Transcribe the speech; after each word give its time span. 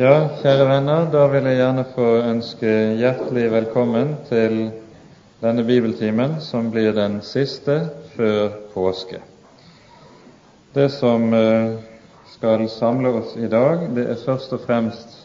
Ja, 0.00 0.30
kjære 0.40 0.64
venner, 0.64 1.02
da 1.12 1.26
vil 1.28 1.44
jeg 1.44 1.58
gjerne 1.58 1.82
få 1.92 2.04
ønske 2.24 2.70
hjertelig 2.96 3.50
velkommen 3.52 4.14
til 4.30 4.54
denne 5.42 5.64
bibeltimen, 5.68 6.38
som 6.40 6.70
blir 6.72 6.94
den 6.96 7.18
siste 7.20 7.76
før 8.14 8.54
påske. 8.72 9.20
Det 10.72 10.88
som 10.96 11.28
eh, 11.36 11.76
skal 12.32 12.64
samle 12.72 13.12
oss 13.20 13.36
i 13.36 13.52
dag, 13.52 13.90
det 13.92 14.08
er 14.08 14.24
først 14.24 14.56
og 14.56 14.64
fremst 14.64 15.20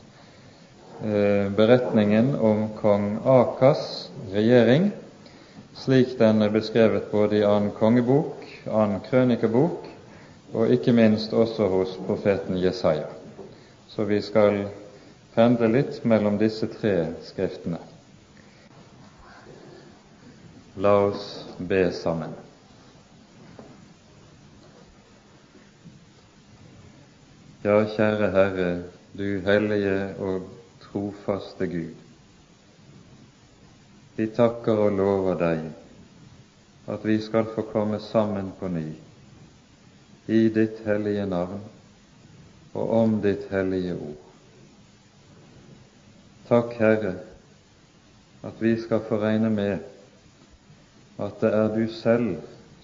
eh, 1.07 1.47
beretningen 1.55 2.33
om 2.35 2.67
kong 2.83 3.09
Akas 3.23 4.09
regjering, 4.35 4.91
slik 5.85 6.17
den 6.19 6.43
er 6.43 6.51
beskrevet 6.51 7.13
både 7.15 7.39
i 7.39 7.47
annen 7.47 7.71
kongebok, 7.79 8.43
annen 8.67 8.99
krønikebok 9.07 9.87
og 10.51 10.73
ikke 10.75 10.99
minst 10.99 11.31
også 11.31 11.71
hos 11.79 12.01
profeten 12.09 12.59
Jesaja. 12.59 13.13
Så 13.95 14.03
vi 14.03 14.17
skal 14.21 14.65
pendle 15.33 15.69
litt 15.71 16.01
mellom 16.03 16.35
disse 16.35 16.67
tre 16.67 17.13
skriftene. 17.23 17.77
La 20.83 20.91
oss 21.05 21.45
be 21.57 21.79
sammen. 21.95 22.33
Ja, 27.63 27.77
kjære 27.93 28.29
Herre, 28.33 28.67
du 29.15 29.39
hellige 29.45 29.95
og 30.19 30.49
trofaste 30.83 31.69
Gud. 31.71 31.95
Vi 34.19 34.27
takker 34.41 34.83
og 34.89 34.99
lover 34.99 35.39
deg 35.39 35.63
at 36.91 37.07
vi 37.07 37.15
skal 37.23 37.47
få 37.55 37.63
komme 37.71 38.03
sammen 38.03 38.51
på 38.59 38.67
ny 38.75 38.89
i 40.27 40.43
ditt 40.59 40.83
hellige 40.83 41.23
navn 41.31 41.63
og 42.75 42.91
om 42.91 43.19
ditt 43.23 43.47
hellige 43.51 43.95
ord. 43.95 44.21
Takk, 46.49 46.75
Herre, 46.77 47.13
at 48.45 48.59
vi 48.61 48.75
skal 48.81 49.01
få 49.07 49.17
regne 49.23 49.49
med 49.49 49.79
at 51.17 51.39
det 51.41 51.51
er 51.55 51.71
du 51.73 51.87
selv 51.89 52.35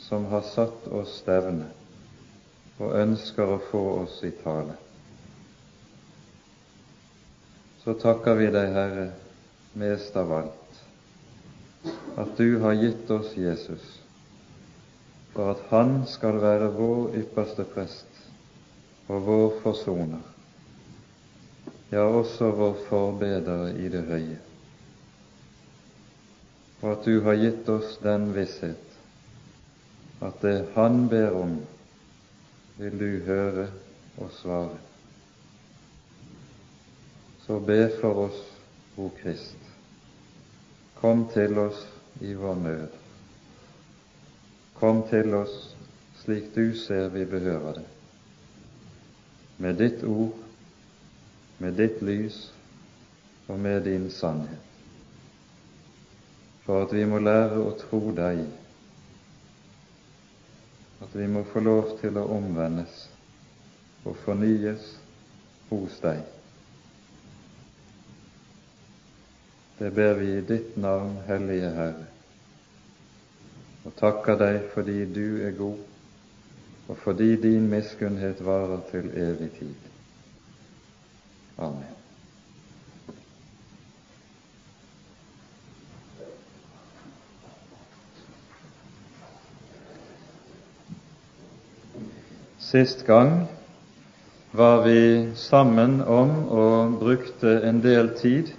som 0.01 0.25
har 0.31 0.47
satt 0.47 0.87
oss 0.89 1.19
stevne 1.21 1.67
og 2.81 2.95
ønsker 2.97 3.51
å 3.53 3.59
få 3.67 3.81
oss 3.99 4.15
i 4.25 4.31
tale. 4.41 4.73
Så 7.83 7.93
takker 8.01 8.39
vi 8.39 8.47
deg, 8.53 8.71
Herre, 8.73 9.07
mest 9.77 10.17
av 10.17 10.31
alt, 10.39 10.79
at 12.21 12.33
du 12.37 12.59
har 12.63 12.77
gitt 12.77 13.09
oss 13.13 13.35
Jesus, 13.37 13.85
for 15.35 15.53
at 15.53 15.61
han 15.69 16.01
skal 16.09 16.41
være 16.41 16.71
vår 16.77 17.19
ypperste 17.21 17.65
prest 17.75 18.10
og 19.11 19.25
vår 19.25 19.57
forsoner, 19.63 20.21
ja, 21.91 22.05
også 22.05 22.51
vår 22.55 22.77
forbeder 22.87 23.75
i 23.75 23.89
det 23.91 24.05
høye, 24.07 24.37
og 26.81 26.87
at 26.93 27.03
du 27.05 27.17
har 27.25 27.35
gitt 27.41 27.67
oss 27.69 27.97
den 28.03 28.31
visshet 28.35 28.87
at 30.21 30.37
det 30.45 30.67
Han 30.75 31.07
ber 31.09 31.35
om, 31.35 31.57
vil 32.77 32.97
du 32.99 33.25
høre 33.25 33.67
og 34.21 34.31
svare. 34.37 34.77
Så 37.45 37.59
be 37.59 37.89
for 38.01 38.27
oss, 38.27 38.41
O 38.97 39.09
Krist. 39.21 39.57
Kom 41.01 41.25
til 41.33 41.57
oss 41.57 41.87
i 42.21 42.33
vår 42.37 42.55
nød. 42.55 42.99
Kom 44.77 45.01
til 45.09 45.33
oss 45.33 45.55
slik 46.21 46.53
du 46.55 46.77
ser 46.77 47.09
vi 47.09 47.25
behøver 47.25 47.81
det 47.81 48.00
med 49.61 49.75
ditt 49.75 50.03
ord, 50.03 50.33
med 51.61 51.77
ditt 51.77 52.01
lys 52.01 52.37
og 53.47 53.59
med 53.59 53.83
din 53.85 54.07
sannhet, 54.09 54.69
for 56.65 56.87
at 56.87 56.95
vi 56.95 57.03
må 57.05 57.19
lære 57.21 57.59
å 57.61 57.75
tro 57.77 57.99
deg, 58.17 58.41
at 61.01 61.13
vi 61.13 61.27
må 61.29 61.43
få 61.51 61.61
lov 61.61 61.93
til 62.01 62.17
å 62.17 62.25
omvendes 62.39 63.03
og 64.01 64.17
fornyes 64.25 64.95
hos 65.69 65.99
deg. 66.01 66.23
Det 69.77 69.93
ber 69.93 70.17
vi 70.17 70.33
i 70.39 70.43
ditt 70.45 70.73
navn, 70.77 71.19
Hellige 71.29 71.69
Herre, 71.77 72.09
og 73.85 73.93
takker 74.01 74.41
deg 74.41 74.59
fordi 74.73 74.99
du 75.05 75.25
er 75.45 75.57
god 75.57 75.90
og 76.87 76.97
fordi 76.97 77.35
din 77.35 77.69
miskunnhet 77.69 78.45
varer 78.45 78.79
til 78.91 79.11
evig 79.15 79.51
tid. 79.59 79.73
Amen. 81.57 81.97
Sist 92.71 93.05
gang 93.05 93.47
var 94.51 94.83
vi 94.87 95.35
sammen 95.35 96.01
om 96.01 96.47
og 96.47 96.99
brukte 96.99 97.61
en 97.67 97.81
del 97.83 98.13
tid 98.15 98.53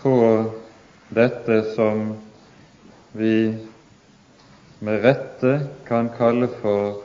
på 0.00 0.14
dette 1.14 1.58
som 1.74 2.14
vi 3.12 3.34
med 4.80 5.04
rette 5.04 5.52
kan 5.86 6.08
kalle 6.16 6.48
for 6.62 7.02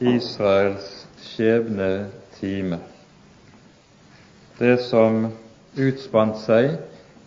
Israels 0.00 1.06
skjebnetime. 1.18 2.78
Det 4.58 4.76
som 4.86 5.24
utspant 5.78 6.38
seg 6.42 6.76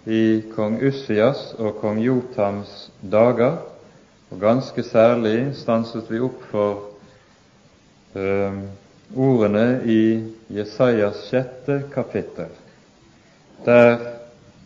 i 0.07 0.41
kong 0.55 0.77
Ussias 0.87 1.51
og 1.59 1.81
kong 1.81 1.99
Jotams 2.03 2.89
dager, 3.03 3.59
og 4.31 4.39
ganske 4.39 4.83
særlig 4.87 5.51
stanset 5.59 6.07
vi 6.11 6.23
opp 6.23 6.39
for 6.51 6.87
øh, 8.15 8.63
ordene 9.15 9.67
i 9.83 10.01
Jesajas 10.55 11.27
sjette 11.27 11.81
kapittel, 11.91 12.51
der 13.65 13.99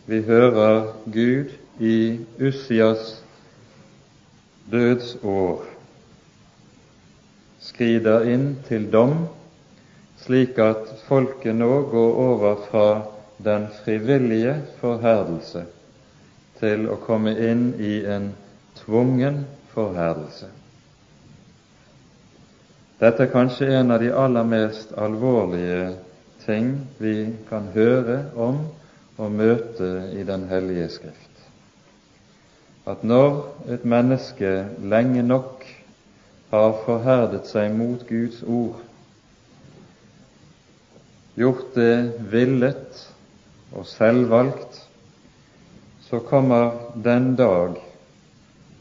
vi 0.06 0.22
hører 0.22 0.92
Gud 1.10 1.50
i 1.82 2.20
Ussias 2.38 3.16
dødsår 4.70 5.75
skrider 7.66 8.26
inn 8.30 8.48
til 8.68 8.88
dom, 8.92 9.26
slik 10.22 10.58
at 10.62 10.88
folket 11.08 11.56
nå 11.58 11.70
går 11.90 12.20
over 12.26 12.60
fra 12.70 12.88
den 13.44 13.66
frivillige 13.82 14.54
forherdelse 14.80 15.66
til 16.60 16.86
å 16.88 16.96
komme 17.04 17.34
inn 17.36 17.68
i 17.82 17.98
en 18.08 18.30
tvungen 18.78 19.42
forherdelse. 19.74 20.48
Dette 22.96 23.26
er 23.26 23.32
kanskje 23.32 23.68
en 23.76 23.92
av 23.92 24.00
de 24.00 24.08
aller 24.08 24.46
mest 24.48 24.94
alvorlige 24.96 25.90
ting 26.46 26.70
vi 26.98 27.16
kan 27.50 27.68
høre 27.74 28.22
om 28.40 28.62
og 29.16 29.32
møte 29.32 29.90
i 30.16 30.24
Den 30.28 30.46
hellige 30.48 30.88
Skrift. 30.94 31.32
At 32.86 33.04
når 33.04 33.42
et 33.74 33.84
menneske 33.84 34.52
lenge 34.80 35.22
nok 35.26 35.64
har 36.56 36.76
forherdet 36.86 37.48
seg 37.50 37.74
mot 37.76 38.02
Guds 38.08 38.42
ord, 38.42 38.80
gjort 41.36 41.74
det 41.76 41.96
villet 42.32 43.02
og 43.76 43.84
selvvalgt, 43.90 44.80
så 46.06 46.20
kommer 46.24 46.72
den 47.04 47.34
dag 47.36 47.76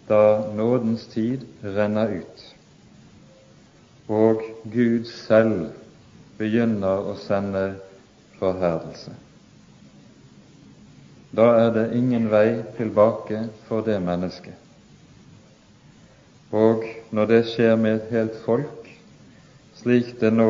da 0.08 0.22
nådens 0.56 1.08
tid 1.12 1.44
renner 1.64 2.20
ut, 2.22 2.46
og 4.08 4.44
Gud 4.72 5.10
selv 5.10 5.72
begynner 6.38 7.10
å 7.10 7.16
sende 7.20 7.66
forherdelse. 8.40 9.16
Da 11.36 11.50
er 11.66 11.74
det 11.76 11.90
ingen 11.98 12.30
vei 12.32 12.62
tilbake 12.78 13.48
for 13.68 13.84
det 13.84 13.98
mennesket. 14.04 14.56
Og 16.56 16.86
når 17.16 17.26
det 17.32 17.44
skjer 17.48 17.78
med 17.80 17.94
et 17.96 18.10
helt 18.12 18.40
folk, 18.44 18.90
slik 19.80 20.18
det 20.20 20.34
nå 20.36 20.50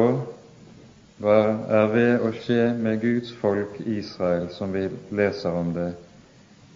er 1.21 1.91
ved 1.91 2.23
å 2.25 2.31
skje 2.33 2.71
med 2.79 3.03
Guds 3.03 3.29
folk 3.37 3.77
Israel, 3.85 4.47
som 4.49 4.73
vi 4.73 4.87
leser 5.13 5.53
om 5.53 5.69
det 5.75 5.91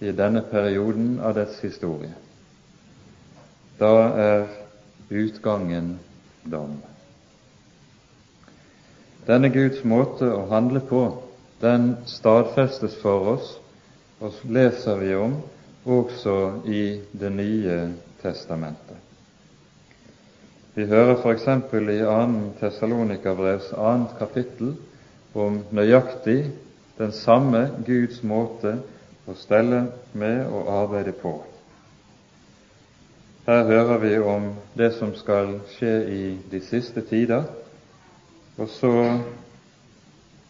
i 0.06 0.14
denne 0.16 0.44
perioden 0.52 1.18
av 1.26 1.34
dets 1.40 1.58
historie, 1.66 2.14
da 3.82 3.92
er 4.28 4.46
utgangen 5.10 5.96
dom. 6.46 6.78
Denne 9.26 9.50
Guds 9.54 9.82
måte 9.84 10.30
å 10.30 10.46
handle 10.54 10.86
på, 10.86 11.04
den 11.66 11.96
stadfestes 12.06 13.02
for 13.02 13.34
oss, 13.34 13.52
og 14.22 14.38
leser 14.46 15.02
vi 15.02 15.16
om 15.18 15.40
også 15.90 16.40
i 16.70 17.02
Det 17.12 17.34
nye 17.34 17.82
testamentet. 18.22 19.09
Vi 20.80 20.86
hører 20.86 21.18
f.eks. 21.20 21.44
i 21.44 21.98
2. 22.00 22.52
Tessalonikerbrevs 22.60 23.66
2. 23.74 23.96
kapittel 24.20 24.70
om 25.36 25.58
nøyaktig 25.76 26.54
den 26.98 27.12
samme 27.12 27.66
Guds 27.84 28.22
måte 28.24 28.78
å 29.28 29.36
stelle 29.36 29.82
med 30.14 30.46
og 30.48 30.72
arbeide 30.78 31.12
på. 31.20 31.34
Her 33.50 33.68
hører 33.68 34.00
vi 34.06 34.14
om 34.24 34.48
det 34.80 34.94
som 35.02 35.12
skal 35.20 35.58
skje 35.76 35.94
i 36.16 36.24
de 36.48 36.64
siste 36.64 37.04
tider, 37.12 37.44
og 38.56 38.72
så 38.80 38.96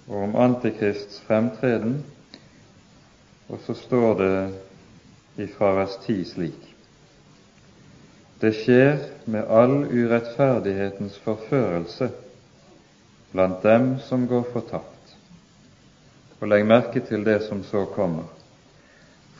om 0.05 0.37
Antikrists 0.37 1.23
fremtreden, 1.25 2.03
og 3.49 3.65
så 3.65 3.73
står 3.73 4.19
det 4.21 4.33
i 5.41 5.53
vers 5.57 6.03
10 6.05 6.25
slik 6.37 6.68
Det 8.39 8.53
skjer 8.55 9.01
med 9.27 9.49
all 9.51 9.81
urettferdighetens 9.83 11.17
forførelse 11.25 12.07
blant 13.31 13.63
dem 13.63 13.97
som 13.99 14.27
går 14.27 14.45
fortapt. 14.53 15.15
Og 16.39 16.47
legg 16.47 16.63
merke 16.67 17.03
til 17.03 17.25
det 17.27 17.41
som 17.49 17.65
så 17.67 17.83
kommer. 17.95 18.29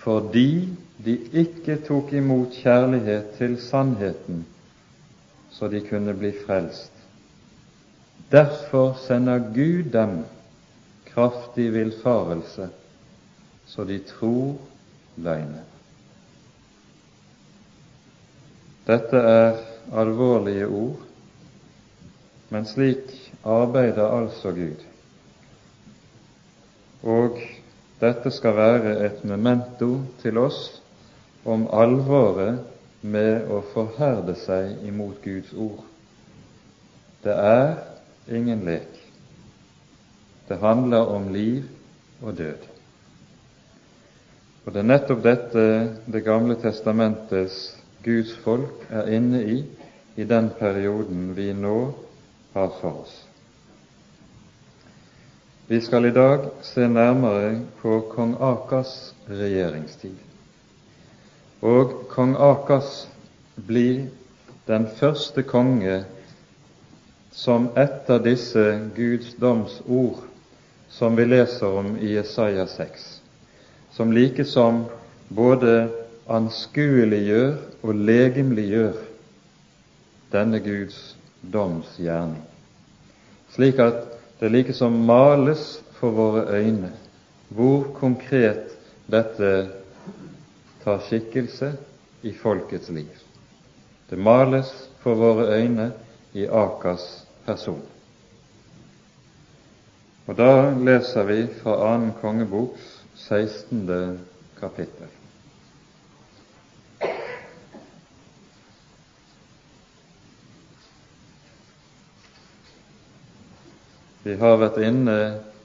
Fordi 0.03 0.67
de 1.05 1.15
ikke 1.31 1.77
tok 1.87 2.11
imot 2.13 2.59
kjærlighet 2.59 3.37
til 3.37 3.55
sannheten, 3.63 4.43
så 5.51 5.71
de 5.71 5.79
kunne 5.87 6.13
bli 6.19 6.33
frelst. 6.45 6.91
Derfor 8.31 8.99
sender 9.07 9.39
Gud 9.55 9.91
dem 9.95 10.19
kraftig 11.07 11.71
villfarelse, 11.73 12.69
så 13.65 13.83
de 13.83 13.99
tror 14.11 14.57
løgnen. 15.17 15.68
Dette 18.89 19.19
er 19.21 19.59
alvorlige 19.93 20.67
ord, 20.67 21.01
men 22.49 22.65
slik 22.65 23.11
arbeider 23.45 24.07
altså 24.09 24.49
Gud. 24.55 24.81
Og 27.05 27.37
dette 28.01 28.31
skal 28.33 28.55
være 28.57 28.95
et 29.05 29.21
memento 29.23 29.91
til 30.23 30.41
oss 30.41 30.79
om 31.45 31.67
alvoret 31.69 32.63
med 33.01 33.45
å 33.53 33.61
forherde 33.75 34.33
seg 34.41 34.81
imot 34.89 35.21
Guds 35.23 35.53
ord. 35.53 35.83
Det 37.23 37.35
er 37.35 37.75
ingen 38.31 38.65
lek. 38.65 38.89
Det 40.49 40.57
handler 40.63 41.13
om 41.13 41.29
liv 41.33 41.67
og 42.23 42.37
død. 42.41 42.65
Og 44.65 44.73
det 44.73 44.81
er 44.81 44.89
nettopp 44.89 45.21
dette 45.23 45.65
Det 46.09 46.23
gamle 46.25 46.57
testamentets 46.59 47.78
Guds 48.03 48.35
folk 48.43 48.85
er 48.89 49.09
inne 49.11 49.43
i 49.43 49.57
i 50.15 50.23
den 50.23 50.49
perioden 50.59 51.33
vi 51.35 51.53
nå 51.53 51.93
har 52.53 52.71
for 52.81 53.03
oss. 53.03 53.15
Vi 55.67 55.81
skal 55.81 56.05
i 56.05 56.11
dag 56.11 56.47
se 56.65 56.87
nærmere 56.87 57.59
på 57.81 57.99
kong 58.11 58.33
Akas 58.41 59.13
regjeringstid. 59.29 60.15
Og 61.61 61.93
kong 62.09 62.33
Akas 62.39 63.07
blir 63.55 64.07
den 64.67 64.87
første 64.99 65.43
konge 65.43 66.01
som 67.31 67.69
etter 67.77 68.19
disse 68.25 68.65
Guds 68.95 69.35
domsord 69.39 70.25
som 70.89 71.15
vi 71.15 71.25
leser 71.25 71.77
om 71.79 71.93
i 72.01 72.15
Jesaja 72.15 72.65
6, 72.67 73.21
som 73.91 74.11
like 74.11 74.45
som 74.45 74.85
både 75.29 75.89
anskueliggjør 76.29 77.55
og 77.83 77.95
legemliggjør 77.95 78.97
denne 80.33 80.59
Guds 80.61 80.99
domsgjerning, 81.53 82.43
slik 83.55 83.79
at 83.81 84.05
det 84.39 84.51
like 84.53 84.73
som 84.73 84.95
males 85.09 85.79
for 85.99 86.15
våre 86.15 86.45
øyne 86.59 86.91
hvor 87.49 87.87
konkret 87.97 88.75
dette 89.09 89.69
tar 90.83 91.01
skikkelse 91.07 91.73
i 92.23 92.33
folkets 92.33 92.89
liv. 92.93 93.09
Det 94.09 94.17
males 94.17 94.69
for 95.01 95.17
våre 95.17 95.47
øyne 95.57 95.91
i 96.33 96.45
Akas 96.45 97.25
person. 97.45 97.81
Og 100.27 100.37
Da 100.37 100.69
leser 100.77 101.23
vi 101.25 101.47
fra 101.63 101.93
annen 101.93 102.13
kongeboks 102.21 103.01
16. 103.15 104.19
kapittel. 104.59 105.18
Vi 114.19 114.33
har 114.35 114.57
vært 114.59 114.81
inne 114.83 115.13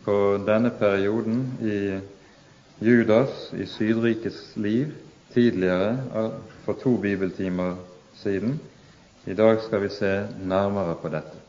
på 0.04 0.14
denne 0.46 0.70
perioden 0.78 1.40
i 1.58 1.78
Judas 2.86 3.48
i 3.58 3.64
Sydrikets 3.66 4.52
liv 4.54 4.92
tidligere 5.34 6.28
for 6.62 6.78
to 6.78 6.92
bibeltimer 7.02 7.74
siden. 8.20 8.60
I 9.26 9.34
dag 9.34 9.58
skal 9.64 9.82
vi 9.82 9.88
se 9.90 10.12
nærmere 10.46 10.94
på 11.02 11.10
dette. 11.10 11.40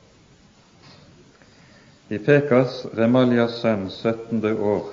I 2.09 2.17
Pekas, 2.17 2.87
Remaljas 2.97 3.59
sønn, 3.61 3.85
17. 3.93 4.41
år, 4.57 4.89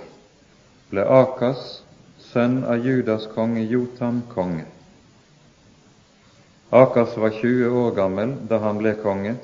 ble 0.92 1.06
Akas, 1.08 1.80
sønn 2.28 2.60
av 2.64 2.84
Judas 2.84 3.24
konge 3.32 3.64
Jotam, 3.70 4.20
konge. 4.34 4.66
Akas 6.72 7.16
var 7.16 7.32
20 7.40 7.72
år 7.86 7.96
gammel 7.96 8.36
da 8.52 8.60
han 8.66 8.84
ble 8.84 8.94
konge, 9.00 9.38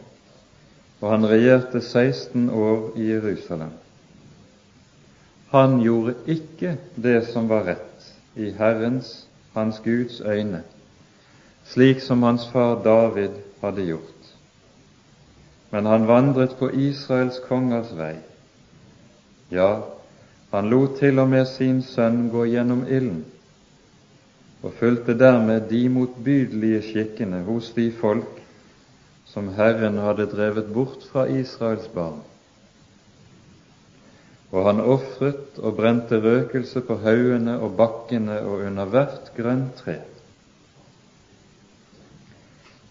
og 1.01 1.11
han 1.11 1.27
regjerte 1.31 1.81
16 1.81 2.51
år 2.51 2.91
i 2.97 3.11
Jerusalem. 3.13 3.71
Han 5.51 5.79
gjorde 5.81 6.15
ikke 6.27 6.75
det 6.97 7.23
som 7.31 7.49
var 7.49 7.65
rett 7.71 8.09
i 8.37 8.51
Herrens, 8.59 9.27
hans 9.55 9.81
Guds 9.85 10.21
øyne, 10.21 10.63
slik 11.65 12.01
som 12.01 12.23
hans 12.23 12.49
far 12.53 12.83
David 12.85 13.39
hadde 13.63 13.87
gjort. 13.87 14.33
Men 15.71 15.87
han 15.87 16.07
vandret 16.09 16.57
på 16.59 16.71
Israels 16.71 17.41
kongers 17.49 17.95
vei. 17.97 18.17
Ja, 19.53 19.81
han 20.53 20.69
lot 20.71 20.99
til 20.99 21.19
og 21.19 21.29
med 21.29 21.47
sin 21.49 21.83
sønn 21.83 22.29
gå 22.33 22.45
gjennom 22.49 22.85
ilden, 22.89 23.25
og 24.63 24.75
fulgte 24.81 25.17
dermed 25.19 25.69
de 25.71 25.89
motbydelige 25.93 26.83
skikkene 26.91 27.43
hos 27.47 27.71
de 27.77 27.91
folk 28.01 28.39
som 29.39 29.49
Herren 29.55 29.99
hadde 30.03 30.27
drevet 30.27 30.73
bort 30.75 31.05
fra 31.13 31.29
Israels 31.31 31.87
barn. 31.95 32.19
Og 34.51 34.65
han 34.67 34.81
ofret 34.83 35.59
og 35.63 35.77
brente 35.79 36.19
røkelse 36.19 36.81
på 36.83 36.97
haugene 37.05 37.55
og 37.63 37.77
bakkene 37.79 38.41
og 38.43 38.65
under 38.67 38.89
hvert 38.91 39.29
grønt 39.37 39.77
tre. 39.79 40.01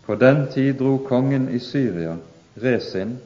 På 0.06 0.16
den 0.16 0.46
tid 0.54 0.77
dro 0.80 0.94
kongen 1.04 1.50
i 1.51 1.60
Syria, 1.60 2.13
Resin, 2.63 3.18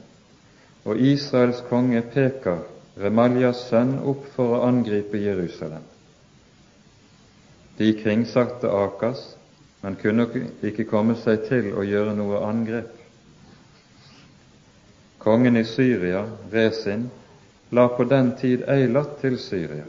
og 0.82 0.98
Israels 0.98 1.60
konge 1.68 2.02
Pekar, 2.02 2.64
Remaljas 2.98 3.68
sønn, 3.68 4.00
opp 4.02 4.24
for 4.34 4.56
å 4.56 4.64
angripe 4.66 5.20
Jerusalem. 5.22 5.84
De 7.78 7.92
kringsatte 8.02 8.66
Akas, 8.66 9.22
men 9.84 9.94
kunne 10.02 10.26
ikke 10.66 10.88
komme 10.90 11.14
seg 11.22 11.46
til 11.46 11.70
å 11.78 11.86
gjøre 11.86 12.16
noe 12.18 12.42
angrep. 12.48 12.98
Kongen 15.22 15.56
i 15.56 15.64
Syria, 15.64 16.24
Resin, 16.50 17.10
la 17.70 17.88
på 17.88 18.04
den 18.04 18.32
tid 18.36 18.64
Eilat 18.68 19.20
til 19.20 19.38
Syria. 19.38 19.84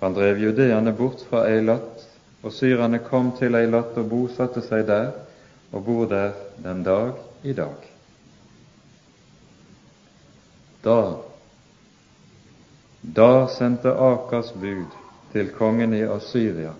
Han 0.00 0.12
drev 0.14 0.38
judeerne 0.38 0.92
bort 0.92 1.24
fra 1.28 1.46
Eilat, 1.48 2.04
og 2.42 2.52
syrerne 2.52 3.00
kom 3.06 3.32
til 3.38 3.56
Eilat 3.56 3.96
og 3.96 4.10
bosatte 4.10 4.60
seg 4.66 4.84
der, 4.90 5.14
og 5.72 5.86
bor 5.86 6.04
der 6.10 6.36
den 6.60 6.84
dag 6.84 7.16
i 7.42 7.56
dag. 7.56 7.88
Da, 10.84 10.98
da 13.00 13.30
sendte 13.56 13.96
Akas 13.96 14.52
bud 14.52 15.00
til 15.32 15.48
kongen 15.56 15.96
i 15.96 16.04
Asyria, 16.04 16.76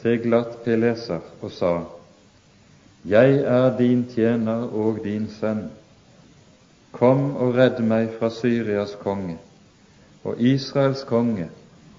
Tiglat 0.00 0.62
Pileser, 0.64 1.20
og 1.42 1.52
sa:" 1.52 1.76
Jeg 3.04 3.44
er 3.44 3.76
din 3.76 4.06
tjener 4.08 4.64
og 4.72 5.04
din 5.04 5.28
sønn. 5.28 5.66
Kom 6.94 7.32
og 7.36 7.56
redd 7.56 7.80
meg 7.82 8.12
fra 8.18 8.30
Syrias 8.30 8.94
konge 9.02 9.38
og 10.24 10.40
Israels 10.40 11.02
konge, 11.04 11.50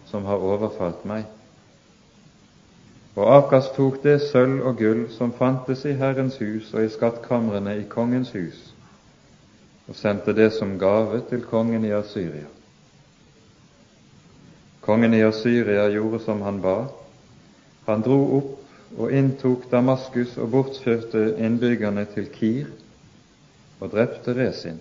som 0.10 0.25
har 0.25 0.42
overfalt 0.42 1.04
meg. 1.06 1.25
Og 3.16 3.30
Akas 3.32 3.68
tok 3.75 4.02
det 4.04 4.18
sølv 4.25 4.64
og 4.66 4.80
gull 4.80 5.04
som 5.14 5.34
fantes 5.36 5.86
i 5.86 5.94
Herrens 6.00 6.40
hus 6.42 6.72
og 6.74 6.84
i 6.84 6.92
skattkamrene 6.92 7.78
i 7.80 7.86
kongens 7.92 8.34
hus, 8.36 8.58
og 9.88 9.96
sendte 9.96 10.34
det 10.34 10.52
som 10.58 10.78
gave 10.82 11.22
til 11.30 11.46
kongen 11.48 11.86
i 11.86 11.94
Asyria. 11.96 12.48
Kongen 14.86 15.14
i 15.14 15.24
Asyria 15.24 15.86
gjorde 15.94 16.20
som 16.25 16.42
han 16.46 16.60
ba. 16.62 16.75
Han 17.86 18.04
dro 18.06 18.20
opp 18.40 18.98
og 18.98 19.14
inntok 19.14 19.70
Damaskus 19.72 20.36
og 20.38 20.52
bortførte 20.52 21.28
innbyggerne 21.38 22.06
til 22.14 22.28
Kir 22.34 22.74
og 23.79 23.91
drepte 23.91 24.36
Resin. 24.36 24.79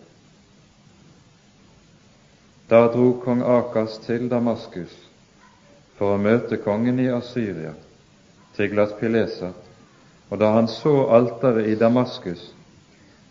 Da 2.70 2.86
dro 2.88 3.10
kong 3.24 3.42
Akas 3.44 3.98
til 4.06 4.28
Damaskus 4.30 4.92
for 5.98 6.14
å 6.14 6.20
møte 6.20 6.58
kongen 6.64 6.98
i 7.02 7.10
Asyria, 7.12 7.74
Tiglat 8.56 8.96
Pileser, 9.00 9.52
og 10.30 10.40
da 10.40 10.54
han 10.56 10.70
så 10.70 10.94
alteret 11.14 11.68
i 11.70 11.76
Damaskus, 11.78 12.48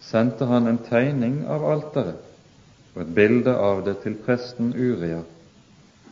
sendte 0.04 0.46
han 0.46 0.68
en 0.70 0.80
tegning 0.86 1.42
av 1.50 1.66
alteret 1.66 2.30
og 2.94 3.02
et 3.02 3.14
bilde 3.18 3.56
av 3.58 3.82
det 3.88 3.96
til 4.04 4.16
presten 4.22 4.70
Uria, 4.78 5.24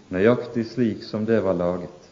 nøyaktig 0.10 0.66
slik 0.72 1.04
som 1.06 1.28
det 1.30 1.38
var 1.46 1.60
laget. 1.60 2.08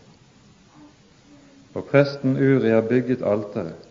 Og 1.74 1.88
presten 1.90 2.38
Uria 2.38 2.84
bygget 2.86 3.26
alteret, 3.26 3.88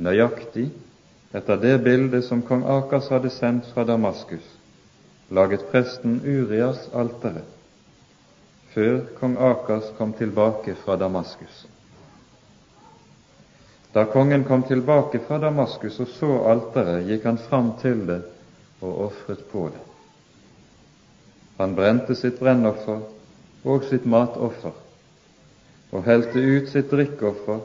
nøyaktig 0.00 0.70
etter 1.32 1.56
det 1.60 1.78
bildet 1.84 2.24
som 2.24 2.42
kong 2.42 2.64
Akas 2.64 3.10
hadde 3.12 3.30
sendt 3.30 3.68
fra 3.74 3.84
Damaskus, 3.84 4.44
laget 5.28 5.68
presten 5.72 6.20
Urias 6.24 6.88
alteret 6.92 7.58
før 8.78 9.00
kong 9.18 9.36
Akas 9.40 9.90
kom 9.98 10.12
tilbake 10.12 10.74
fra 10.84 10.96
Damaskus. 10.96 11.66
Da 13.94 14.04
kongen 14.04 14.44
kom 14.44 14.62
tilbake 14.62 15.18
fra 15.26 15.38
Damaskus 15.42 16.00
og 16.04 16.10
så 16.12 16.28
alteret, 16.52 17.06
gikk 17.08 17.24
han 17.26 17.40
fram 17.48 17.72
til 17.82 18.04
det 18.06 18.20
og 18.80 19.06
ofret 19.08 19.46
på 19.50 19.68
det. 19.72 19.80
Han 21.58 21.74
brente 21.74 22.14
sitt 22.14 22.38
brennoffer 22.38 23.00
og 23.64 23.88
sitt 23.88 24.06
matoffer 24.06 24.76
og 25.90 26.04
helte 26.04 26.38
ut 26.38 26.68
sitt 26.68 26.90
drikkoffer, 26.92 27.64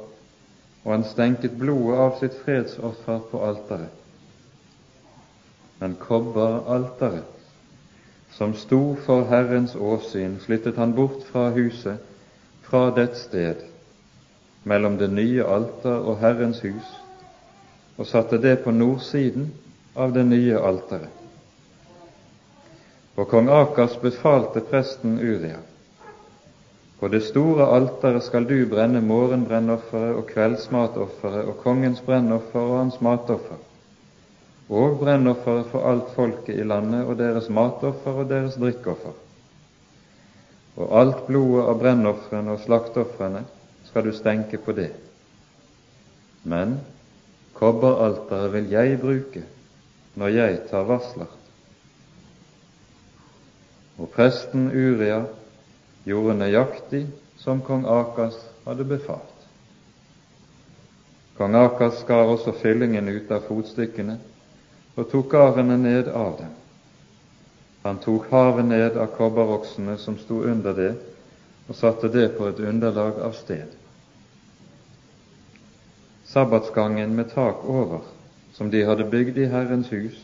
og 0.83 0.91
han 0.91 1.05
stenket 1.07 1.57
blodet 1.59 1.99
av 1.99 2.17
sitt 2.19 2.35
fredsoffer 2.43 3.21
på 3.31 3.43
alteret. 3.47 3.91
Men 5.79 5.95
kobberalteret 5.99 7.29
som 8.33 8.55
sto 8.57 8.95
for 9.05 9.27
Herrens 9.29 9.75
åsyn, 9.75 10.39
flyttet 10.41 10.79
han 10.81 10.95
bort 10.97 11.23
fra 11.29 11.49
huset, 11.53 12.01
fra 12.65 12.87
dets 12.95 13.27
sted, 13.27 13.61
mellom 14.63 14.97
det 14.97 15.11
nye 15.13 15.43
alter 15.45 15.99
og 16.01 16.17
Herrens 16.23 16.63
hus, 16.65 16.87
og 17.97 18.07
satte 18.09 18.39
det 18.41 18.63
på 18.63 18.71
nordsiden 18.73 19.51
av 19.95 20.15
det 20.15 20.25
nye 20.25 20.57
alteret. 20.57 21.11
Og 23.13 23.29
kong 23.29 23.51
Akas 23.53 23.99
befalte 24.01 24.63
presten 24.65 25.19
Uria 25.21 25.59
på 27.03 27.09
det 27.11 27.19
store 27.27 27.65
alteret 27.75 28.23
skal 28.23 28.45
du 28.47 28.61
brenne 28.71 29.01
morgenbrennofferet 29.03 30.15
og 30.15 30.29
kveldsmatofferet 30.29 31.49
og 31.51 31.57
kongens 31.59 31.99
brennoffer 32.05 32.61
og 32.61 32.77
hans 32.77 33.01
matoffer 33.03 33.59
og 34.69 34.95
brennofferet 35.01 35.67
for 35.73 35.83
alt 35.89 36.13
folket 36.15 36.61
i 36.61 36.63
landet 36.63 37.03
og 37.03 37.17
deres 37.19 37.49
matoffer 37.49 38.21
og 38.23 38.29
deres 38.29 38.55
drikkoffer. 38.55 39.11
Og 40.79 40.95
alt 41.01 41.25
blodet 41.27 41.67
av 41.67 41.83
brennofrene 41.83 42.55
og 42.55 42.63
slakteofrene 42.63 43.43
skal 43.89 44.07
du 44.07 44.15
stenke 44.15 44.63
på 44.63 44.71
det. 44.79 44.93
Men 46.47 46.79
kobberalteret 47.59 48.55
vil 48.55 48.71
jeg 48.71 48.97
bruke 49.03 49.43
når 50.15 50.35
jeg 50.39 50.59
tar 50.71 50.87
varsler. 50.87 51.27
Og 53.99 54.07
presten 54.15 54.71
Uria 54.71 55.25
gjorde 56.05 56.37
nøyaktig 56.39 57.05
som 57.39 57.61
kong 57.61 57.85
Akas 57.89 58.37
hadde 58.65 58.85
befalt. 58.87 59.47
Kong 61.37 61.55
Akas 61.55 62.01
skar 62.03 62.29
også 62.29 62.53
fyllingen 62.61 63.09
ut 63.09 63.31
av 63.31 63.47
fotstykkene 63.47 64.19
og 64.95 65.09
tok 65.11 65.33
arene 65.39 65.77
ned 65.81 66.11
av 66.13 66.35
dem. 66.41 66.51
Han 67.83 67.99
tok 67.99 68.29
havet 68.31 68.65
ned 68.65 68.97
av 68.97 69.09
kobberoksene 69.17 69.97
som 69.99 70.15
sto 70.21 70.43
under 70.47 70.75
det, 70.77 70.91
og 71.67 71.75
satte 71.75 72.07
det 72.11 72.29
på 72.37 72.47
et 72.47 72.59
underlag 72.59 73.19
av 73.23 73.33
sted. 73.35 73.67
Sabbatsgangen 76.27 77.15
med 77.15 77.33
tak 77.33 77.65
over, 77.67 78.05
som 78.53 78.71
de 78.71 78.85
hadde 78.85 79.09
bygd 79.09 79.37
i 79.37 79.49
Herrens 79.51 79.91
hus, 79.91 80.15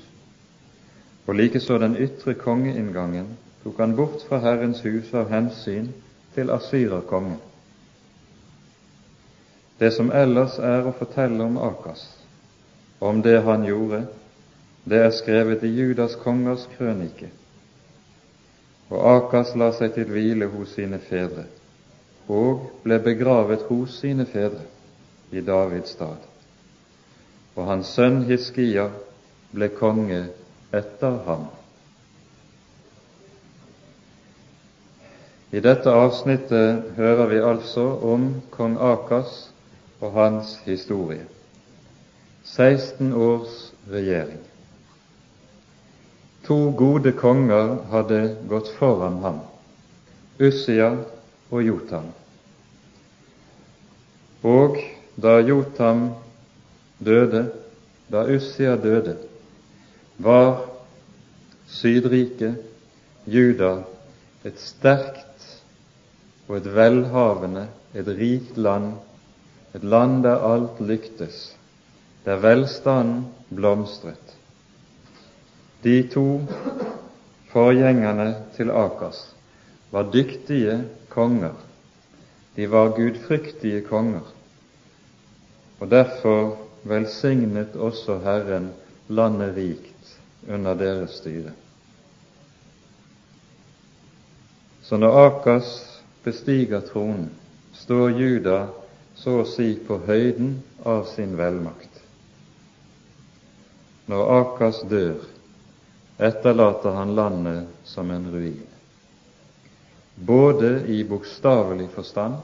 og 1.27 1.36
likeså 1.36 1.77
den 1.77 1.98
ytre 2.00 2.33
kongeinngangen, 2.33 3.36
tok 3.63 3.78
han 3.78 3.96
bort 3.96 4.24
fra 4.28 4.39
Herrens 4.44 4.84
hus 4.86 5.13
av 5.13 5.30
hensyn 5.30 5.92
til 6.36 6.51
asyrerkongen. 6.54 7.39
Det 9.80 9.92
som 9.96 10.12
ellers 10.12 10.58
er 10.60 10.88
å 10.88 10.96
fortelle 10.96 11.44
om 11.44 11.60
Akas, 11.63 12.04
om 13.00 13.22
det 13.24 13.38
han 13.46 13.63
gjorde, 13.68 14.06
det 14.84 15.04
er 15.06 15.13
skrevet 15.16 15.63
i 15.63 15.72
Judas 15.72 16.18
kongers 16.20 16.66
krønike. 16.78 17.30
Og 18.89 19.06
Akas 19.13 19.54
la 19.56 19.72
seg 19.75 19.94
til 19.96 20.10
hvile 20.12 20.50
hos 20.51 20.75
sine 20.75 21.00
fedre 21.00 21.46
og 22.30 22.68
ble 22.84 23.00
begravet 23.01 23.63
hos 23.70 23.96
sine 24.04 24.25
fedre 24.30 24.66
i 25.34 25.42
Davids 25.42 25.96
stad. 25.96 26.22
Og 27.58 27.66
hans 27.66 27.89
sønn 27.98 28.22
Hiskia 28.30 28.86
ble 29.51 29.72
konge 29.74 30.28
etter 30.70 31.18
ham. 31.25 31.48
I 35.50 35.62
dette 35.65 35.89
avsnittet 35.89 36.91
hører 36.98 37.25
vi 37.32 37.38
altså 37.41 37.86
om 38.06 38.25
kong 38.53 38.75
Akas 38.77 39.48
og 39.98 40.12
hans 40.13 40.51
historie. 40.65 41.25
16 42.46 43.13
års 43.13 43.72
regjering. 43.89 44.44
To 46.46 46.70
gode 46.77 47.15
konger 47.18 47.79
hadde 47.89 48.20
gått 48.50 48.70
foran 48.77 49.18
ham, 49.25 49.39
Ussia 50.39 50.91
og 51.50 51.63
Jotam. 51.65 52.12
Og 54.46 54.77
da 55.18 55.39
Jotam 55.41 56.12
døde, 57.01 57.48
da 58.10 58.24
Ussia 58.36 58.75
døde, 58.77 59.18
var 60.18 60.62
Sydriket, 61.70 62.62
Juda, 63.25 63.79
et 64.46 64.62
sterkt 64.62 65.28
og 66.50 66.58
et 66.58 66.68
velhavende, 66.74 67.68
et 67.94 68.08
rikt 68.08 68.58
land, 68.58 68.94
et 69.77 69.84
land 69.86 70.24
der 70.25 70.41
alt 70.50 70.82
lyktes, 70.82 71.56
der 72.25 72.41
velstanden 72.41 73.27
blomstret. 73.53 74.36
De 75.84 76.01
to 76.10 76.41
forgjengerne 77.53 78.34
til 78.58 78.72
Akas 78.72 79.22
var 79.91 80.10
dyktige 80.13 80.82
konger. 81.10 81.53
De 82.56 82.72
var 82.72 82.96
gudfryktige 82.98 83.82
konger. 83.82 84.25
Og 85.79 85.91
derfor 85.91 86.58
velsignet 86.84 87.75
også 87.75 88.20
Herren 88.20 88.72
landet 89.08 89.56
rikt 89.56 90.20
under 90.50 90.74
deres 90.74 91.22
styre. 91.22 91.53
Så 94.84 94.98
når 94.98 95.25
Akas 95.25 95.88
bestiger 96.24 96.82
tronen, 96.82 97.30
står 97.74 98.12
Juda 98.12 98.68
så 99.16 99.42
å 99.42 99.48
si 99.48 99.74
på 99.88 100.00
høyden 100.08 100.58
av 100.88 101.06
sin 101.12 101.36
velmakt. 101.38 102.02
Når 104.10 104.32
Akas 104.36 104.82
dør, 104.90 105.22
etterlater 106.20 106.96
han 106.98 107.16
landet 107.16 107.68
som 107.88 108.12
en 108.12 108.28
ruin, 108.32 108.68
både 110.16 110.72
i 110.92 111.04
bokstavelig 111.08 111.90
forstand 111.96 112.40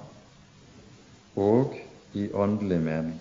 og 1.35 1.75
i 2.15 2.29
åndelig 2.31 2.79
mening. 2.79 3.19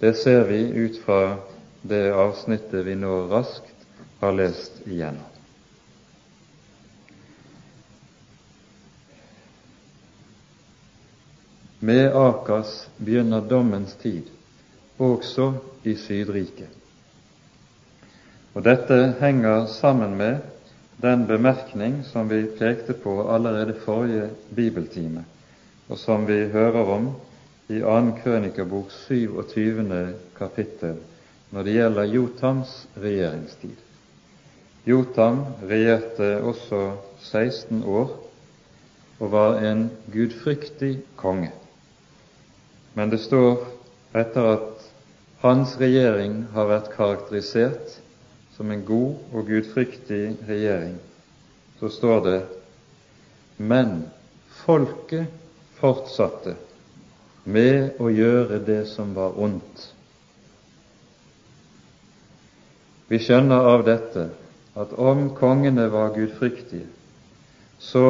Det 0.00 0.14
ser 0.18 0.44
vi 0.50 0.62
ut 0.62 0.98
fra 1.04 1.38
det 1.82 2.08
avsnittet 2.14 2.86
vi 2.86 2.94
nå 2.98 3.26
raskt 3.30 3.74
har 4.20 4.34
lest 4.34 4.80
igjennom. 4.86 5.37
Med 11.80 12.16
Akas 12.16 12.88
begynner 12.96 13.40
dommens 13.40 13.94
tid, 13.94 14.22
også 14.98 15.52
i 15.86 15.94
Sydriket. 15.94 16.72
Og 18.54 18.64
Dette 18.66 18.96
henger 19.20 19.68
sammen 19.70 20.16
med 20.18 20.40
den 20.98 21.22
bemerkning 21.28 22.00
som 22.08 22.26
vi 22.30 22.40
pekte 22.58 22.96
på 22.98 23.20
allerede 23.30 23.76
forrige 23.84 24.30
bibeltime, 24.56 25.22
og 25.88 25.98
som 26.02 26.26
vi 26.26 26.40
hører 26.50 26.90
om 26.96 27.12
i 27.68 27.78
2. 27.78 28.00
Krønikerbok 28.24 28.90
27. 28.90 30.14
kapittel 30.38 30.98
når 31.50 31.62
det 31.62 31.76
gjelder 31.78 32.10
Jotams 32.10 32.74
regjeringstid. 32.96 33.78
Jotam 34.86 35.44
regjerte 35.62 36.42
også 36.42 36.82
16 37.22 37.84
år 37.86 38.10
og 39.20 39.32
var 39.32 39.62
en 39.62 39.90
gudfryktig 40.12 40.98
konge. 41.16 41.52
Men 42.98 43.10
det 43.10 43.20
står 43.22 43.60
etter 44.18 44.46
at 44.56 44.86
hans 45.44 45.76
regjering 45.78 46.40
har 46.50 46.66
vært 46.66 46.88
karakterisert 46.96 47.92
som 48.56 48.72
en 48.74 48.80
god 48.88 49.36
og 49.38 49.44
gudfryktig 49.46 50.22
regjering, 50.48 50.96
så 51.78 51.92
står 51.94 52.24
det 52.24 52.40
men 53.70 54.00
folket 54.64 55.30
fortsatte 55.78 56.56
med 57.46 58.02
å 58.02 58.10
gjøre 58.10 58.58
det 58.66 58.80
som 58.90 59.14
var 59.14 59.38
ondt. 59.46 59.86
Vi 63.14 63.22
skjønner 63.22 63.70
av 63.76 63.86
dette 63.86 64.26
at 64.74 64.98
om 64.98 65.28
kongene 65.38 65.86
var 65.94 66.16
gudfryktige, 66.18 66.90
så 67.78 68.06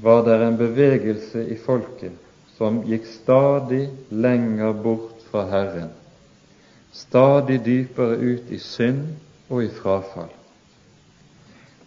var 0.00 0.24
det 0.24 0.40
en 0.48 0.60
bevegelse 0.64 1.44
i 1.52 1.60
folket 1.60 2.21
som 2.62 2.76
gikk 2.86 3.08
stadig 3.10 3.88
lenger 4.14 4.76
bort 4.84 5.24
fra 5.30 5.42
Herren, 5.50 5.88
stadig 6.94 7.56
dypere 7.64 8.14
ut 8.14 8.52
i 8.54 8.58
synd 8.62 9.16
og 9.50 9.64
i 9.64 9.70
frafall. 9.74 10.28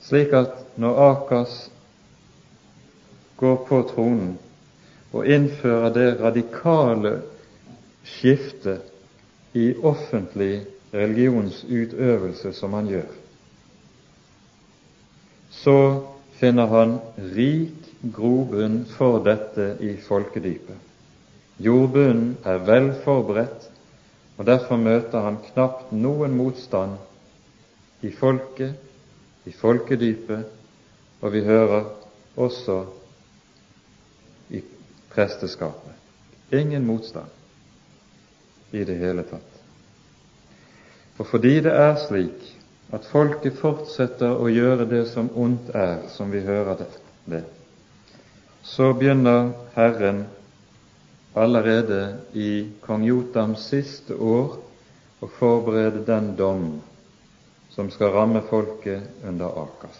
Slik 0.03 0.35
at 0.35 0.65
når 0.75 0.99
Akas 1.05 1.53
går 3.39 3.55
på 3.69 3.79
tronen 3.93 4.33
og 5.15 5.31
innfører 5.31 5.95
det 5.95 6.09
radikale 6.19 7.13
skiftet 8.03 8.83
i 9.55 9.69
offentlig 9.79 10.65
religionsutøvelse 10.91 12.51
som 12.59 12.75
han 12.75 12.91
gjør, 12.91 13.15
så 15.55 15.79
finner 16.35 16.67
han 16.67 16.99
rik 17.31 17.84
grobunn 18.13 18.83
for 18.97 19.23
dette 19.25 19.75
i 19.81 19.95
folkedypet. 19.97 20.77
Jordbunnen 21.57 22.35
er 22.43 22.59
vel 22.67 22.91
forberedt, 23.05 23.69
og 24.37 24.45
derfor 24.45 24.77
møter 24.77 25.23
han 25.23 25.39
knapt 25.51 25.93
noen 25.95 26.35
motstand 26.35 26.97
i 28.03 28.11
folket, 28.11 28.75
i 29.47 29.53
folkedypet, 29.55 30.45
og 31.21 31.31
vi 31.33 31.41
hører 31.45 31.87
også 32.35 32.81
i 34.51 34.61
presteskapet. 35.13 35.93
Ingen 36.53 36.85
motstand 36.85 37.31
i 38.75 38.83
det 38.83 38.97
hele 38.99 39.23
tatt. 39.29 39.51
Og 41.17 41.27
fordi 41.31 41.61
det 41.63 41.71
er 41.71 41.95
slik 42.03 42.51
at 42.93 43.07
folket 43.07 43.55
fortsetter 43.61 44.35
å 44.35 44.49
gjøre 44.51 44.85
det 44.89 45.05
som 45.13 45.31
ondt 45.31 45.71
er, 45.73 46.09
som 46.11 46.31
vi 46.33 46.43
hører 46.43 46.83
det, 46.83 47.45
så 48.65 48.89
begynner 48.97 49.51
Herren 49.75 50.25
allerede 51.33 52.17
i 52.33 52.49
kong 52.81 53.05
Jotams 53.05 53.67
siste 53.69 54.17
år 54.17 54.57
å 55.21 55.29
forberede 55.37 56.03
den 56.07 56.33
dom 56.39 56.67
som 57.75 57.91
skal 57.93 58.13
ramme 58.15 58.41
folket 58.49 59.23
under 59.27 59.53
Akas. 59.65 59.97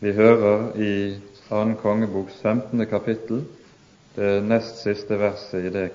Vi 0.00 0.12
hører 0.16 0.70
i 0.80 0.94
2. 1.48 1.62
kongeboks 1.82 2.40
15. 2.42 2.86
kapittel, 2.86 3.44
det 4.14 4.40
nest 4.46 4.84
siste 4.84 5.18
verset 5.20 5.66
i 5.66 5.72
det 5.74 5.88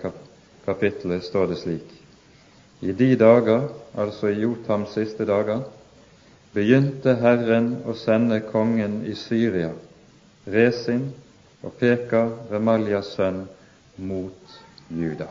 kapittelet, 0.66 1.24
står 1.24 1.54
det 1.54 1.62
slik 1.62 1.96
i 2.86 2.92
de 2.92 3.16
dager, 3.16 3.70
altså 3.98 4.30
i 4.30 4.42
Jotams 4.42 4.94
siste 4.94 5.26
dager, 5.26 5.64
begynte 6.54 7.16
Herren 7.22 7.72
å 7.88 7.96
sende 7.98 8.42
kongen 8.52 9.02
i 9.08 9.16
Syria, 9.18 9.72
Resin 10.46 11.08
og 11.66 11.74
peker 11.80 12.30
Remaljas 12.52 13.16
sønn, 13.16 13.46
mot 13.98 14.56
Juda. 14.92 15.28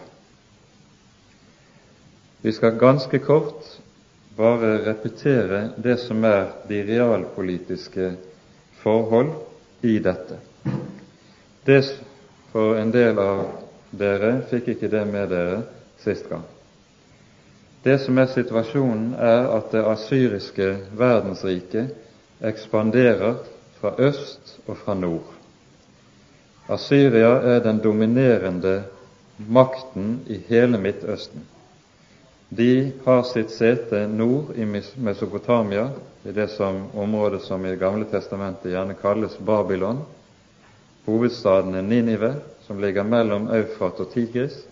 Vi 2.43 2.53
skal 2.53 2.79
ganske 2.81 3.19
kort 3.25 3.69
bare 4.37 4.79
repetere 4.87 5.69
det 5.77 5.99
som 6.03 6.25
er 6.25 6.49
de 6.69 6.81
realpolitiske 6.89 8.09
forhold 8.83 9.31
i 9.85 9.99
dette. 10.03 10.41
Det 11.67 11.81
for 12.53 12.77
en 12.81 12.91
del 12.93 13.19
av 13.19 13.45
dere 13.95 14.35
fikk 14.51 14.75
ikke 14.75 14.91
det 14.93 15.05
med 15.09 15.31
dere 15.33 15.63
sist 16.03 16.29
gang. 16.29 16.45
Det 17.85 17.99
som 18.01 18.19
er 18.19 18.31
situasjonen, 18.33 19.13
er 19.15 19.49
at 19.57 19.73
det 19.73 19.85
asyriske 19.85 20.69
verdensriket 20.97 21.93
ekspanderer 22.45 23.43
fra 23.85 23.93
øst 24.01 24.57
og 24.67 24.79
fra 24.81 24.95
nord. 24.97 25.29
Asyria 26.69 27.35
er 27.53 27.61
den 27.61 27.83
dominerende 27.85 28.83
makten 29.39 30.23
i 30.27 30.41
hele 30.49 30.81
Midtøsten. 30.81 31.45
De 32.49 32.93
har 33.05 33.23
sitt 33.29 33.53
sete 33.53 34.07
nord 34.09 34.57
i 34.57 34.65
Mesopotamia, 34.97 35.91
i 36.25 36.33
det 36.33 36.49
som 36.57 36.87
området 36.97 37.43
som 37.45 37.65
i 37.65 37.71
Det 37.75 37.79
gamle 37.79 38.07
testamentet 38.09 38.73
gjerne 38.73 38.95
kalles 38.95 39.37
Babylon. 39.47 40.01
Hovedstaden 41.07 41.75
er 41.75 41.83
Ninive, 41.83 42.35
som 42.67 42.81
ligger 42.81 43.03
mellom 43.05 43.51
Eufrat 43.53 44.01
og 44.01 44.13
Tigris 44.13 44.65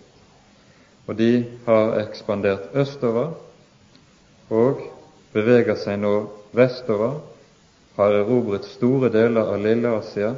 og 1.07 1.17
de 1.17 1.43
har 1.65 1.97
ekspandert 1.99 2.71
østover 2.79 3.33
og 4.53 4.83
beveger 5.33 5.75
seg 5.79 5.99
nå 5.99 6.13
vestover, 6.55 7.17
har 7.95 8.13
erobret 8.13 8.65
store 8.65 9.09
deler 9.13 9.53
av 9.53 9.61
Lille-Asia 9.61 10.33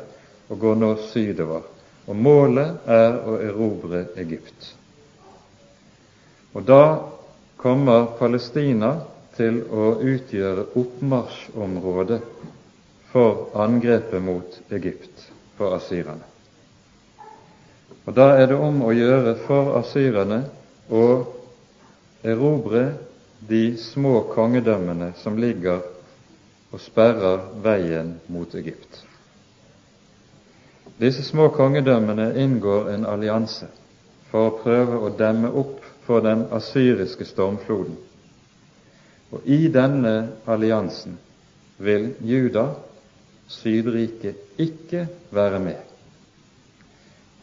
og 0.48 0.60
går 0.60 0.76
nå 0.82 0.92
sydover. 1.12 1.64
Og 2.06 2.16
målet 2.16 2.86
er 2.92 3.16
å 3.26 3.38
erobre 3.42 4.06
Egypt. 4.22 4.74
Og 6.54 6.64
da 6.68 6.84
kommer 7.58 8.12
Palestina 8.20 8.92
til 9.36 9.64
å 9.74 9.96
utgjøre 10.00 10.68
oppmarsjområdet 10.78 12.22
for 13.12 13.50
angrepet 13.64 14.22
mot 14.24 14.60
Egypt 14.70 15.26
for 15.58 15.76
asyrerne. 15.80 16.28
Og 18.06 18.14
Da 18.14 18.36
er 18.38 18.48
det 18.52 18.60
om 18.62 18.84
å 18.86 18.94
gjøre 18.94 19.34
for 19.48 19.74
asyrerne 19.80 20.44
å 20.94 21.06
erobre 22.24 22.86
de 23.40 23.78
små 23.82 24.20
kongedømmene 24.34 25.14
som 25.24 25.38
ligger 25.42 25.82
og 26.72 26.82
sperrer 26.82 27.50
veien 27.64 28.16
mot 28.32 28.56
Egypt. 28.56 29.04
Disse 31.00 31.24
små 31.28 31.50
kongedømmene 31.56 32.32
inngår 32.40 32.90
en 32.94 33.06
allianse 33.10 33.68
for 34.32 34.48
å 34.48 34.58
prøve 34.62 35.00
å 35.04 35.12
demme 35.18 35.52
opp 35.52 35.84
for 36.06 36.24
den 36.24 36.46
asyriske 36.56 37.28
stormfloden. 37.28 37.98
Og 39.34 39.48
i 39.50 39.68
denne 39.74 40.16
alliansen 40.48 41.18
vil 41.78 42.14
Juda, 42.24 42.70
Sydriket, 43.48 44.40
ikke 44.58 45.04
være 45.36 45.60
med. 45.62 45.82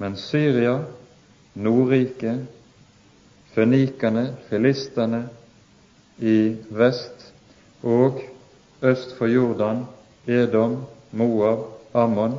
Men 0.01 0.17
Syria, 0.19 0.81
Nordriket, 1.55 2.47
fønikerne, 3.55 4.33
filistene 4.49 5.27
i 6.19 6.57
vest 6.73 7.29
og 7.85 8.19
øst 8.83 9.17
for 9.17 9.27
Jordan, 9.27 9.85
Edom, 10.27 10.85
Moab, 11.11 11.59
Ammon, 11.95 12.39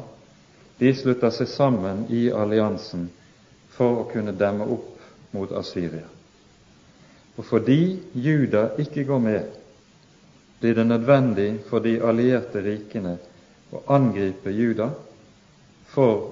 de 0.80 0.94
slutter 0.96 1.32
seg 1.32 1.48
sammen 1.48 2.06
i 2.10 2.28
alliansen 2.34 3.08
for 3.76 4.02
å 4.02 4.08
kunne 4.12 4.34
demme 4.38 4.66
opp 4.68 5.34
mot 5.34 5.52
Asyria. 5.56 6.06
Og 7.38 7.46
fordi 7.46 8.00
Juda 8.14 8.74
ikke 8.82 9.06
går 9.08 9.22
med, 9.22 9.46
blir 10.60 10.76
det 10.76 10.86
nødvendig 10.88 11.50
for 11.70 11.84
de 11.84 11.98
allierte 12.04 12.62
rikene 12.64 13.18
å 13.74 13.82
angripe 13.96 14.52
Juda 14.54 14.92
for 15.94 16.30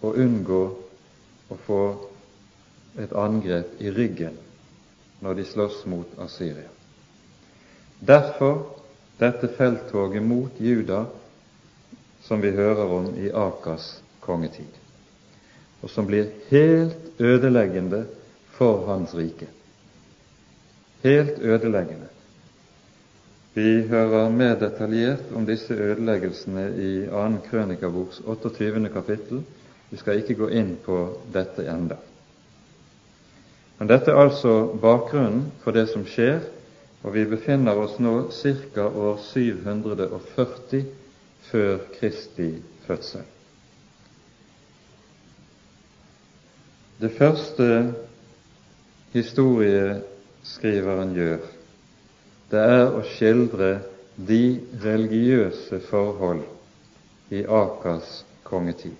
å 0.00 0.12
unngå 0.16 0.60
å 1.50 1.58
få 1.66 1.80
et 3.00 3.12
angrep 3.16 3.80
i 3.80 3.90
ryggen 3.94 4.36
når 5.20 5.40
de 5.40 5.46
slåss 5.48 5.82
mot 5.90 6.18
Assyria. 6.20 6.68
Derfor 8.00 8.79
dette 9.20 9.48
felttoget 9.56 10.22
mot 10.24 10.60
Juda 10.60 11.04
som 12.24 12.40
vi 12.40 12.50
hører 12.50 12.92
om 12.92 13.10
i 13.16 13.30
Akas 13.32 14.02
kongetid, 14.20 14.70
og 15.80 15.90
som 15.90 16.06
blir 16.08 16.32
helt 16.50 17.20
ødeleggende 17.20 18.04
for 18.56 18.86
hans 18.86 19.14
rike. 19.16 19.48
Helt 21.02 21.40
ødeleggende. 21.40 22.08
Vi 23.54 23.82
hører 23.88 24.30
mer 24.30 24.54
detaljert 24.54 25.32
om 25.34 25.46
disse 25.46 25.74
ødeleggelsene 25.74 26.68
i 26.76 26.92
2. 27.08 27.24
Krønikaboks 27.50 28.20
28. 28.24 28.88
kapittel, 28.92 29.42
vi 29.90 29.96
skal 29.96 30.20
ikke 30.20 30.36
gå 30.38 30.48
inn 30.54 30.76
på 30.84 31.00
dette 31.32 31.64
enda. 31.66 31.96
Men 33.78 33.88
dette 33.88 34.12
er 34.12 34.20
altså 34.22 34.54
bakgrunnen 34.80 35.48
for 35.64 35.74
det 35.74 35.88
som 35.90 36.04
skjer, 36.06 36.44
og 37.02 37.14
vi 37.14 37.24
befinner 37.24 37.78
oss 37.80 37.98
nå 37.98 38.28
ca. 38.30 38.84
år 38.84 39.18
740 39.24 40.84
før 41.50 41.78
Kristi 41.96 42.62
fødsel. 42.86 43.22
Det 47.00 47.12
første 47.16 47.94
historieskriveren 49.12 51.14
gjør, 51.16 51.38
det 52.50 52.60
er 52.60 52.92
å 52.92 53.02
skildre 53.14 53.78
de 54.28 54.60
religiøse 54.84 55.80
forhold 55.88 56.42
i 57.32 57.44
Akers 57.46 58.24
kongetid. 58.44 58.96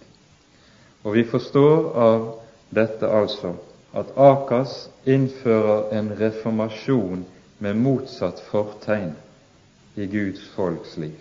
Og 1.04 1.14
vi 1.18 1.24
forstår 1.28 1.92
av 1.98 2.40
dette 2.72 3.08
altså 3.08 3.54
at 3.96 4.06
Akas 4.16 4.88
innfører 5.04 5.92
en 5.98 6.12
reformasjon 6.16 7.24
med 7.60 7.76
motsatt 7.76 8.40
fortegn 8.50 9.12
i 9.94 10.06
Guds 10.06 10.46
folks 10.54 10.96
liv. 10.96 11.16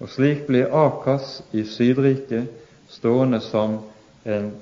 Og 0.00 0.08
slik 0.08 0.46
blir 0.48 0.72
Akas 0.72 1.42
i 1.52 1.64
Sydriket 1.68 2.48
stående 2.88 3.40
som 3.44 3.78
en, 4.24 4.52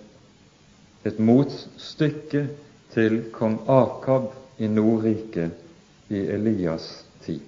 et 1.07 1.19
motstykke 1.23 2.49
til 2.95 3.21
kong 3.33 3.61
Akab 3.71 4.33
i 4.59 4.67
Nordriket 4.67 6.11
i 6.11 6.25
Elias 6.35 6.89
tid, 7.23 7.45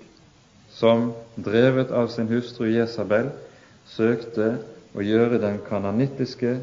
som 0.71 1.11
drevet 1.35 1.91
av 1.91 2.13
sin 2.15 2.31
hustru 2.31 2.69
Jesabel 2.71 3.33
søkte 3.91 4.53
å 4.95 5.03
gjøre 5.03 5.41
den 5.43 5.59
kananittiske 5.67 6.61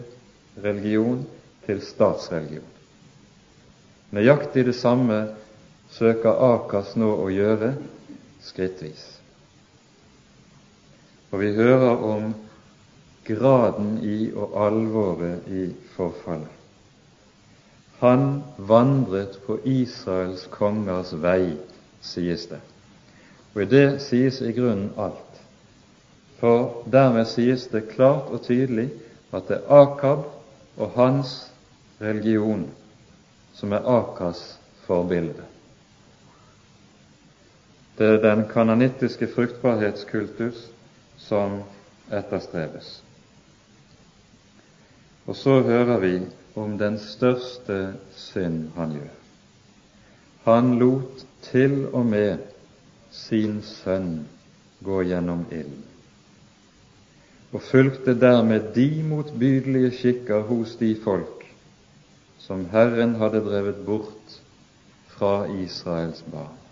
religion 0.63 1.25
til 1.67 1.83
statsreligion. 1.83 2.71
Nøyaktig 4.15 4.63
det 4.69 4.77
samme 4.79 5.19
søker 5.91 6.35
Akas 6.53 6.95
nå 6.99 7.09
å 7.23 7.29
gjøre 7.31 7.73
skrittvis. 8.43 9.05
Og 11.31 11.41
vi 11.41 11.53
hører 11.55 12.03
om 12.07 12.33
graden 13.27 13.97
i 14.03 14.31
og 14.31 14.55
alvoret 14.67 15.47
i 15.51 15.67
forfallet. 15.95 16.53
Han 17.99 18.43
vandret 18.57 19.39
på 19.45 19.57
Israels 19.65 20.45
kongers 20.53 21.15
vei, 21.17 21.57
sies 22.01 22.45
det. 22.51 22.61
Og 23.55 23.63
i 23.63 23.69
det 23.71 23.87
sies 24.05 24.37
i 24.45 24.53
grunnen 24.53 24.91
alt. 25.01 25.41
For 26.37 26.83
dermed 26.93 27.25
sies 27.31 27.65
det 27.73 27.87
klart 27.89 28.29
og 28.29 28.43
tydelig 28.45 28.91
at 29.33 29.49
det 29.49 29.57
er 29.63 29.81
Akab 29.81 30.27
og 30.77 30.91
hans 30.95 31.39
religion 32.01 32.67
som 33.57 33.73
er 33.73 33.89
Akas 33.89 34.43
forbilde. 34.85 35.56
Det 37.97 38.07
er 38.07 38.21
den 38.21 38.45
kananittiske 38.49 39.27
fruktbarhetskultus 39.33 40.67
som 41.17 41.61
etterstrebes. 42.13 43.03
Og 45.25 45.35
så 45.35 45.61
hører 45.61 45.97
vi 45.99 46.19
om 46.55 46.77
den 46.77 46.99
største 47.01 47.95
synd 48.15 48.67
han 48.75 48.93
gjør. 48.99 49.15
Han 50.47 50.77
lot 50.79 51.25
til 51.49 51.87
og 51.91 52.05
med 52.05 52.45
sin 53.11 53.59
sønn 53.65 54.27
gå 54.85 55.01
gjennom 55.09 55.41
ilden, 55.51 55.83
og 57.51 57.65
fulgte 57.65 58.13
dermed 58.19 58.69
de 58.75 58.87
motbydelige 59.09 59.91
skikker 59.97 60.45
hos 60.47 60.75
de 60.79 60.93
folk 61.03 61.43
som 62.39 62.67
Herren 62.71 63.17
hadde 63.19 63.41
drevet 63.43 63.81
bort 63.85 64.37
fra 65.17 65.33
Israels 65.51 66.23
barn. 66.31 66.66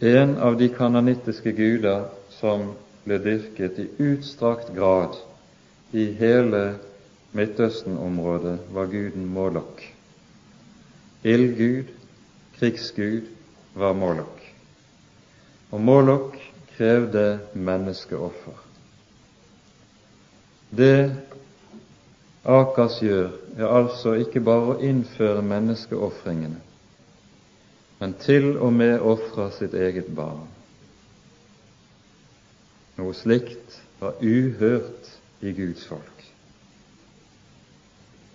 En 0.00 0.36
av 0.38 0.56
de 0.56 0.68
kanonittiske 0.68 1.52
guder 1.52 2.04
som 2.30 2.68
ble 3.02 3.16
dyrket 3.18 3.78
i 3.82 3.86
utstrakt 3.98 4.70
grad 4.76 5.16
i 5.90 6.04
hele 6.20 6.76
Midtøsten-området 7.34 8.60
var 8.72 8.86
guden 8.92 9.26
Molok. 9.26 9.82
Ildgud, 11.26 11.90
krigsgud, 12.58 13.26
var 13.74 13.98
Molok. 13.98 14.38
Og 15.70 15.80
Molok 15.80 16.38
krevde 16.76 17.40
menneskeoffer. 17.54 18.54
Det 20.70 21.10
Akas 22.46 23.02
gjør, 23.02 23.34
er 23.58 23.66
altså 23.66 24.14
ikke 24.22 24.40
bare 24.46 24.76
å 24.76 24.80
innføre 24.84 25.42
menneskeofringene, 25.42 26.62
men 27.98 28.14
til 28.22 28.52
og 28.56 28.72
med 28.72 29.00
ofra 29.00 29.50
sitt 29.54 29.74
eget 29.74 30.12
barn. 30.14 30.46
Noe 32.98 33.14
slikt 33.14 33.80
var 34.00 34.20
uhørt 34.22 35.12
i 35.42 35.54
Guds 35.54 35.86
folk 35.86 36.18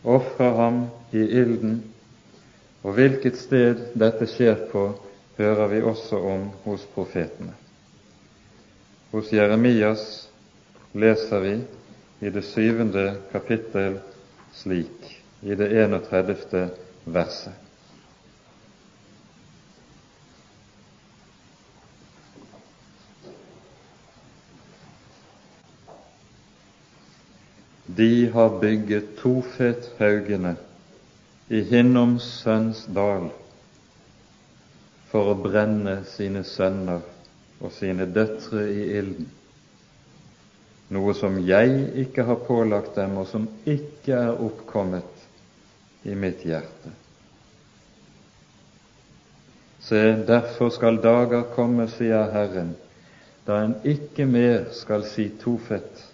ofrer 0.04 0.56
ham 0.56 0.88
i 1.12 1.17
ilden, 1.17 1.84
og 2.84 2.97
hvilket 2.97 3.39
sted 3.39 3.80
dette 3.99 4.28
skjer 4.28 4.67
på, 4.71 4.89
hører 5.38 5.67
vi 5.71 5.82
også 5.82 6.19
om 6.19 6.49
hos 6.65 6.84
profetene. 6.93 7.56
Hos 9.13 9.32
Jeremias 9.34 10.28
leser 10.93 11.41
vi 11.41 11.54
i 12.21 12.32
det 12.34 12.43
syvende 12.45 13.15
kapittel 13.32 13.99
slik, 14.54 15.10
i 15.41 15.56
det 15.56 15.71
31. 15.71 16.69
verset. 17.06 17.62
De 27.95 28.29
har 28.34 28.60
bygget 28.60 29.15
Tofethaugene 29.19 30.56
i 31.49 31.62
Hinnoms 31.69 32.23
sønns 32.41 32.86
dal 32.95 33.27
for 35.12 35.34
å 35.34 35.36
brenne 35.38 35.99
sine 36.10 36.41
sønner 36.47 37.03
og 37.62 37.71
sine 37.75 38.08
døtre 38.10 38.63
i 38.71 38.88
ilden, 38.97 39.27
noe 40.93 41.13
som 41.17 41.38
jeg 41.45 41.75
ikke 42.06 42.25
har 42.27 42.41
pålagt 42.47 42.97
dem, 42.97 43.17
og 43.21 43.27
som 43.29 43.45
ikke 43.69 44.17
er 44.17 44.41
oppkommet 44.41 46.08
i 46.10 46.15
mitt 46.17 46.41
hjerte. 46.47 46.91
Se, 49.84 49.99
derfor 50.27 50.71
skal 50.73 51.01
dager 51.03 51.45
komme, 51.53 51.86
sier 51.91 52.32
Herren, 52.34 52.73
da 53.45 53.60
en 53.65 53.77
ikke 53.84 54.25
mer 54.25 54.69
skal 54.75 55.03
si 55.08 55.27
Tofet, 55.43 56.12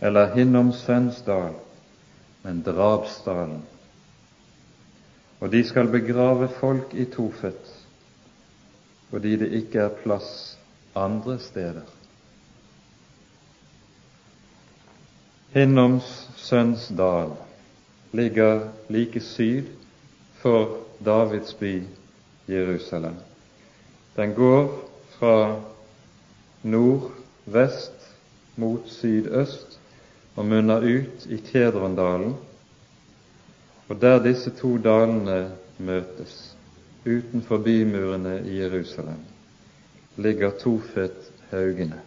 eller 0.00 0.34
Hinnoms 0.34 0.76
sønnsdal, 0.86 1.54
men 2.42 2.62
drapsdalen. 2.62 3.62
Og 5.40 5.52
de 5.52 5.64
skal 5.64 5.88
begrave 5.88 6.48
folk 6.60 6.94
i 6.94 7.04
Tofet, 7.04 7.86
fordi 9.10 9.36
det 9.36 9.52
ikke 9.52 9.78
er 9.78 9.96
plass 10.02 10.58
andre 10.96 11.38
steder. 11.38 11.84
Hinnoms 15.50 16.30
sønns 16.36 16.88
dal 16.96 17.32
ligger 18.12 18.68
like 18.88 19.20
syd 19.20 19.66
for 20.38 20.76
Davids 21.04 21.54
by 21.54 21.82
Jerusalem. 22.48 23.16
Den 24.16 24.34
går 24.34 24.90
fra 25.18 25.60
nordvest 26.62 28.14
mot 28.56 28.86
sydøst 28.86 29.79
og 30.36 30.46
munner 30.46 30.84
ut 30.84 31.26
i 31.26 31.40
Kedrondalen, 31.50 32.36
og 33.88 34.00
der 34.00 34.22
disse 34.22 34.52
to 34.54 34.76
dalene 34.78 35.50
møtes, 35.78 36.36
utenfor 37.06 37.58
bymurene 37.64 38.36
i 38.46 38.60
Jerusalem, 38.60 39.18
ligger 40.16 40.50
Tofet-haugene. 40.60 42.00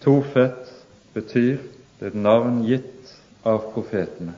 Tofet 0.00 0.70
betyr 1.12 1.58
det 2.00 2.12
et 2.12 2.16
navn 2.16 2.62
gitt 2.64 3.10
av 3.44 3.66
profetene, 3.74 4.32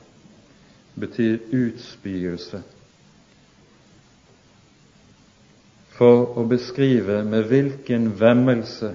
betyr 0.99 1.39
utspyelse. 1.55 2.59
For 5.93 6.33
å 6.35 6.43
beskrive 6.49 7.21
med 7.23 7.47
hvilken 7.47 8.09
vemmelse 8.19 8.91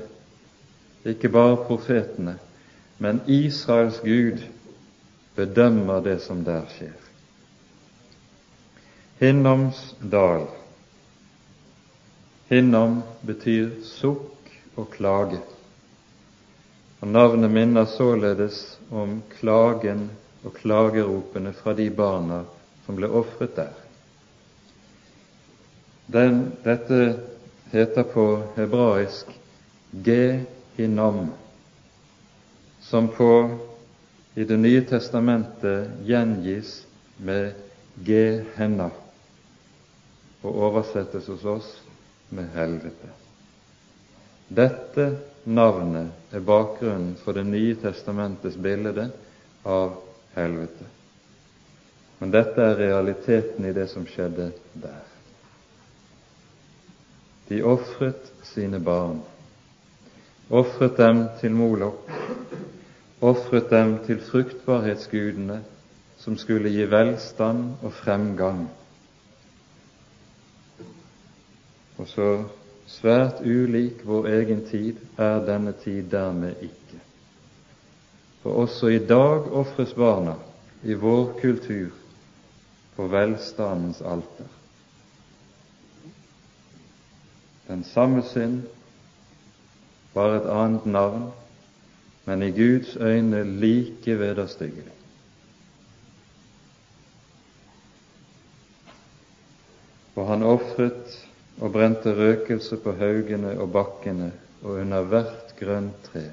ikke 1.08 1.30
bare 1.32 1.56
profetene, 1.64 2.36
men 2.98 3.20
Israels 3.26 4.00
Gud 4.04 4.42
bedømmer 5.34 6.00
det 6.02 6.18
som 6.22 6.42
der 6.44 6.66
skjer. 6.74 6.96
Hinnoms 9.18 9.94
dal. 10.02 10.46
Hinnom 12.48 13.02
betyr 13.26 13.70
sukk 13.86 14.50
og 14.78 14.90
klage. 14.90 15.40
Og 17.00 17.08
Navnet 17.08 17.50
minner 17.50 17.86
således 17.86 18.78
om 18.90 19.20
klagen 19.38 20.08
og 20.44 20.54
klageropene 20.54 21.52
fra 21.54 21.74
de 21.74 21.90
barna 21.90 22.42
som 22.86 22.98
ble 22.98 23.10
ofret 23.10 23.54
der. 23.58 23.74
Den, 26.08 26.46
dette 26.64 27.18
heter 27.70 28.06
på 28.08 28.24
hebraisk 28.56 29.30
ge-hinnom 29.92 31.28
som 32.88 33.08
på 33.08 33.58
i 34.34 34.44
Det 34.44 34.56
nye 34.56 34.80
testamentet 34.86 35.90
gjengis 36.06 36.86
med 37.16 37.52
Gehenna 38.06 38.90
og 40.42 40.60
oversettes 40.68 41.26
hos 41.28 41.44
oss 41.44 41.70
med 42.30 42.48
helvete. 42.54 43.10
Dette 44.48 45.08
navnet 45.44 46.32
er 46.32 46.40
bakgrunnen 46.40 47.16
for 47.20 47.36
Det 47.36 47.44
nye 47.44 47.74
testamentets 47.82 48.56
bilde 48.56 49.10
av 49.68 49.98
helvete. 50.38 50.86
Men 52.18 52.32
dette 52.32 52.62
er 52.62 52.80
realiteten 52.80 53.68
i 53.68 53.74
det 53.76 53.88
som 53.92 54.06
skjedde 54.08 54.50
der. 54.72 55.04
De 57.48 57.60
ofret 57.64 58.32
sine 58.44 58.80
barn, 58.80 59.20
ofret 60.48 60.96
dem 60.96 61.26
til 61.40 61.54
Molok, 61.54 62.08
ofret 63.20 63.70
dem 63.70 63.98
til 64.06 64.20
fruktbarhetsgudene 64.20 65.62
som 66.18 66.36
skulle 66.36 66.70
gi 66.70 66.86
velstand 66.90 67.64
og 67.82 67.92
fremgang. 67.92 68.68
Og 71.98 72.06
så 72.08 72.28
svært 72.86 73.42
ulik 73.42 74.04
vår 74.06 74.28
egen 74.32 74.64
tid 74.70 74.98
er 75.18 75.42
denne 75.46 75.72
tid 75.82 76.10
dermed 76.10 76.62
ikke. 76.62 77.00
For 78.42 78.62
også 78.62 78.86
i 78.94 79.00
dag 79.06 79.50
ofres 79.52 79.94
barna 79.94 80.34
i 80.82 80.94
vår 80.94 81.32
kultur 81.40 81.90
på 82.96 83.06
velstandens 83.06 84.00
alter. 84.00 84.46
Den 87.68 87.84
samme 87.84 88.22
synd, 88.22 88.62
bare 90.14 90.36
et 90.36 90.48
annet 90.50 90.86
navn, 90.86 91.28
men 92.28 92.42
i 92.42 92.50
Guds 92.52 92.96
øyne 93.00 93.40
like 93.60 94.18
vederstyggelig. 94.20 94.92
Og 100.16 100.26
han 100.28 100.42
ofret 100.42 101.14
og 101.60 101.72
brente 101.72 102.12
røkelse 102.12 102.76
på 102.84 102.92
haugene 103.00 103.54
og 103.60 103.72
bakkene 103.72 104.32
og 104.62 104.82
under 104.82 105.06
hvert 105.08 105.54
grønt 105.56 106.02
tre. 106.10 106.24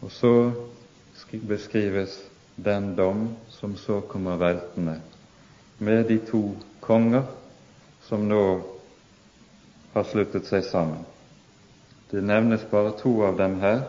Og 0.00 0.10
så 0.10 0.32
beskrives 1.48 2.14
den 2.56 2.94
dom 2.96 3.26
som 3.52 3.74
så 3.76 4.00
kommer 4.00 4.38
veltende, 4.40 5.00
med 5.78 6.08
de 6.08 6.18
to 6.30 6.40
konger 6.80 7.28
som 8.08 8.24
nå 8.30 8.40
har 9.92 10.08
sluttet 10.08 10.48
seg 10.48 10.64
sammen. 10.64 11.04
Det 12.10 12.22
nevnes 12.22 12.70
bare 12.70 12.92
to 12.98 13.22
av 13.26 13.36
dem 13.36 13.58
her. 13.60 13.82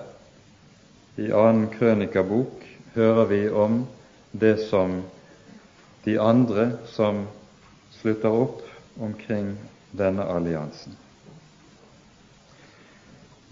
I 1.17 1.32
annen 1.32 1.67
krønikabok 1.73 2.65
hører 2.93 3.25
vi 3.30 3.41
om 3.49 3.84
det 4.32 4.56
som 4.69 5.03
de 6.06 6.17
andre 6.21 6.71
som 6.93 7.25
slutter 7.99 8.34
opp 8.34 8.63
omkring 8.97 9.53
denne 9.91 10.25
alliansen. 10.25 10.97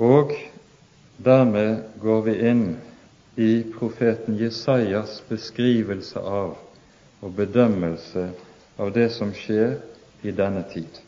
Og 0.02 0.34
dermed 1.18 1.86
går 2.02 2.22
vi 2.26 2.36
inn 2.50 2.66
i 3.36 3.52
profeten 3.78 4.38
Jesajas 4.40 5.22
beskrivelse 5.30 6.20
av 6.20 6.56
og 7.22 7.34
bedømmelse 7.38 8.30
av 8.78 8.92
det 8.98 9.10
som 9.16 9.32
skjer 9.34 9.78
i 10.26 10.34
denne 10.36 10.66
tid. 10.74 11.05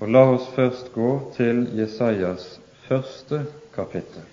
Og 0.00 0.08
La 0.12 0.22
oss 0.28 0.48
først 0.52 0.90
gå 0.92 1.10
til 1.36 1.62
Jesajas 1.78 2.60
første 2.84 3.46
kapittel. 3.74 4.26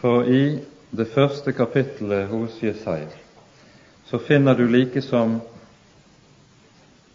For 0.00 0.26
i 0.26 0.58
det 0.96 1.06
første 1.14 1.52
kapittelet 1.52 2.26
hos 2.28 2.58
Jesaja 2.62 3.12
så 4.06 4.18
finner 4.22 4.54
du 4.54 4.66
like 4.70 5.02
som 5.02 5.40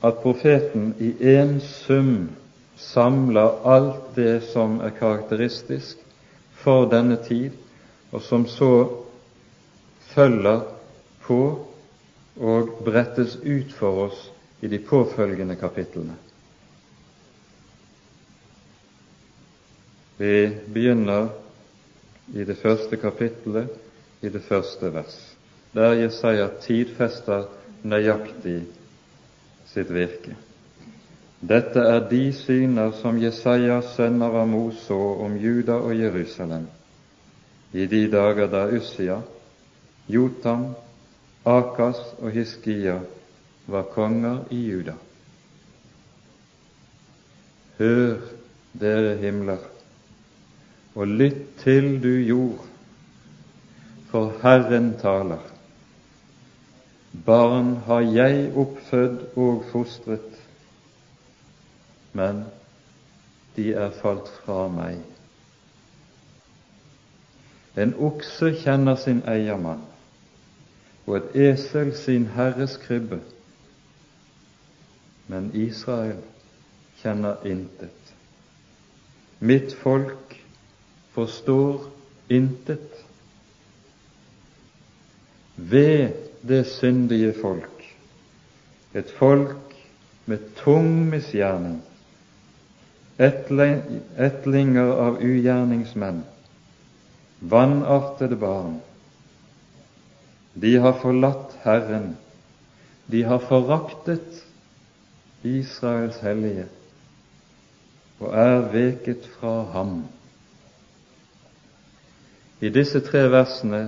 at 0.04 0.24
profeten 0.24 0.94
i 1.00 1.12
én 1.36 1.60
sum 1.64 2.30
samler 2.76 3.62
alt 3.76 4.16
det 4.16 4.42
som 4.44 4.80
er 4.82 4.96
karakteristisk 4.98 6.00
for 6.64 6.90
denne 6.92 7.16
tid, 7.28 7.52
og 8.12 8.22
som 8.22 8.48
så 8.48 8.74
følger 10.12 10.62
på 11.24 11.42
og 12.40 12.78
brettes 12.86 13.38
ut 13.44 13.72
for 13.78 14.08
oss 14.08 14.30
i 14.62 14.68
de 14.68 14.80
påfølgende 14.80 15.56
kapitlene. 15.56 16.16
Vi 20.18 20.50
begynner 20.74 21.30
i 22.34 22.44
det 22.46 22.58
første 22.58 22.98
kapittelet, 22.98 23.70
i 24.22 24.30
det 24.30 24.44
første 24.46 24.94
vers, 24.94 25.18
der 25.74 25.98
Jesaja 25.98 26.48
tidfester 26.62 27.48
nøyaktig 27.84 28.60
sitt 29.72 29.90
virke. 29.90 30.36
Dette 31.42 31.82
er 31.82 32.04
de 32.10 32.28
syner 32.38 32.92
som 33.02 33.18
Jesaja, 33.18 33.80
sønner 33.96 34.30
av 34.30 34.44
Amos, 34.44 34.84
så 34.86 35.00
om 35.26 35.40
Juda 35.42 35.80
og 35.82 35.96
Jerusalem 35.98 36.68
i 37.74 37.86
de 37.88 38.04
dager 38.12 38.48
da 38.52 38.66
Ussia, 38.68 39.22
Jotam, 40.12 40.74
Akas 41.48 41.98
og 42.20 42.32
Hiskia 42.36 43.00
var 43.66 43.84
konger 43.94 44.44
i 44.50 44.62
Juda. 44.72 44.94
Hør, 47.78 48.18
dere 48.80 49.16
himler, 49.18 49.64
og 50.96 51.08
lytt 51.08 51.58
til 51.64 51.96
du 52.04 52.12
jord, 52.28 52.66
for 54.12 54.34
Herren 54.44 54.94
taler. 55.02 55.44
Barn 57.26 57.76
har 57.86 58.02
jeg 58.02 58.52
oppfødd 58.56 59.38
og 59.40 59.66
fostret, 59.72 60.36
men 62.14 62.44
de 63.56 63.72
er 63.74 63.92
falt 64.02 64.30
fra 64.44 64.68
meg. 64.72 65.00
En 67.80 67.94
okse 68.04 68.54
kjenner 68.64 69.00
sin 69.00 69.24
eiermann, 69.28 69.84
og 71.08 71.18
et 71.18 71.36
esel 71.50 71.94
sin 71.96 72.30
herres 72.36 72.78
krybbe, 72.84 73.20
men 75.32 75.52
Israel 75.56 76.18
kjenner 77.00 77.40
intet. 77.48 78.12
Mitt 79.40 79.72
folk 79.74 80.36
forstår 81.16 81.86
intet. 82.28 83.00
Ved 85.56 86.12
det 86.42 86.66
syndige 86.68 87.32
folk, 87.38 87.88
et 88.94 89.12
folk 89.16 89.76
med 90.26 90.44
tung 90.60 90.92
misgjerning, 91.14 91.80
etlinger 93.22 94.94
av 95.08 95.22
ugjerningsmenn, 95.22 96.24
vanartede 97.40 98.36
barn. 98.42 98.80
De 100.54 100.76
har 100.82 100.98
forlatt 101.00 101.56
Herren, 101.64 102.16
de 103.06 103.24
har 103.24 103.40
foraktet 103.48 104.42
Israels 105.44 106.20
hellige 106.22 106.68
og 108.22 108.34
er 108.38 108.60
veket 108.72 109.26
fra 109.40 109.64
ham. 109.74 110.04
I 112.62 112.70
disse 112.70 113.02
tre 113.02 113.24
versene 113.34 113.80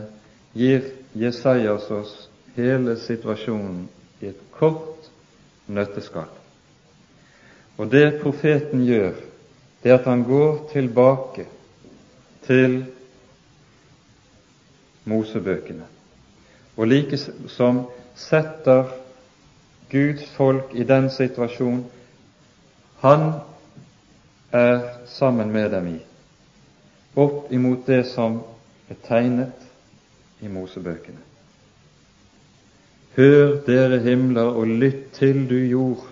gir 0.58 0.88
Jesajas 1.13 1.86
oss 1.94 2.13
hele 2.56 2.96
situasjonen 2.98 3.84
i 4.22 4.32
et 4.32 4.39
kort 4.58 5.12
nøtteskall. 5.70 6.32
Og 7.78 7.92
det 7.92 8.20
profeten 8.24 8.82
gjør, 8.86 9.13
det 9.84 9.92
er 9.92 10.00
at 10.00 10.10
han 10.10 10.26
går 10.26 10.70
tilbake 10.74 11.46
til 12.48 12.84
Mosebøkene, 15.06 15.86
og 16.78 16.88
likesom 16.88 17.84
setter 18.16 18.89
Guds 19.89 20.30
folk 20.36 20.72
i 20.74 20.84
den 20.84 21.10
situasjon 21.10 21.84
han 23.04 23.34
er 24.52 24.80
sammen 25.06 25.52
med 25.52 25.69
dem 25.72 25.88
i, 25.96 26.00
opp 27.15 27.52
imot 27.52 27.88
det 27.88 28.06
som 28.08 28.39
er 28.89 29.00
tegnet 29.08 30.43
i 30.43 30.48
Mosebøkene. 30.48 31.19
Hør, 33.15 33.60
dere 33.67 34.00
himler, 34.02 34.56
og 34.58 34.67
lytt 34.67 35.12
til 35.13 35.43
du 35.50 35.58
jord. 35.58 36.08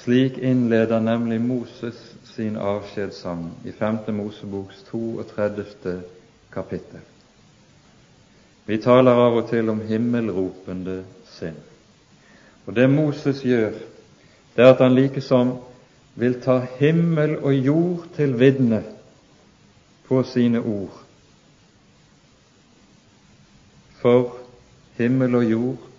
Slik 0.00 0.38
innleder 0.38 1.00
nemlig 1.00 1.40
Moses 1.40 1.98
sin 2.34 2.56
avskjedssang 2.56 3.50
i 3.64 3.72
5. 3.72 3.98
Moseboks 4.16 4.84
32. 4.88 5.98
kapittel. 6.52 7.02
Vi 8.66 8.78
taler 8.80 9.20
av 9.26 9.36
og 9.42 9.50
til 9.50 9.68
om 9.68 9.82
himmelropende 9.84 11.02
sinn. 11.34 11.56
Og 12.66 12.76
det 12.76 12.88
Moses 12.90 13.42
gjør, 13.44 13.76
det 14.56 14.64
er 14.64 14.72
at 14.72 14.82
han 14.82 14.94
likesom 14.94 15.56
vil 16.14 16.38
ta 16.40 16.60
himmel 16.78 17.36
og 17.42 17.54
jord 17.54 18.04
til 18.16 18.36
vitne 18.38 18.82
på 20.08 20.22
sine 20.22 20.62
ord. 20.62 21.00
For 24.00 24.36
himmel 24.98 25.34
og 25.34 25.44
jord 25.50 25.90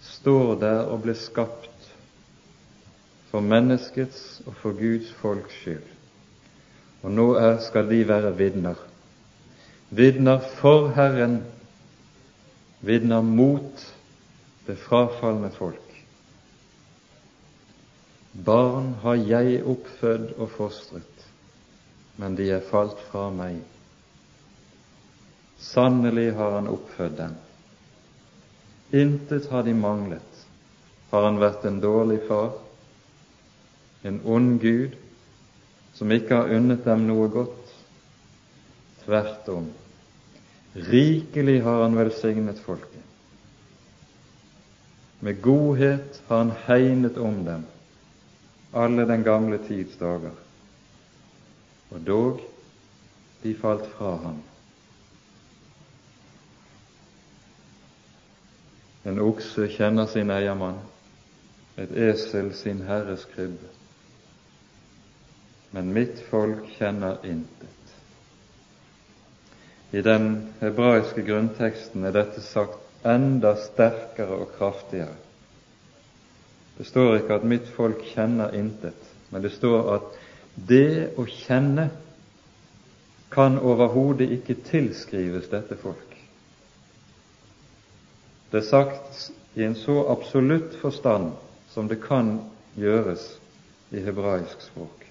står 0.00 0.54
der 0.60 0.78
og 0.88 1.02
ble 1.04 1.14
skapt 1.18 1.68
for 3.30 3.40
menneskets 3.40 4.42
og 4.46 4.54
for 4.60 4.76
Guds 4.78 5.12
folks 5.20 5.54
skyld. 5.60 5.88
Og 7.02 7.10
nå 7.10 7.32
er, 7.34 7.58
skal 7.64 7.88
de 7.90 8.02
være 8.08 8.36
vitner. 8.38 8.78
Vitner 9.90 10.38
for 10.60 10.88
Herren, 10.94 11.42
vitner 12.80 13.20
mot 13.20 13.82
det 14.66 14.76
frafalne 14.76 15.50
folk. 15.50 15.88
Barn 18.32 18.94
har 19.02 19.18
jeg 19.20 19.60
oppfødd 19.68 20.34
og 20.38 20.50
fostret, 20.54 21.26
men 22.16 22.36
de 22.38 22.48
er 22.54 22.64
falt 22.64 23.00
fra 23.10 23.26
meg. 23.34 23.58
Sannelig 25.62 26.32
har 26.38 26.56
han 26.56 26.70
oppfødd 26.72 27.18
dem. 27.18 27.34
Intet 28.92 29.50
har 29.52 29.66
de 29.66 29.74
manglet. 29.76 30.40
Har 31.12 31.26
han 31.28 31.40
vært 31.40 31.64
en 31.68 31.80
dårlig 31.80 32.22
far, 32.28 32.54
en 34.02 34.18
ond 34.24 34.56
Gud, 34.60 34.96
som 35.94 36.12
ikke 36.12 36.40
har 36.40 36.56
unnet 36.56 36.84
dem 36.88 37.04
noe 37.08 37.28
godt? 37.32 37.74
Tvert 39.04 39.48
om. 39.52 39.68
Rikelig 40.88 41.60
har 41.66 41.82
han 41.84 41.96
velsignet 41.98 42.60
folket. 42.64 42.91
Med 45.22 45.38
godhet 45.42 46.22
har 46.26 46.42
han 46.42 46.56
hegnet 46.66 47.18
om 47.18 47.44
dem 47.46 47.68
alle 48.72 49.06
den 49.06 49.22
gamle 49.24 49.58
tids 49.68 49.96
dager. 49.96 50.32
Og 51.90 52.06
dog, 52.06 52.40
de 53.42 53.54
falt 53.54 53.86
fra 53.96 54.16
ham. 54.16 54.40
En 59.04 59.20
okse 59.20 59.66
kjenner 59.68 60.06
sin 60.06 60.30
eiermann, 60.30 60.78
et 61.76 61.90
esel 62.10 62.52
sin 62.56 62.84
herres 62.86 63.26
krybbe. 63.34 63.68
Men 65.72 65.92
mitt 65.92 66.20
folk 66.30 66.68
kjenner 66.78 67.20
intet. 67.26 67.68
I 69.92 70.00
den 70.00 70.54
hebraiske 70.60 71.24
grunnteksten 71.26 72.04
er 72.08 72.14
dette 72.16 72.40
sagt 72.40 72.81
enda 73.04 73.56
sterkere 73.56 74.36
og 74.44 74.52
kraftigere. 74.58 75.16
Det 76.78 76.86
står 76.86 77.16
ikke 77.16 77.34
at 77.34 77.44
'mitt 77.44 77.68
folk 77.76 78.04
kjenner 78.14 78.54
intet', 78.54 79.10
men 79.30 79.42
det 79.42 79.52
står 79.52 79.94
at 79.94 80.02
det 80.68 81.10
å 81.16 81.24
kjenne 81.24 81.90
kan 83.30 83.58
overhodet 83.58 84.30
ikke 84.30 84.54
tilskrives 84.54 85.48
dette 85.48 85.76
folk. 85.76 86.16
Det 88.52 88.58
er 88.58 88.68
sagt 88.68 89.30
i 89.54 89.64
en 89.64 89.74
så 89.74 90.10
absolutt 90.12 90.74
forstand 90.80 91.32
som 91.72 91.88
det 91.88 92.02
kan 92.02 92.40
gjøres 92.76 93.38
i 93.90 94.00
hebraisk 94.00 94.60
språk. 94.60 95.06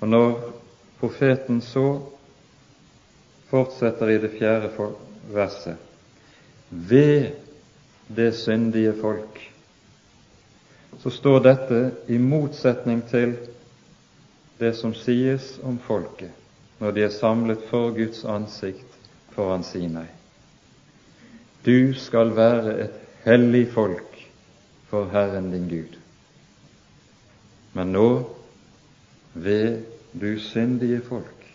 Og 0.00 0.08
når 0.08 0.36
profeten 1.00 1.60
så 1.60 2.02
fortsetter 3.50 4.10
i 4.10 4.18
det 4.18 4.30
fjerde 4.38 4.92
verset 5.34 5.91
ved 6.72 7.30
det 8.16 8.34
syndige 8.34 8.94
folk, 9.00 9.40
så 11.02 11.10
står 11.10 11.38
dette 11.44 11.80
i 12.08 12.18
motsetning 12.18 13.02
til 13.10 13.36
det 14.60 14.74
som 14.76 14.94
sies 14.94 15.58
om 15.62 15.78
folket 15.78 16.30
når 16.82 16.90
de 16.90 17.02
er 17.06 17.14
samlet 17.14 17.60
for 17.70 17.92
Guds 17.94 18.24
ansikt 18.26 18.96
foran 19.36 19.62
Sinai. 19.62 20.08
Du 21.62 21.94
skal 21.94 22.32
være 22.34 22.72
et 22.84 22.96
hellig 23.22 23.68
folk 23.70 24.16
for 24.90 25.06
Herren 25.12 25.52
din 25.52 25.68
Gud. 25.70 25.94
Men 27.72 27.92
nå, 27.94 28.08
ved 29.34 29.84
du 30.12 30.38
syndige 30.42 31.00
folk, 31.06 31.46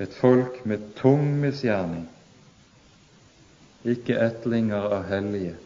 et 0.00 0.16
folk 0.20 0.64
med 0.66 0.78
tung 0.96 1.28
misgjerning, 1.40 2.08
ikke 3.88 4.18
etlinger 4.22 4.94
av 4.98 5.06
hellige, 5.10 5.56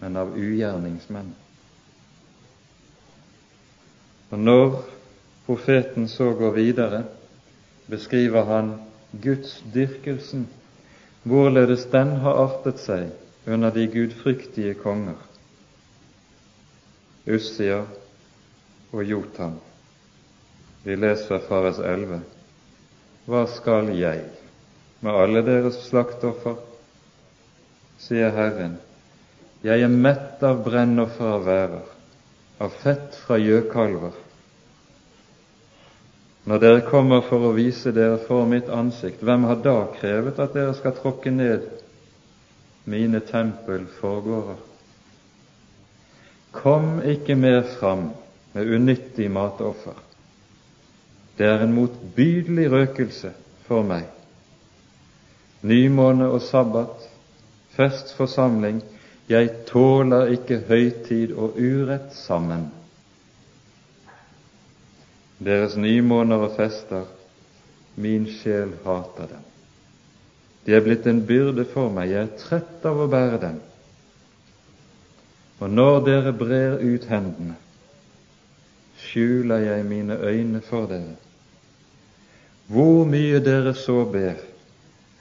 men 0.00 0.16
av 0.16 0.32
ugjerningsmenn. 0.38 1.32
Og 4.30 4.38
når 4.38 4.76
profeten 5.46 6.08
så 6.08 6.30
går 6.38 6.54
videre, 6.56 7.02
beskriver 7.90 8.46
han 8.46 8.74
Guds 9.22 9.58
dyrkelsen 9.74 10.46
hvorledes 11.26 11.88
den 11.92 12.14
har 12.22 12.38
artet 12.46 12.78
seg 12.80 13.10
under 13.50 13.74
de 13.74 13.88
gudfryktige 13.90 14.76
konger, 14.80 15.18
Ussia 17.26 17.82
og 18.92 19.02
Jotam. 19.04 19.58
Vi 20.84 20.96
leser 20.96 21.42
fra 21.44 21.60
vers 21.66 21.78
11. 21.84 22.22
Hva 23.28 23.44
skal 23.52 23.90
jeg 23.98 24.24
med 25.04 25.12
alle 25.12 25.42
deres 25.44 25.82
slaktoffer? 25.90 26.56
Sier 28.00 28.32
Herren. 28.34 28.78
Jeg 29.62 29.84
er 29.84 29.92
mett 29.92 30.42
av 30.46 30.64
brennoffer 30.64 31.36
av 31.36 31.46
værer, 31.46 31.86
av 32.60 32.74
fett 32.80 33.16
fra 33.26 33.36
gjøkalver 33.40 34.16
når 36.50 36.58
dere 36.58 36.84
kommer 36.88 37.20
for 37.28 37.44
å 37.46 37.52
vise 37.54 37.92
dere 37.92 38.16
for 38.24 38.48
mitt 38.48 38.68
ansikt, 38.72 39.20
hvem 39.22 39.44
har 39.46 39.60
da 39.64 39.76
krevet 39.98 40.40
at 40.40 40.54
dere 40.56 40.72
skal 40.78 40.96
tråkke 40.96 41.32
ned 41.34 41.66
mine 42.90 43.20
tempel 43.28 43.84
forgårder? 43.98 44.56
Kom 46.56 47.02
ikke 47.06 47.36
mer 47.38 47.60
fram 47.76 48.08
med 48.54 48.72
unyttig 48.72 49.28
matoffer. 49.30 49.98
Det 51.36 51.46
er 51.46 51.62
en 51.62 51.76
motbydelig 51.76 52.66
røkelse 52.72 53.30
for 53.68 53.86
meg. 53.86 54.08
Nymåne 55.60 56.26
og 56.32 56.40
sabbat, 56.42 57.04
festforsamling, 57.80 58.82
jeg 59.30 59.50
tåler 59.70 60.34
ikke 60.36 60.60
høytid 60.68 61.32
og 61.32 61.56
urett 61.56 62.12
sammen 62.14 62.68
deres 65.40 65.76
nymåner 65.76 66.44
og 66.44 66.56
fester, 66.56 67.06
min 68.00 68.26
sjel 68.28 68.74
hater 68.84 69.30
dem. 69.32 69.46
De 70.66 70.76
er 70.76 70.84
blitt 70.84 71.06
en 71.08 71.22
byrde 71.26 71.64
for 71.72 71.92
meg, 71.92 72.12
jeg 72.12 72.26
er 72.26 72.36
trett 72.42 72.84
av 72.86 73.00
å 73.00 73.08
bære 73.10 73.40
dem. 73.40 73.56
Og 75.60 75.72
når 75.72 75.98
dere 76.04 76.34
brer 76.36 76.76
ut 76.80 77.08
hendene, 77.08 77.56
skjuler 79.00 79.64
jeg 79.64 79.88
mine 79.88 80.16
øyne 80.20 80.60
for 80.64 80.88
dere. 80.90 81.16
Hvor 82.70 83.08
mye 83.08 83.40
dere 83.44 83.72
så 83.74 84.04
ber, 84.12 84.36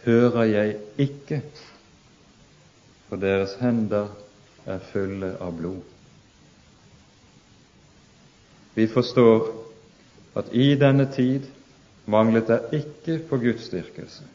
hører 0.04 0.52
jeg 0.52 0.76
ikke, 1.00 1.42
for 3.10 3.18
deres 3.18 3.56
hender 3.62 4.08
er 4.66 4.84
fulle 4.92 5.34
av 5.42 5.56
blod. 5.58 5.82
Vi 8.76 8.86
forstår 8.88 9.50
at 10.40 10.54
i 10.54 10.76
denne 10.80 11.08
tid 11.12 11.48
manglet 12.06 12.48
det 12.48 12.60
ikke 12.82 13.18
på 13.30 13.40
gudsdyrkelse. 13.42 14.28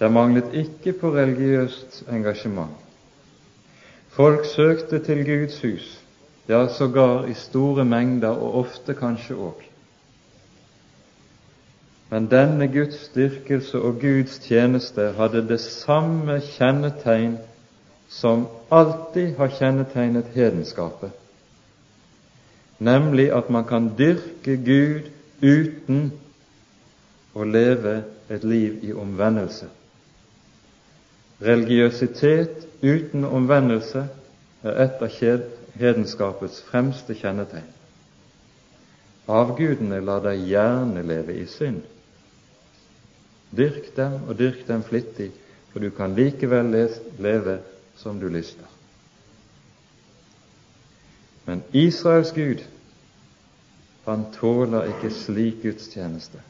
Det 0.00 0.12
manglet 0.12 0.54
ikke 0.56 0.92
på 1.00 1.10
religiøst 1.16 2.04
engasjement. 2.08 2.76
Folk 4.10 4.44
søkte 4.44 4.98
til 5.04 5.24
Guds 5.24 5.60
hus, 5.62 5.88
ja, 6.48 6.66
sågar 6.68 7.26
i 7.28 7.34
store 7.34 7.84
mengder, 7.84 8.28
og 8.28 8.64
ofte 8.64 8.94
kanskje 8.94 9.36
òg. 9.36 9.69
Men 12.10 12.26
denne 12.30 12.66
Guds 12.68 13.04
styrkelse 13.06 13.78
og 13.78 14.00
Guds 14.00 14.38
tjeneste 14.42 15.12
hadde 15.14 15.44
det 15.48 15.60
samme 15.62 16.40
kjennetegn 16.42 17.36
som 18.10 18.48
alltid 18.70 19.36
har 19.38 19.52
kjennetegnet 19.54 20.32
hedenskapet, 20.34 21.12
nemlig 22.82 23.28
at 23.32 23.50
man 23.50 23.64
kan 23.64 23.92
dyrke 23.98 24.56
Gud 24.66 25.06
uten 25.42 26.10
å 27.34 27.46
leve 27.46 28.00
et 28.30 28.42
liv 28.44 28.82
i 28.82 28.90
omvendelse. 28.92 29.68
Religiøsitet 31.40 32.66
uten 32.82 33.24
omvendelse 33.24 34.02
er 34.66 34.82
et 34.88 34.98
av 35.06 35.14
hedenskapets 35.78 36.58
fremste 36.66 37.14
kjennetegn. 37.14 37.70
Avgudene 39.30 40.02
lar 40.02 40.26
deg 40.26 40.42
gjerne 40.50 41.06
leve 41.06 41.38
i 41.38 41.46
synd. 41.46 41.84
Dyrk 43.56 43.96
dem, 43.96 44.20
og 44.28 44.38
dyrk 44.38 44.66
dem 44.68 44.82
flittig, 44.82 45.30
for 45.72 45.82
du 45.82 45.90
kan 45.90 46.14
likevel 46.14 46.70
leve 47.18 47.58
som 47.96 48.20
du 48.20 48.28
lyster. 48.28 48.66
Men 51.46 51.62
Israels 51.72 52.32
Gud, 52.32 52.62
han 54.04 54.26
tåler 54.32 54.90
ikke 54.92 55.10
slik 55.14 55.62
gudstjeneste. 55.62 56.42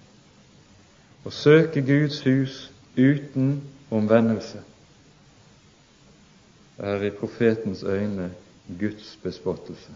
Å 1.24 1.32
søke 1.32 1.82
Guds 1.84 2.20
hus 2.24 2.66
uten 2.96 3.60
omvendelse. 3.90 4.60
er 6.80 7.02
i 7.04 7.10
profetens 7.10 7.82
øyne 7.82 8.30
Guds 8.80 9.18
bespottelse. 9.22 9.92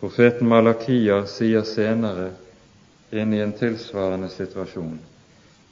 Profeten 0.00 0.48
Malakia 0.48 1.20
sier 1.26 1.62
senere 1.66 2.32
inn 3.10 3.34
i 3.34 3.40
en 3.40 3.52
tilsvarende 3.56 4.28
situasjon 4.28 4.98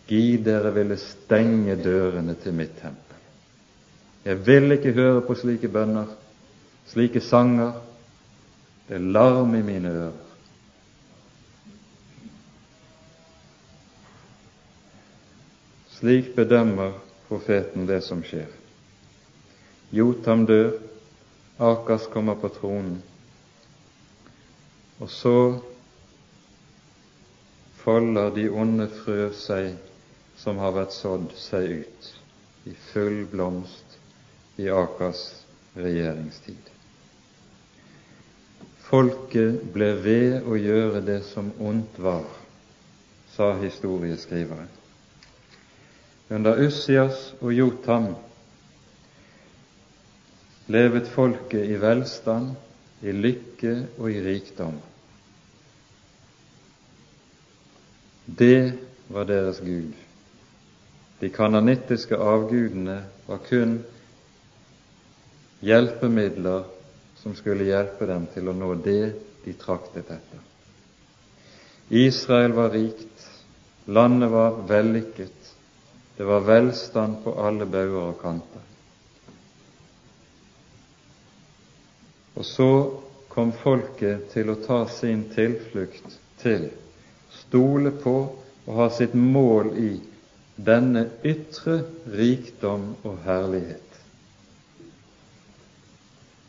Gi 0.07 0.37
dere 0.39 0.71
ville 0.71 0.95
stenge 1.03 1.75
dørene 1.83 2.37
til 2.39 2.55
mitt 2.55 2.77
tempel. 2.79 3.17
Jeg 4.27 4.39
vil 4.47 4.75
ikke 4.77 4.93
høre 4.95 5.25
på 5.27 5.35
slike 5.39 5.69
bønner, 5.71 6.13
slike 6.87 7.21
sanger. 7.21 7.73
Det 8.87 9.01
er 9.01 9.09
larm 9.17 9.55
i 9.59 9.65
mine 9.67 9.91
ører. 9.91 10.23
Slik 15.97 16.35
bedømmer 16.37 16.95
profeten 17.27 17.89
det 17.89 18.05
som 18.07 18.23
skjer. 18.23 18.51
Jotam 19.91 20.45
dør, 20.47 20.77
Akas 21.59 22.07
kommer 22.13 22.37
på 22.39 22.51
tronen, 22.53 22.99
og 25.01 25.09
så 25.11 25.39
folder 27.87 28.33
de 28.35 28.49
onde 28.51 28.89
frø 28.91 29.29
seg 29.39 29.77
som 30.43 30.59
har 30.59 30.73
vært 30.75 30.95
sådd, 30.97 31.29
seg 31.39 31.85
ut 31.85 32.09
i 32.67 32.73
full 32.91 33.21
blomst 33.31 33.95
i 34.59 34.67
Akas 34.75 35.21
regjeringstid. 35.79 36.73
Folket 38.89 39.63
ble 39.75 39.93
ved 40.03 40.49
å 40.51 40.59
gjøre 40.59 41.05
det 41.07 41.21
som 41.29 41.53
ondt 41.63 42.01
var, 42.03 42.27
sa 43.37 43.53
historieskriveren. 43.61 44.69
Under 46.35 46.59
Ussias 46.67 47.29
og 47.39 47.55
Jotam 47.55 48.11
levet 50.75 51.07
folket 51.15 51.71
i 51.71 51.79
velstand, 51.79 52.57
i 53.07 53.15
lykke 53.15 53.77
og 54.01 54.11
i 54.11 54.23
rikdom. 54.27 54.75
Det 58.27 58.73
var 59.09 59.25
deres 59.25 59.61
Gud. 59.61 59.93
De 61.21 61.29
kananittiske 61.31 62.17
avgudene 62.19 62.99
var 63.27 63.39
kun 63.49 63.79
hjelpemidler 65.65 66.67
som 67.17 67.35
skulle 67.39 67.69
hjelpe 67.71 68.07
dem 68.07 68.27
til 68.35 68.51
å 68.51 68.55
nå 68.57 68.75
det 68.85 69.15
de 69.45 69.55
traktet 69.57 70.11
etter. 70.11 70.43
Israel 71.89 72.53
var 72.53 72.75
rikt, 72.75 73.27
landet 73.87 74.31
var 74.31 74.59
vellykket, 74.69 75.53
det 76.17 76.25
var 76.27 76.47
velstand 76.49 77.21
på 77.23 77.35
alle 77.41 77.67
bauger 77.67 78.09
og 78.11 78.21
kanter. 78.21 78.65
Og 82.37 82.45
så 82.45 82.71
kom 83.33 83.53
folket 83.63 84.31
til 84.33 84.51
å 84.51 84.59
ta 84.65 84.83
sin 84.93 85.29
tilflukt 85.33 86.19
til, 86.43 86.69
stole 87.41 87.91
på 88.03 88.17
og 88.67 88.75
ha 88.81 88.89
sitt 88.91 89.15
mål 89.15 89.73
i 89.79 89.91
denne 90.57 91.07
ytre 91.27 91.83
rikdom 92.17 92.95
og 93.05 93.19
herlighet. 93.27 93.83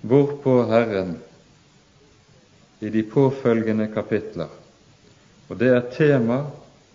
Hvorpå 0.07 0.61
Herren 0.69 1.17
i 2.79 2.89
de 2.93 3.03
påfølgende 3.03 3.89
kapitler, 3.93 4.49
og 5.49 5.59
det 5.59 5.71
er 5.73 5.89
tema 5.97 6.41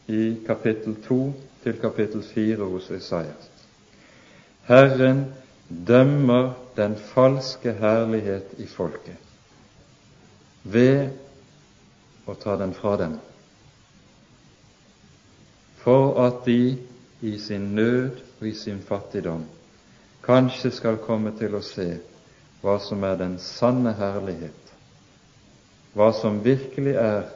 i 0.08 0.36
kapittel 0.46 0.96
2 1.06 1.20
til 1.62 1.78
kapittel 1.82 2.22
4 2.22 2.68
hos 2.70 2.90
Isaias. 2.90 3.50
Herren 4.66 5.24
dømmer 5.68 6.52
den 6.76 6.96
falske 6.96 7.72
herlighet 7.72 8.54
i 8.58 8.66
folket 8.66 9.18
ved 10.62 11.10
å 12.30 12.34
ta 12.38 12.54
den 12.60 12.74
fra 12.76 12.94
dem, 13.00 13.16
for 15.82 16.26
at 16.26 16.44
de 16.46 16.78
i 17.20 17.38
sin 17.38 17.74
nød 17.74 18.10
og 18.40 18.46
i 18.48 18.54
sin 18.54 18.80
fattigdom 18.86 19.44
kanskje 20.22 20.70
skal 20.70 21.00
komme 21.02 21.32
til 21.38 21.54
å 21.58 21.62
se 21.66 21.88
hva 22.62 22.76
som 22.82 23.02
er 23.02 23.16
den 23.18 23.34
sanne 23.42 23.90
herlighet, 23.98 24.68
hva 25.98 26.12
som 26.14 26.38
virkelig 26.44 26.94
er 26.94 27.26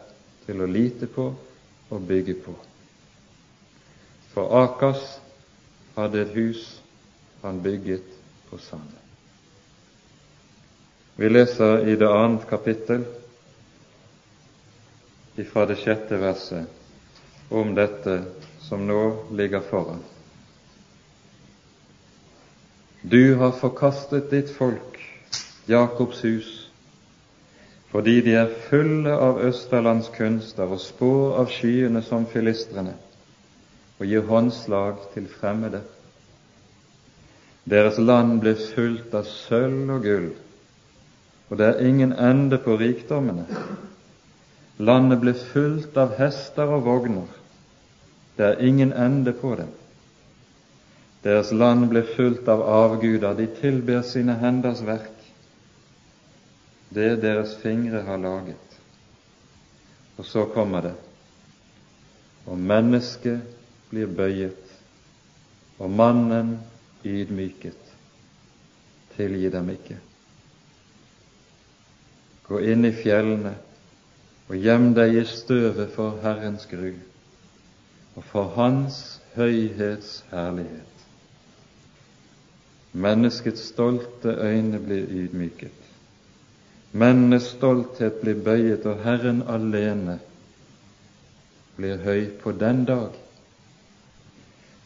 til 0.46 0.62
å 0.62 0.68
lite 0.70 1.08
på 1.10 1.32
og 1.90 2.06
bygge 2.06 2.36
på. 2.44 2.54
For 4.30 4.54
Akas 4.62 5.02
hadde 5.96 6.22
et 6.22 6.34
hus 6.36 6.62
han 7.42 7.58
bygget 7.62 8.06
på 8.50 8.58
sanden. 8.62 9.02
Vi 11.16 11.28
leser 11.32 11.88
i 11.88 11.96
det 11.98 12.10
annet 12.12 12.46
kapittel 12.46 13.06
fra 15.50 15.66
det 15.68 15.80
sjette 15.82 16.16
verset 16.20 16.85
om 17.48 17.74
dette 17.74 18.20
som 18.60 18.86
nå 18.86 19.00
ligger 19.32 19.60
foran. 19.60 20.02
Du 23.02 23.34
har 23.34 23.52
forkastet 23.52 24.30
ditt 24.30 24.50
folk, 24.50 24.98
Jakobs 25.66 26.24
hus, 26.24 26.70
fordi 27.90 28.20
de 28.26 28.34
er 28.34 28.54
fulle 28.68 29.12
av 29.14 29.38
Østerlands 29.46 30.08
kunster 30.14 30.66
og 30.74 30.82
spår 30.82 31.36
av 31.42 31.52
skyene 31.54 32.02
som 32.02 32.26
filistrene, 32.30 32.96
og 33.98 34.10
gir 34.10 34.26
håndslag 34.26 35.06
til 35.14 35.28
fremmede. 35.30 35.84
Deres 37.66 37.98
land 37.98 38.40
blir 38.42 38.58
fullt 38.74 39.14
av 39.14 39.30
sølv 39.30 39.94
og 39.94 40.02
gull, 40.02 40.28
og 41.50 41.58
det 41.62 41.70
er 41.70 41.86
ingen 41.86 42.12
ende 42.12 42.58
på 42.62 42.74
rikdommene. 42.78 43.46
Landet 44.78 45.20
ble 45.22 45.32
fullt 45.32 45.96
av 45.96 46.14
hester 46.18 46.68
og 46.76 46.84
vogner, 46.84 47.28
det 48.36 48.44
er 48.44 48.64
ingen 48.68 48.92
ende 48.92 49.32
på 49.32 49.54
dem. 49.56 49.70
Deres 51.24 51.50
land 51.52 51.88
ble 51.88 52.02
fullt 52.04 52.48
av 52.52 52.60
avguder, 52.60 53.32
de 53.34 53.48
tilber 53.56 54.04
sine 54.04 54.36
henders 54.42 54.82
verk, 54.84 55.14
det 56.92 57.16
deres 57.24 57.56
fingre 57.62 58.04
har 58.06 58.20
laget. 58.20 58.76
Og 60.20 60.28
så 60.28 60.44
kommer 60.52 60.84
det, 60.90 60.94
og 62.46 62.60
mennesket 62.60 63.40
blir 63.90 64.12
bøyet, 64.12 64.62
og 65.78 65.90
mannen 65.90 66.58
ydmyket. 67.04 67.80
Tilgi 69.16 69.48
dem 69.48 69.70
ikke. 69.72 69.96
Gå 72.46 72.60
inn 72.68 72.84
i 72.84 72.92
fjellene 72.94 73.54
og 74.48 74.56
gjem 74.62 74.92
deg 74.94 75.16
i 75.18 75.24
støvet 75.28 75.90
for 75.94 76.18
Herrens 76.22 76.68
gru 76.70 76.92
og 78.16 78.24
for 78.30 78.52
Hans 78.56 79.20
høyhets 79.36 80.22
herlighet. 80.30 80.92
Menneskets 82.92 83.66
stolte 83.72 84.32
øyne 84.40 84.80
blir 84.80 85.04
ydmyket. 85.04 85.82
Mennes 86.96 87.50
stolthet 87.52 88.22
blir 88.22 88.38
bøyet, 88.40 88.86
og 88.86 89.02
Herren 89.04 89.42
alene 89.52 90.16
blir 91.76 92.00
høy 92.06 92.30
på 92.40 92.54
den 92.56 92.86
dag 92.88 93.12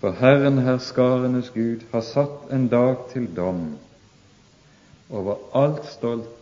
for 0.01 0.17
Herren 0.17 0.59
herskarenes 0.65 1.51
Gud 1.53 1.85
har 1.93 2.01
satt 2.01 2.53
en 2.53 2.69
dag 2.73 2.97
til 3.13 3.29
dom 3.37 3.65
over 5.11 5.43
alt 5.55 5.85
stolt 5.93 6.40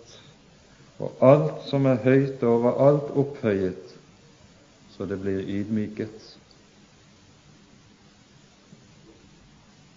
og 0.99 1.23
alt 1.23 1.69
som 1.69 1.87
er 1.87 2.01
høyt 2.03 2.43
over 2.43 2.81
alt 2.89 3.11
opphøyet, 3.15 3.95
så 4.97 5.07
det 5.07 5.21
blir 5.23 5.45
ydmyket. 5.47 6.25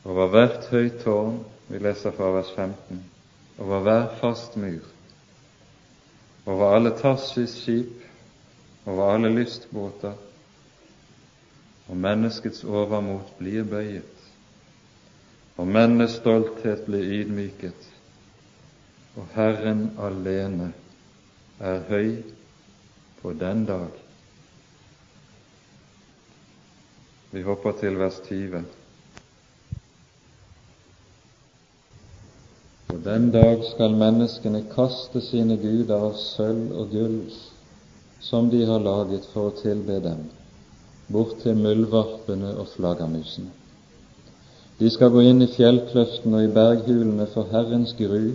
Over 0.06 0.30
hvert 0.34 0.68
høyt 0.70 1.00
tårn, 1.02 1.40
vi 1.70 1.82
leser 1.82 2.14
fra 2.14 2.30
vers 2.36 2.52
15, 2.56 3.02
over 3.62 3.82
hver 3.86 4.08
fast 4.22 4.58
mur, 4.58 4.86
over 6.46 6.76
alle 6.76 6.94
Tarsis 6.98 7.56
skip, 7.64 8.06
over 8.86 9.14
alle 9.14 9.30
lystbåter, 9.34 10.14
og 11.90 11.98
menneskets 11.98 12.64
overmot 12.64 13.34
blir 13.40 13.66
bøyet, 13.66 14.28
og 15.58 15.68
mennets 15.68 16.20
stolthet 16.22 16.86
blir 16.86 17.10
ydmyket, 17.22 17.90
og 19.18 19.28
Herren 19.36 19.90
alene 20.00 20.72
er 21.62 21.84
høy 21.90 22.24
på 23.22 23.34
den 23.38 23.66
dag. 23.66 23.92
Vi 27.32 27.42
hopper 27.46 27.78
til 27.80 28.00
vers 28.02 28.18
20. 28.26 28.64
På 32.90 32.98
den 33.06 33.30
dag 33.32 33.62
skal 33.70 33.96
menneskene 33.96 34.66
kaste 34.74 35.22
sine 35.30 35.56
guder 35.62 36.10
av 36.10 36.18
sølv 36.20 36.74
og 36.82 36.92
gull 36.92 37.18
som 38.20 38.50
de 38.50 38.66
har 38.66 38.82
laget 38.84 39.30
for 39.32 39.52
å 39.52 39.58
tilbe 39.62 40.02
dem 40.04 40.28
bort 41.12 41.40
til 41.44 41.58
muldvarpene 41.60 42.56
og 42.58 42.70
flaggermusene. 42.74 43.52
De 44.80 44.90
skal 44.90 45.12
gå 45.14 45.24
inn 45.30 45.44
i 45.44 45.50
fjellkløften 45.52 46.34
og 46.34 46.46
i 46.46 46.54
berghulene 46.56 47.28
for 47.34 47.52
Herrens 47.54 47.94
gru 48.00 48.34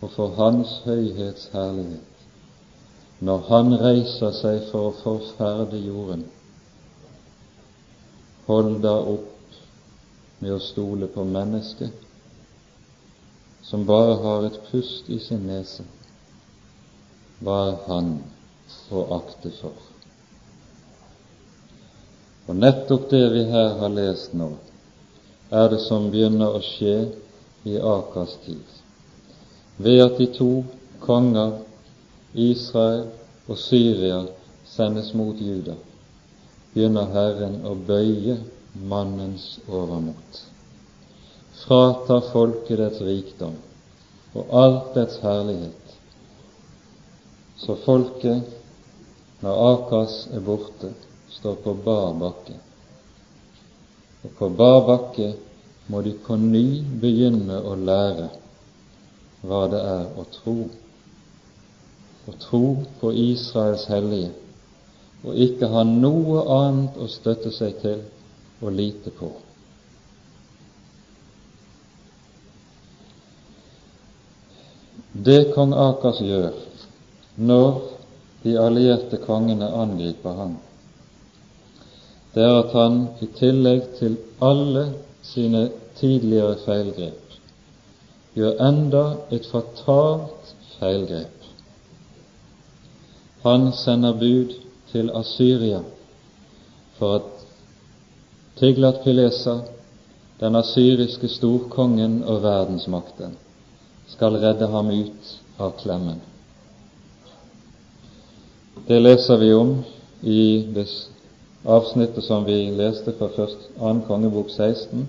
og 0.00 0.10
for 0.12 0.34
Hans 0.36 0.80
høyhets 0.84 1.48
herlighet, 1.52 2.26
når 3.20 3.44
Han 3.48 3.78
reiser 3.80 4.34
seg 4.36 4.66
for 4.70 4.90
å 4.90 4.96
forferde 5.00 5.80
jorden. 5.80 6.26
Hold 8.46 8.76
da 8.84 8.94
opp 9.14 9.32
med 10.38 10.52
å 10.52 10.60
stole 10.62 11.08
på 11.10 11.24
mennesket, 11.24 12.04
som 13.66 13.86
bare 13.88 14.18
har 14.22 14.46
et 14.46 14.60
pust 14.68 15.08
i 15.10 15.18
sin 15.18 15.48
nese. 15.48 15.82
Hva 17.42 17.56
er 17.70 17.80
han 17.88 18.12
å 18.94 19.02
akte 19.18 19.50
for? 19.58 19.74
Og 22.46 22.54
nettopp 22.54 23.08
det 23.10 23.24
vi 23.34 23.42
her 23.50 23.74
har 23.80 23.90
lest 23.90 24.36
nå, 24.38 24.52
er 25.50 25.68
det 25.72 25.82
som 25.88 26.10
begynner 26.12 26.54
å 26.54 26.62
skje 26.62 26.96
i 27.66 27.74
Akers 27.80 28.38
tid. 28.46 28.75
Ved 29.76 30.00
at 30.00 30.18
de 30.18 30.26
to 30.32 30.64
konger, 31.00 31.58
Israel 32.34 33.06
og 33.48 33.58
Syria, 33.58 34.24
sendes 34.64 35.12
mot 35.14 35.36
Juda, 35.40 35.76
begynner 36.74 37.12
Herren 37.12 37.60
å 37.64 37.74
bøye 37.88 38.38
mannens 38.88 39.56
overmot. 39.68 40.40
Fratar 41.62 42.24
folket 42.32 42.80
dets 42.80 43.00
rikdom 43.04 43.56
og 44.36 44.52
alt 44.60 44.94
dets 44.96 45.20
herlighet. 45.24 45.94
Så 47.56 47.76
folket, 47.84 48.44
når 49.40 49.62
Akas 49.70 50.16
er 50.36 50.44
borte, 50.44 50.92
står 51.32 51.56
på 51.64 51.76
bar 51.84 52.12
bakke. 52.20 52.56
Og 54.24 54.34
på 54.38 54.50
bar 54.58 54.82
bakke 54.88 55.30
må 55.88 56.02
de 56.04 56.12
på 56.26 56.36
ny 56.40 56.66
begynne 57.00 57.62
å 57.64 57.76
lære 57.80 58.28
hva 59.46 59.66
det 59.72 59.80
er 59.80 60.08
å 60.18 60.26
tro. 60.34 60.56
Å 62.26 62.34
tro 62.42 62.64
på 63.00 63.12
Israels 63.14 63.86
hellige 63.90 64.34
og 65.26 65.34
ikke 65.42 65.68
ha 65.72 65.82
noe 65.86 66.44
annet 66.54 66.98
å 67.02 67.08
støtte 67.10 67.50
seg 67.54 67.80
til 67.82 68.02
og 68.62 68.72
lite 68.76 69.10
på. 69.16 69.32
Det 75.26 75.52
kong 75.54 75.72
Akas 75.72 76.20
gjør 76.22 76.54
når 77.36 77.80
de 78.44 78.54
allierte 78.60 79.18
kongene 79.24 79.68
angriper 79.80 80.36
ham, 80.38 80.56
det 82.34 82.44
er 82.44 82.58
at 82.60 82.74
han 82.76 82.98
i 83.24 83.30
tillegg 83.38 83.86
til 83.98 84.18
alle 84.44 84.90
sine 85.24 85.66
tidligere 85.98 86.58
feilgrep 86.66 87.25
gjør 88.36 88.60
enda 88.68 89.04
et 89.32 89.46
fatalt 89.48 90.54
feilgrep. 90.76 91.48
Han 93.46 93.70
sender 93.72 94.12
bud 94.20 94.52
til 94.92 95.10
Asyria 95.14 95.80
for 96.98 97.14
at 97.20 97.32
Tiglat 98.56 99.02
Pilesa, 99.04 99.58
den 100.40 100.56
asyriske 100.56 101.28
storkongen 101.28 102.22
og 102.24 102.42
verdensmakten, 102.42 103.36
skal 104.08 104.38
redde 104.40 104.68
ham 104.72 104.88
ut 104.92 105.36
av 105.58 105.74
klemmen. 105.80 106.20
Det 108.88 109.00
leser 109.02 109.36
vi 109.40 109.52
om 109.52 109.76
i 110.22 110.64
det 110.74 110.86
avsnittet 111.64 112.24
som 112.24 112.44
vi 112.46 112.58
leste 112.76 113.12
fra 113.18 113.28
2. 113.36 113.46
kongebok 114.06 114.50
16, 114.50 115.08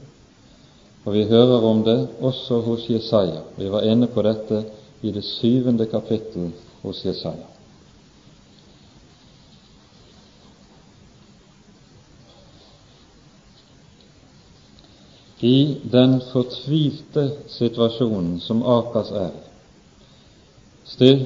og 1.08 1.14
vi 1.14 1.24
hører 1.24 1.64
om 1.64 1.84
det 1.84 2.10
også 2.20 2.60
hos 2.66 2.90
Jesaja. 2.90 3.40
Vi 3.56 3.70
var 3.72 3.86
inne 3.88 4.10
på 4.12 4.22
dette 4.26 4.66
i 5.02 5.12
det 5.16 5.24
syvende 5.24 5.86
kapittel 5.88 6.50
hos 6.82 7.06
Jesaja. 7.06 7.48
I 15.40 15.78
den 15.92 16.18
fortvilte 16.34 17.30
situasjonen 17.56 18.42
som 18.44 18.66
Akas 18.68 19.14
er 19.16 19.32
i, 19.32 19.48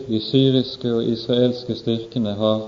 de 0.05 0.21
syriske 0.21 0.93
og 0.93 1.09
israelske 1.09 1.75
styrkene 1.79 2.35
har 2.37 2.67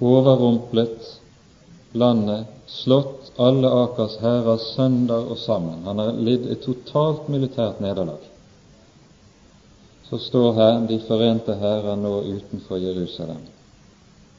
overrumplet 0.00 1.12
landet, 1.94 2.57
slått 2.68 3.32
alle 3.36 3.70
Akers 3.84 4.18
hærer 4.20 4.56
sønder 4.56 5.30
og 5.32 5.38
sammen. 5.38 5.84
Han 5.84 5.98
har 5.98 6.12
lidd 6.12 6.46
et 6.52 6.62
totalt 6.64 7.28
militært 7.28 7.80
nederlag. 7.80 8.20
Så 10.08 10.18
står 10.18 10.52
her 10.56 10.86
de 10.88 10.98
forente 11.08 11.54
hærer 11.54 11.96
nå 11.96 12.14
utenfor 12.22 12.80
Jerusalem, 12.80 13.40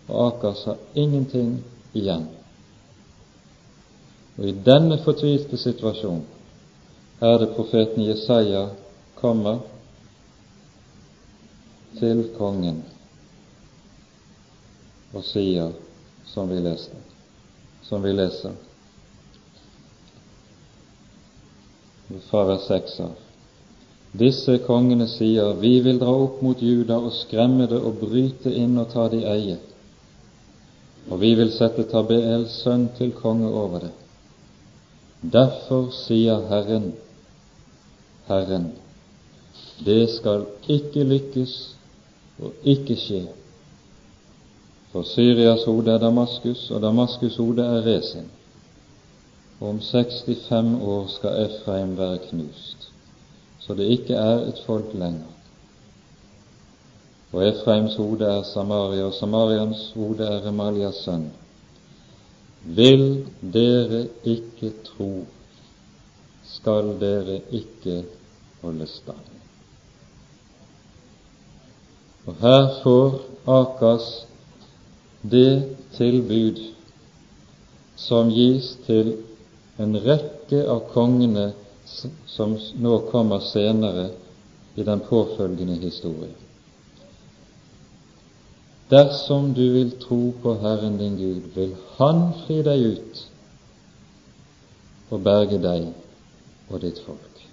og 0.07 0.27
Akers 0.27 0.63
har 0.65 0.77
ingenting 0.95 1.59
igjen. 1.93 2.27
Og 4.37 4.45
i 4.49 4.55
denne 4.65 4.97
fortvilte 5.03 5.57
situasjonen 5.57 6.25
er 7.21 7.37
det 7.37 7.51
profeten 7.55 8.05
Jesaja 8.07 8.69
kommer 9.19 9.59
til 11.99 12.23
kongen 12.37 12.83
og 15.13 15.25
sier 15.25 15.73
som 16.29 16.49
vi 16.49 16.61
leser, 16.63 16.95
som 17.89 18.03
vi 18.05 18.13
leser 18.13 18.53
fra 22.29 22.43
vers 22.45 22.67
6 22.67 22.99
av. 22.99 23.15
Disse 24.11 24.57
kongene 24.65 25.05
sier, 25.09 25.53
vi 25.61 25.79
vil 25.85 25.99
dra 26.01 26.13
opp 26.25 26.41
mot 26.41 26.61
Juda 26.61 26.97
og 26.97 27.13
skremme 27.13 27.67
det 27.69 27.77
og 27.77 27.99
bryte 28.01 28.49
inn 28.49 28.77
og 28.81 28.89
ta 28.93 29.05
det 29.11 29.21
i 29.21 29.27
eie, 29.29 29.57
og 31.09 31.21
vi 31.21 31.33
vil 31.37 31.51
sette 31.53 31.85
Tabeels 31.89 32.61
sønn 32.63 32.87
til 32.97 33.13
konge 33.17 33.49
over 33.49 33.85
det. 33.85 33.93
Derfor 35.21 35.89
sier 35.93 36.45
Herren, 36.49 36.91
Herren, 38.29 38.71
det 39.85 40.01
skal 40.15 40.47
ikke 40.69 41.05
lykkes 41.05 41.53
og 42.39 42.69
ikke 42.73 42.97
skje 42.97 43.25
for 44.91 45.03
Syrias 45.03 45.63
hode 45.65 45.91
er 45.91 45.97
Damaskus, 45.97 46.71
og 46.71 46.81
Damaskus' 46.81 47.37
hode 47.37 47.61
er 47.61 47.85
Resin. 47.85 48.29
Om 49.61 49.79
65 49.79 50.81
år 50.81 51.07
skal 51.07 51.45
Efraim 51.45 51.97
være 51.97 52.17
knust, 52.29 52.91
så 53.59 53.73
det 53.73 53.83
ikke 53.83 54.13
er 54.13 54.47
et 54.47 54.61
folk 54.65 54.93
lenger. 54.93 55.27
Og 57.31 57.47
Efraims 57.47 57.95
hode 57.95 58.25
er 58.25 58.43
Samaria, 58.43 59.03
og 59.03 59.13
Samarians 59.13 59.91
hode 59.95 60.23
er 60.23 60.47
Remalias 60.47 61.03
sønn. 61.05 61.27
Vil 62.65 63.25
dere 63.53 64.07
ikke 64.25 64.71
tro, 64.87 65.25
skal 66.43 66.95
dere 66.99 67.41
ikke 67.51 68.03
holde 68.61 68.87
stand. 68.87 69.27
Og 72.25 72.35
her 72.41 72.81
får 72.83 73.21
Akas 73.47 74.09
det 75.21 75.75
tilbud 75.97 76.59
som 77.95 78.29
gis 78.31 78.75
til 78.85 79.15
en 79.79 79.95
rekke 80.03 80.61
av 80.71 80.85
kongene 80.93 81.51
som 82.29 82.55
nå 82.79 82.99
kommer 83.11 83.43
senere 83.43 84.09
i 84.75 84.83
den 84.83 85.01
påfølgende 85.03 85.75
historie. 85.81 86.35
Dersom 88.89 89.51
du 89.53 89.65
vil 89.73 89.91
tro 90.01 90.31
på 90.41 90.55
Herren 90.61 90.97
din 90.97 91.17
Gud, 91.17 91.51
vil 91.55 91.75
Han 91.97 92.31
fri 92.45 92.61
deg 92.65 92.85
ut 92.93 93.25
og 95.09 95.21
berge 95.25 95.59
deg 95.61 95.89
og 96.69 96.81
ditt 96.81 97.01
folk. 97.05 97.43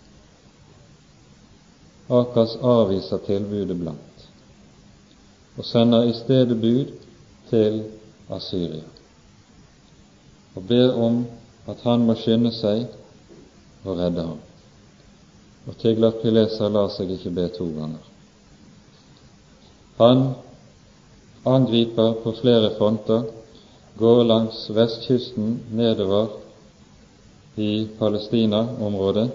Akas 2.08 2.54
avviser 2.62 3.20
tilbudet 3.26 3.76
blankt 3.80 4.28
og 5.56 5.64
sender 5.64 6.06
i 6.06 6.14
stedet 6.14 6.56
bud 6.60 6.92
til 7.50 7.82
Asyria 8.32 8.84
og 10.56 10.64
ber 10.68 10.96
om 10.96 11.24
at 11.68 11.82
han 11.84 12.06
må 12.08 12.16
skynde 12.16 12.52
seg 12.56 12.86
og 13.84 13.98
redde 13.98 14.24
ham. 14.24 14.38
Og 15.66 15.76
Tiglat-Pileser 15.82 16.72
lar 16.72 16.88
seg 16.94 17.12
ikke 17.12 17.34
be 17.36 17.46
to 17.52 17.66
ganger. 17.76 18.04
Han 20.00 20.22
angriper 21.46 22.16
på 22.22 22.32
flere 22.40 22.72
fronter, 22.78 23.26
går 23.98 24.24
langs 24.28 24.66
vestkysten 24.76 25.60
nedover 25.72 26.34
i 27.56 27.86
Palestina-området 27.98 29.30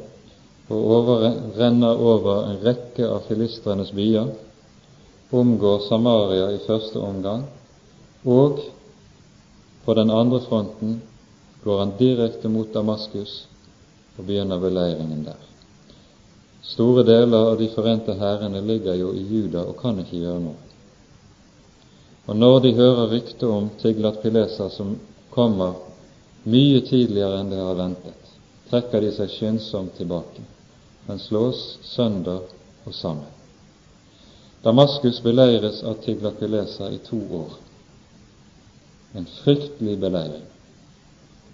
og 0.72 1.10
renner 1.58 1.98
over 2.12 2.46
en 2.48 2.60
rekke 2.64 3.08
av 3.08 3.26
filistrenes 3.28 3.90
byer, 3.96 4.30
omgår 5.32 5.82
Samaria 5.88 6.52
i 6.54 6.62
første 6.68 7.02
omgang 7.02 7.48
og 8.26 8.60
på 9.86 9.94
den 9.98 10.12
andre 10.12 10.40
fronten 10.46 11.02
går 11.64 11.80
han 11.80 11.94
direkte 11.98 12.50
mot 12.50 12.74
Damaskus 12.74 13.46
og 14.18 14.26
begynner 14.26 14.60
beleiringen 14.60 15.24
der. 15.26 15.40
Store 16.62 17.04
deler 17.04 17.52
av 17.52 17.58
de 17.58 17.70
forente 17.74 18.14
hærene 18.14 18.62
ligger 18.62 18.96
jo 18.96 19.14
i 19.18 19.24
Juda 19.26 19.66
og 19.66 19.80
kan 19.82 20.00
ikke 20.00 20.22
gjøre 20.22 20.44
noe. 20.44 20.60
Og 22.30 22.38
når 22.38 22.60
de 22.60 22.74
hører 22.78 23.10
rykte 23.10 23.48
om 23.50 23.70
Tiglat 23.82 24.22
Pilesa 24.22 24.70
som 24.70 24.94
kommer 25.34 25.80
mye 26.44 26.82
tidligere 26.86 27.42
enn 27.42 27.50
de 27.50 27.58
har 27.62 27.78
ventet, 27.78 28.30
trekker 28.70 29.02
de 29.02 29.12
seg 29.16 29.30
skyndsomt 29.34 29.98
tilbake. 29.98 30.42
men 31.08 31.20
slås 31.20 31.80
sønder 31.82 32.42
og 32.86 32.94
sammen. 32.94 33.26
Damaskus 34.64 35.22
beleires 35.24 35.84
av 35.84 35.94
Tiglat 35.94 36.40
Pilesa 36.40 36.92
i 36.92 36.98
to 36.98 37.18
år. 37.18 37.71
En 39.14 39.28
fryktelig 39.44 39.98
beleiring. 40.00 40.46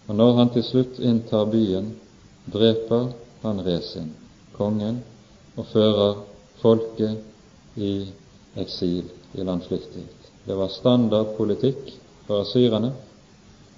Og 0.07 0.15
når 0.15 0.33
han 0.37 0.51
til 0.53 0.63
slutt 0.63 0.99
inntar 1.03 1.49
byen, 1.51 1.91
dreper 2.53 3.09
han 3.41 3.61
Resin, 3.65 4.13
kongen, 4.55 5.01
og 5.57 5.65
fører 5.73 6.21
folket 6.61 7.17
i 7.75 8.07
eksil, 8.57 9.03
i 9.33 9.43
landflyktighet. 9.43 10.31
Det 10.47 10.55
var 10.55 10.71
standardpolitikk 10.71 11.91
for 12.27 12.45
asyrerne 12.45 12.93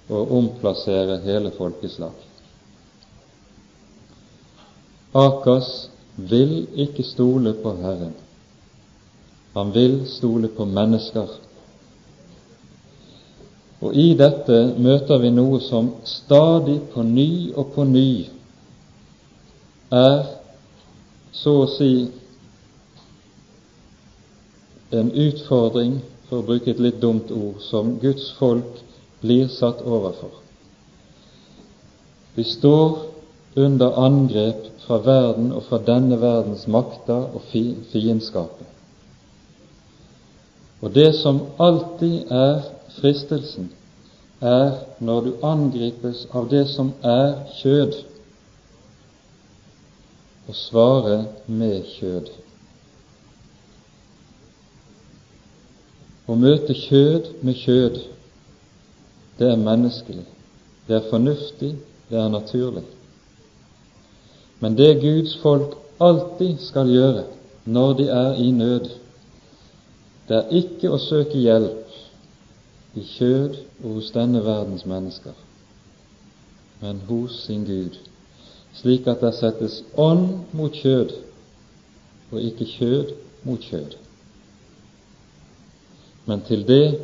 å 0.10 0.22
omplassere 0.38 1.20
hele 1.26 1.52
folkeslag. 1.58 2.14
Akas 5.18 5.90
vil 6.16 6.68
ikke 6.78 7.04
stole 7.04 7.56
på 7.64 7.74
Herren. 7.82 8.14
Han 9.56 9.74
vil 9.74 10.04
stole 10.10 10.52
på 10.54 10.66
mennesker. 10.70 11.30
Og 13.80 13.96
i 13.96 14.12
dette 14.20 14.58
møter 14.76 15.22
vi 15.22 15.32
noe 15.32 15.62
som 15.64 15.94
stadig 16.08 16.80
på 16.94 17.04
ny 17.08 17.54
og 17.56 17.72
på 17.76 17.86
ny 17.88 18.10
er 19.96 20.18
så 21.32 21.54
å 21.62 21.70
si 21.72 21.94
en 24.92 25.12
utfordring 25.14 26.00
for 26.28 26.42
å 26.42 26.48
bruke 26.50 26.74
et 26.74 26.82
litt 26.82 27.00
dumt 27.02 27.32
ord, 27.32 27.62
som 27.70 27.96
Guds 28.02 28.32
folk 28.38 28.82
blir 29.22 29.48
satt 29.54 29.82
overfor. 29.86 30.34
Vi 32.36 32.44
står 32.46 32.98
under 33.60 33.98
angrep 34.02 34.68
fra 34.86 35.00
verden 35.06 35.54
og 35.54 35.64
fra 35.70 35.80
denne 35.86 36.20
verdens 36.22 36.68
makter 36.68 37.30
og 37.34 37.48
fiendskapet. 37.52 38.68
Og 40.80 40.94
det 40.96 41.12
som 41.18 41.42
alltid 41.60 42.32
er 42.32 42.62
fristelsen, 43.02 43.72
er 44.42 44.72
når 45.00 45.22
du 45.22 45.32
angripes 45.44 46.28
av 46.32 46.48
det 46.52 46.66
som 46.72 46.94
er 47.04 47.34
kjød, 47.60 47.98
å 50.50 50.56
svare 50.56 51.18
med 51.46 51.84
kjød. 51.98 52.30
Å 56.30 56.38
møte 56.38 56.76
kjød 56.78 57.34
med 57.46 57.60
kjød, 57.60 58.00
det 59.40 59.52
er 59.52 59.62
menneskelig, 59.62 60.26
det 60.88 60.98
er 60.98 61.12
fornuftig, 61.12 61.76
det 62.10 62.18
er 62.18 62.32
naturlig. 62.34 62.86
Men 64.60 64.76
det 64.76 64.98
Guds 65.02 65.38
folk 65.44 65.78
alltid 66.02 66.60
skal 66.64 66.90
gjøre 66.92 67.28
når 67.70 67.94
de 68.00 68.08
er 68.14 68.42
i 68.42 68.50
nød, 68.52 68.90
det 70.30 70.38
er 70.38 70.58
ikke 70.62 70.92
å 70.94 71.00
søke 71.02 71.40
hjelp 71.40 71.79
i 72.96 73.04
kjød 73.06 73.58
og 73.84 73.94
hos 73.94 74.12
denne 74.12 74.42
verdens 74.46 74.86
mennesker, 74.86 75.34
men 76.82 77.02
hos 77.08 77.44
sin 77.46 77.66
Gud, 77.66 78.00
slik 78.74 79.08
at 79.08 79.22
det 79.22 79.34
settes 79.38 79.84
ånd 79.98 80.28
mot 80.54 80.74
kjød 80.74 81.14
og 82.32 82.42
ikke 82.42 82.66
kjød 82.66 83.14
mot 83.44 83.62
kjød. 83.62 83.98
Men 86.26 86.42
til 86.46 86.68
det, 86.68 87.00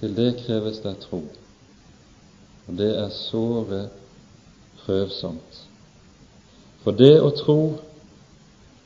til 0.00 0.16
det 0.16 0.36
kreves 0.46 0.78
det 0.78 0.96
tro. 1.02 1.22
Og 2.66 2.78
det 2.78 2.90
er 2.98 3.08
såre 3.10 3.88
prøvsomt. 4.84 5.62
For 6.82 6.94
det 6.94 7.16
å 7.22 7.30
tro 7.34 7.58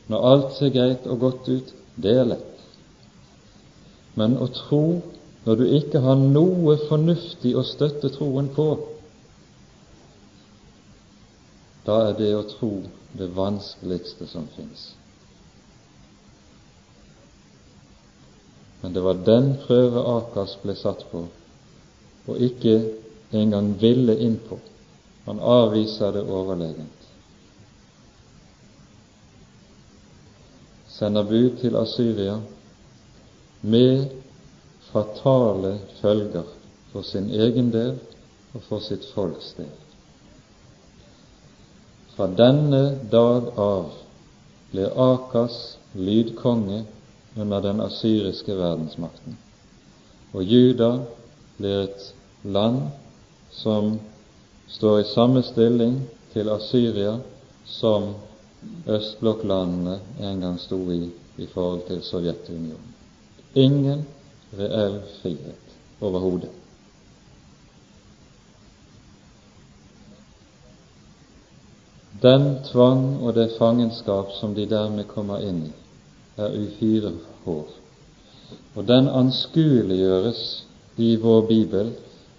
når 0.08 0.26
alt 0.30 0.56
ser 0.56 0.72
greit 0.72 1.06
og 1.10 1.20
godt 1.20 1.48
ut, 1.48 1.72
det 1.96 2.12
er 2.16 2.28
lett. 2.30 2.64
Men 4.16 4.36
å 4.40 4.48
tro 4.54 4.82
når 5.46 5.54
du 5.54 5.64
ikke 5.78 6.02
har 6.02 6.18
noe 6.18 6.74
fornuftig 6.88 7.52
å 7.54 7.62
støtte 7.62 8.10
troen 8.16 8.48
på, 8.54 8.66
da 11.86 12.00
er 12.08 12.16
det 12.18 12.32
å 12.34 12.46
tro 12.50 12.70
det 13.14 13.28
vanskeligste 13.36 14.26
som 14.26 14.48
fins. 14.56 14.88
Men 18.82 18.96
det 18.96 19.06
var 19.06 19.22
den 19.26 19.52
prøve 19.62 20.02
Akas 20.16 20.56
ble 20.64 20.74
satt 20.78 21.06
på, 21.12 21.22
og 22.26 22.42
ikke 22.42 22.74
engang 23.30 23.70
ville 23.78 24.18
inn 24.26 24.40
på. 24.48 24.58
Han 25.30 25.38
avviser 25.38 26.12
det 26.18 26.26
overlegent. 26.26 27.06
Sender 30.90 31.26
bud 31.28 31.58
til 31.62 31.78
Asyria 31.78 32.40
med 33.62 34.15
fatale 34.96 35.78
følger 36.00 36.44
for 36.92 37.04
sin 37.04 37.28
egen 37.30 37.72
del 37.72 37.98
og 38.54 38.62
for 38.68 38.80
sitt 38.80 39.04
folks 39.12 39.52
del. 39.58 39.72
Fra 42.16 42.30
denne 42.32 42.82
dag 43.12 43.50
av 43.60 43.90
ble 44.70 44.88
Akas 44.88 45.76
lydkonge 45.92 46.84
under 47.36 47.60
den 47.60 47.82
asyriske 47.84 48.56
verdensmakten. 48.56 49.36
Og 50.32 50.48
Juda 50.48 50.90
blir 51.58 51.82
et 51.84 52.08
land 52.44 52.86
som 53.52 53.98
står 54.72 55.02
i 55.02 55.08
samme 55.12 55.44
stilling 55.44 56.00
til 56.32 56.48
Asyria 56.52 57.18
som 57.68 58.14
østblokklandene 58.88 60.00
en 60.24 60.40
gang 60.40 60.60
sto 60.60 60.80
i 60.92 61.04
i 61.36 61.46
forhold 61.52 61.84
til 61.88 62.02
Sovjetunionen. 62.02 62.92
Ingen 63.54 64.06
reell 64.52 65.00
frihet 65.22 65.76
overhodet. 66.00 66.50
Den 72.22 72.62
tvang 72.64 73.22
og 73.22 73.34
det 73.34 73.50
fangenskap 73.58 74.32
som 74.40 74.54
de 74.54 74.64
dermed 74.66 75.04
kommer 75.10 75.42
inn 75.44 75.66
i, 75.68 75.72
er 76.40 76.54
uhyre 76.56 77.12
hår. 77.44 77.66
Og 78.76 78.86
den 78.88 79.08
anskueliggjøres 79.08 80.42
i 80.96 81.16
vår 81.20 81.46
bibel 81.48 81.92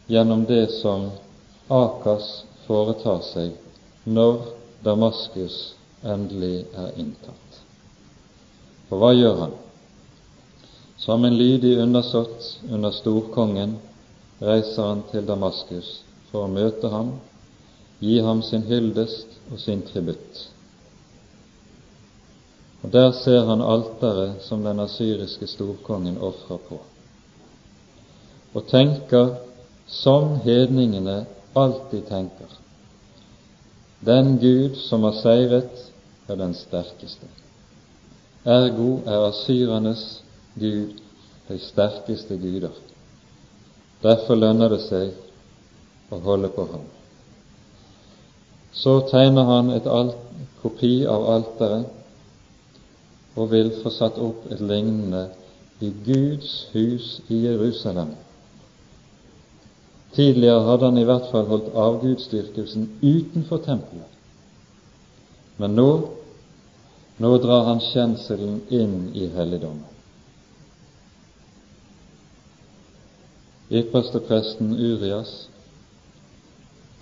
gjennom 0.10 0.46
det 0.50 0.66
som 0.80 1.10
Akas 1.70 2.28
foretar 2.66 3.22
seg 3.28 3.54
når 4.08 4.40
Damaskus 4.86 5.58
endelig 6.04 6.66
er 6.74 6.94
inntatt. 6.98 7.62
For 8.90 9.02
hva 9.02 9.12
gjør 9.14 9.42
han? 9.44 9.56
Som 10.98 11.26
en 11.26 11.38
lydig 11.38 11.78
undersått 11.78 12.60
under 12.72 12.92
storkongen 12.92 13.78
reiser 14.40 14.84
han 14.84 15.04
til 15.12 15.26
Damaskus 15.26 16.02
for 16.32 16.46
å 16.46 16.52
møte 16.52 16.90
ham, 16.90 17.14
gi 18.00 18.20
ham 18.22 18.42
sin 18.46 18.66
hyldest 18.66 19.38
og 19.52 19.60
sin 19.62 19.82
tributt. 19.86 20.44
Og 22.84 22.92
Der 22.94 23.12
ser 23.12 23.46
han 23.46 23.62
alteret 23.62 24.42
som 24.46 24.64
den 24.64 24.80
asyriske 24.80 25.48
storkongen 25.48 26.18
ofrer 26.18 26.62
på, 26.70 26.82
og 28.54 28.68
tenker 28.70 29.36
som 29.88 30.36
hedningene 30.44 31.26
alltid 31.58 32.08
tenker. 32.10 32.50
Den 34.06 34.38
Gud 34.42 34.78
som 34.78 35.04
har 35.04 35.18
seiret, 35.22 35.84
er 36.28 36.36
den 36.36 36.54
sterkeste. 36.54 37.28
Ergo 38.46 39.00
er 39.08 39.30
asyrernes 39.30 40.22
Gud 40.60 41.02
de 41.48 41.60
sterkeste 41.60 42.38
guder. 42.38 42.74
Derfor 44.04 44.36
lønner 44.36 44.70
det 44.74 44.82
seg 44.86 46.14
å 46.14 46.20
holde 46.24 46.50
på 46.54 46.66
ham. 46.72 46.84
Så 48.76 49.00
tegner 49.10 49.48
han 49.48 49.72
et 49.74 49.88
kopi 50.62 51.06
av 51.10 51.26
alteret 51.38 51.94
og 53.38 53.52
vil 53.54 53.72
få 53.82 53.90
satt 53.94 54.18
opp 54.22 54.46
et 54.52 54.62
lignende 54.62 55.28
i 55.82 55.92
Guds 56.06 56.68
hus 56.74 57.10
i 57.30 57.44
Jerusalem. 57.46 58.16
Tidligere 60.18 60.66
hadde 60.66 60.90
han 60.90 60.98
i 60.98 61.06
hvert 61.06 61.28
fall 61.32 61.46
holdt 61.50 61.74
avgudsdyrkelsen 61.78 62.88
utenfor 63.02 63.62
tempelet. 63.66 64.14
Men 65.62 65.78
nå, 65.78 65.92
nå 67.22 67.38
drar 67.42 67.70
han 67.70 67.82
kjenselen 67.92 68.64
inn 68.74 68.98
i 69.14 69.30
helligdommen. 69.34 69.97
Ypperstepresten 73.68 74.72
Urias 74.80 75.32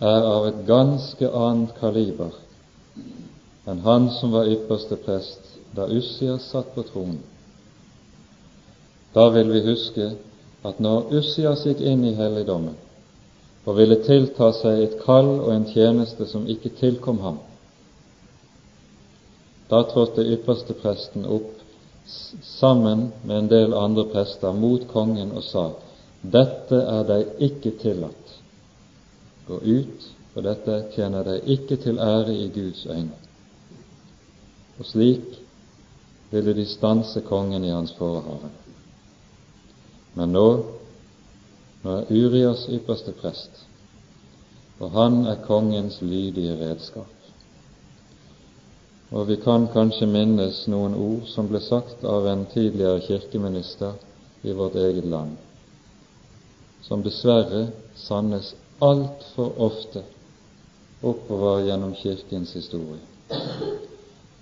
er 0.02 0.24
av 0.26 0.48
et 0.48 0.64
ganske 0.66 1.30
annet 1.30 1.76
kaliber 1.78 2.34
enn 3.70 3.84
han 3.86 4.08
som 4.18 4.34
var 4.34 4.50
ypperste 4.50 4.98
prest 5.06 5.54
da 5.78 5.86
Ussias 5.94 6.50
satt 6.50 6.72
på 6.74 6.82
tronen. 6.90 7.22
Da 9.14 9.28
vil 9.30 9.54
vi 9.54 9.62
huske 9.68 10.10
at 10.66 10.82
når 10.82 11.14
Ussias 11.20 11.68
gikk 11.70 11.86
inn 11.86 12.04
i 12.06 12.16
helligdommen 12.18 12.76
og 13.66 13.78
ville 13.78 14.02
tilta 14.06 14.52
seg 14.58 14.82
et 14.82 15.00
kall 15.06 15.30
og 15.38 15.54
en 15.54 15.70
tjeneste 15.70 16.26
som 16.30 16.50
ikke 16.50 16.74
tilkom 16.82 17.22
ham, 17.22 17.40
da 19.70 19.86
trådte 19.90 20.26
ypperste 20.34 20.74
presten 20.82 21.26
opp 21.26 21.54
sammen 22.06 23.12
med 23.24 23.38
en 23.38 23.50
del 23.54 23.74
andre 23.74 24.06
prester 24.10 24.54
mot 24.54 24.86
kongen 24.90 25.34
og 25.34 25.46
sa:" 25.46 25.72
Dette 26.32 26.78
er 26.80 27.04
deg 27.10 27.42
ikke 27.48 27.76
tillatt. 27.82 28.36
Gå 29.48 29.60
ut, 29.62 30.06
for 30.34 30.46
dette 30.46 30.78
tjener 30.96 31.26
deg 31.28 31.50
ikke 31.56 31.78
til 31.84 32.00
ære 32.02 32.34
i 32.34 32.48
Guds 32.54 32.86
øyne. 32.86 33.18
Og 34.80 34.86
slik 34.90 35.38
ville 36.32 36.54
de 36.58 36.66
stanse 36.66 37.22
kongen 37.22 37.64
i 37.64 37.72
hans 37.72 37.94
forehavende. 38.00 38.64
Men 40.16 40.32
nå, 40.32 40.48
nå 41.84 41.98
er 42.00 42.12
Urias 42.12 42.66
ypperste 42.72 43.14
prest, 43.20 43.62
og 44.80 44.92
han 44.96 45.26
er 45.28 45.44
kongens 45.46 46.02
lydige 46.02 46.56
redskap. 46.60 47.12
Og 49.12 49.28
vi 49.28 49.38
kan 49.40 49.68
kanskje 49.72 50.08
minnes 50.10 50.64
noen 50.72 50.96
ord 50.98 51.28
som 51.32 51.48
ble 51.48 51.62
sagt 51.64 52.04
av 52.04 52.26
en 52.28 52.48
tidligere 52.52 53.04
kirkeminister 53.06 53.94
i 54.44 54.56
vårt 54.56 54.76
eget 54.76 55.06
land, 55.08 55.36
som 56.88 57.04
dessverre 57.04 57.68
sannes 57.98 58.54
altfor 58.80 59.54
ofte 59.62 60.04
oppover 61.02 61.64
gjennom 61.66 61.96
Kirkens 61.98 62.54
historie. 62.54 63.02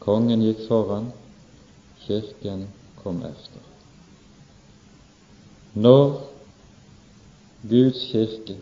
Kongen 0.03 0.43
gikk 0.43 0.65
foran, 0.67 1.11
Kirken 2.03 2.67
kom 3.03 3.21
efter. 3.23 3.61
Når 5.73 6.19
Guds 7.63 8.01
kirke 8.11 8.57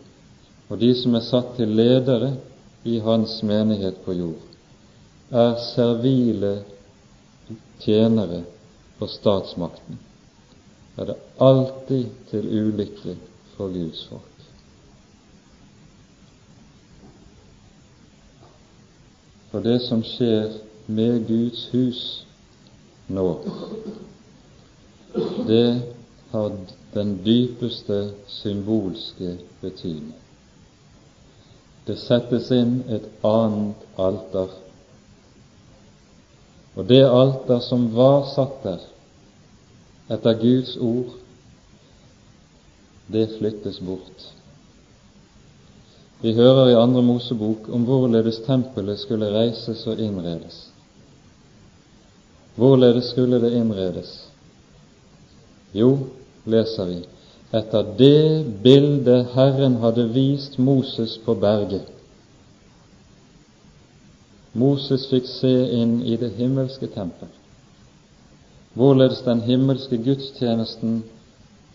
og 0.69 0.77
de 0.79 0.91
som 0.95 1.17
er 1.17 1.25
satt 1.25 1.55
til 1.57 1.73
ledere 1.75 2.36
i 2.88 2.99
Hans 3.03 3.39
menighet 3.43 3.97
på 4.05 4.13
jord, 4.13 4.45
er 5.32 5.57
servile 5.73 6.53
tjenere 7.82 8.43
for 8.99 9.11
statsmakten, 9.11 9.97
er 11.01 11.09
det 11.09 11.17
alltid 11.41 12.07
til 12.29 12.47
ulykke 12.61 13.17
for 13.62 13.70
Guds 13.70 14.05
folk. 14.09 14.22
For 19.51 19.59
det 19.59 19.82
som 19.86 20.01
skjer 20.01 20.55
med 20.88 21.28
Guds 21.28 21.68
hus 21.76 22.01
nå, 23.12 23.28
det 25.45 25.68
har 26.32 26.57
den 26.95 27.14
dypeste 27.26 27.99
symbolske 28.32 29.36
betydning. 29.62 30.18
Det 31.86 31.99
settes 32.01 32.49
inn 32.55 32.80
et 32.89 33.05
annet 33.28 33.86
alter, 34.01 34.57
og 36.74 36.89
det 36.89 37.03
alter 37.05 37.62
som 37.70 37.91
var 37.93 38.24
satt 38.34 38.64
der 38.66 38.88
etter 40.18 40.39
Guds 40.41 40.78
ord, 40.82 41.20
det 43.12 43.28
flyttes 43.38 43.80
bort. 43.80 44.28
Vi 46.22 46.34
hører 46.34 46.70
i 46.70 46.78
Andre 46.78 47.01
Mosebok 47.01 47.70
om 47.74 47.86
hvorledes 47.88 48.43
tempelet 48.45 48.99
skulle 49.01 49.32
reises 49.34 49.88
og 49.89 49.99
innredes. 49.99 50.68
Hvorledes 52.55 53.09
skulle 53.09 53.39
det 53.41 53.53
innredes? 53.57 54.12
Jo, 55.74 55.95
leser 56.45 56.86
vi, 56.86 56.99
etter 57.57 57.89
det 57.97 58.45
bildet 58.64 59.34
Herren 59.34 59.80
hadde 59.82 60.05
vist 60.14 60.59
Moses 60.59 61.18
på 61.26 61.34
berget. 61.41 61.89
Moses 64.53 65.07
fikk 65.09 65.26
se 65.32 65.51
inn 65.80 66.01
i 66.03 66.18
det 66.20 66.34
himmelske 66.38 66.91
tempel, 66.91 67.30
hvorledes 68.76 69.24
den 69.26 69.41
himmelske 69.47 69.97
gudstjenesten 70.05 71.01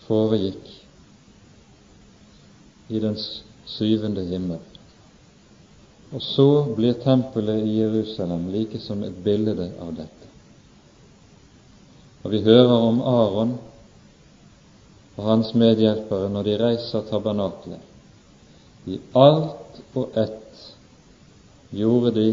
foregikk 0.07 0.86
i 2.89 3.01
den 3.01 3.17
syvende 3.67 4.25
himmel. 4.25 4.59
Og 6.15 6.23
så 6.23 6.75
blir 6.77 6.93
tempelet 7.03 7.65
i 7.67 7.81
Jerusalem 7.81 8.49
like 8.53 8.79
som 8.81 9.03
et 9.03 9.17
bilde 9.25 9.71
av 9.83 9.91
dette. 9.97 10.31
Og 12.23 12.31
vi 12.31 12.43
hører 12.43 12.73
om 12.75 13.03
Aron 13.03 13.57
og 15.17 15.25
hans 15.25 15.53
medhjelpere 15.55 16.31
når 16.31 16.47
de 16.47 16.57
reiser 16.63 17.05
tabernaklet. 17.11 17.83
I 18.87 19.01
alt 19.19 19.81
og 19.99 20.19
ett 20.19 20.65
gjorde 21.71 22.15
de 22.15 22.29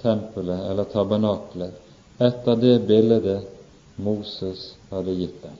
tempelet 0.00 0.66
eller 0.70 0.84
tabernaklet 0.84 2.20
etter 2.20 2.56
det 2.56 2.76
bildet 2.88 3.48
Moses 3.96 4.74
hadde 4.90 5.14
gitt 5.16 5.42
dem. 5.42 5.56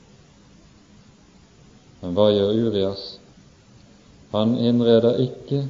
Men 2.00 2.16
hva 2.16 2.30
gjør 2.32 2.56
Urias? 2.66 3.19
Han 4.30 4.56
innreder 4.58 5.18
ikke 5.24 5.64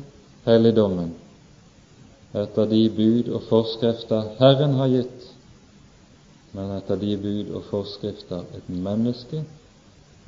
helligdommen. 0.45 1.15
Etter 2.37 2.69
de 2.71 2.83
bud 2.97 3.31
og 3.35 3.47
forskrifter 3.49 4.35
Herren 4.39 4.77
har 4.79 4.91
gitt, 4.93 5.31
men 6.55 6.75
etter 6.77 6.99
de 7.01 7.17
bud 7.23 7.55
og 7.57 7.65
forskrifter 7.71 8.45
et 8.59 8.69
menneske 8.71 9.43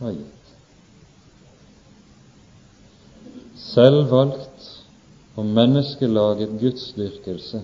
har 0.00 0.16
gitt. 0.16 0.54
Selvvalgt 3.62 4.66
og 5.36 5.46
menneskelaget 5.46 6.58
gudsdyrkelse, 6.60 7.62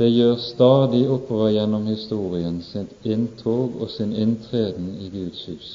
det 0.00 0.08
gjør 0.14 0.36
stadig 0.40 1.02
oppover 1.12 1.50
gjennom 1.52 1.84
historien 1.90 2.62
sitt 2.64 3.04
inntog 3.04 3.74
og 3.82 3.90
sin 3.92 4.14
inntreden 4.16 4.94
i 4.96 5.10
Guds 5.12 5.42
hus, 5.50 5.72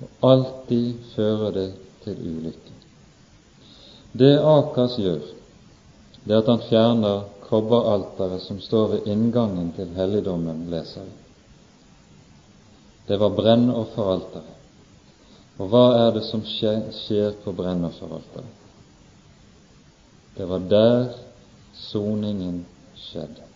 og 0.00 0.30
alltid 0.30 0.94
fører 1.14 1.54
det 1.54 1.70
til 2.04 2.18
ulykke. 2.20 2.74
Det 4.16 4.34
Akas 4.40 4.96
gjør, 5.00 5.22
det 6.24 6.34
er 6.34 6.42
at 6.42 6.50
han 6.50 6.66
fjerner 6.68 7.24
kobberalteret 7.46 8.42
som 8.42 8.60
står 8.60 8.88
ved 8.94 9.08
inngangen 9.12 9.72
til 9.76 9.92
helligdommen, 9.96 10.66
leser 10.70 11.06
vi. 11.06 11.14
Det 13.06 13.20
var 13.20 13.34
brennofferalteret. 13.38 14.54
Og 15.56 15.70
hva 15.72 15.84
er 16.00 16.10
det 16.16 16.24
som 16.26 16.42
skjer 16.44 17.36
på 17.44 17.54
brennofferalteret? 17.56 18.64
Det 20.36 20.48
var 20.48 20.64
der 20.68 21.14
soningen 21.76 22.64
skjedde. 22.98 23.46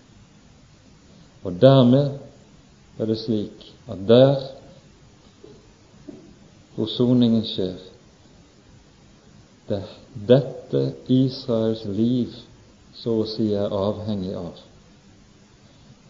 Og 1.44 1.56
dermed 1.60 2.14
er 3.00 3.08
det 3.08 3.18
slik 3.20 3.66
at 3.88 4.00
der 4.08 4.46
hvor 6.74 6.86
soningen 6.86 7.44
skjer, 7.46 7.78
det 9.68 9.76
er 9.78 9.90
dette 10.26 10.80
Israels 11.12 11.84
liv 11.84 12.34
så 12.98 13.20
å 13.20 13.26
si 13.28 13.52
er 13.54 13.70
avhengig 13.74 14.32
av. 14.38 14.58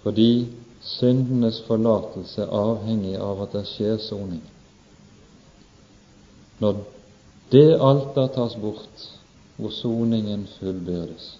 Fordi 0.03 0.49
syndenes 0.85 1.61
forlatelse 1.67 2.43
er 2.47 2.55
avhengig 2.57 3.19
av 3.21 3.43
at 3.45 3.57
det 3.59 3.67
skjer 3.69 4.01
soning. 4.01 4.43
Når 6.61 6.81
det 7.53 7.69
alter 7.81 8.33
tas 8.35 8.57
bort, 8.61 9.07
hvor 9.61 9.73
soningen 9.77 10.47
fullbyrdes, 10.59 11.35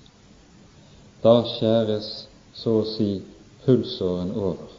da 1.25 1.41
skjæres 1.55 2.09
så 2.57 2.81
å 2.81 2.89
si 2.89 3.15
pulsåren 3.65 4.33
over 4.37 4.77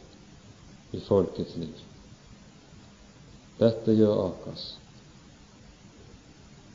i 0.94 1.00
folkets 1.06 1.56
liv. 1.58 1.74
Dette 3.62 3.94
gjør 3.94 4.24
Akas 4.26 4.72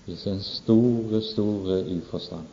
i 0.08 0.16
sin 0.16 0.40
store, 0.40 1.20
store 1.22 1.82
uforstand. 1.98 2.48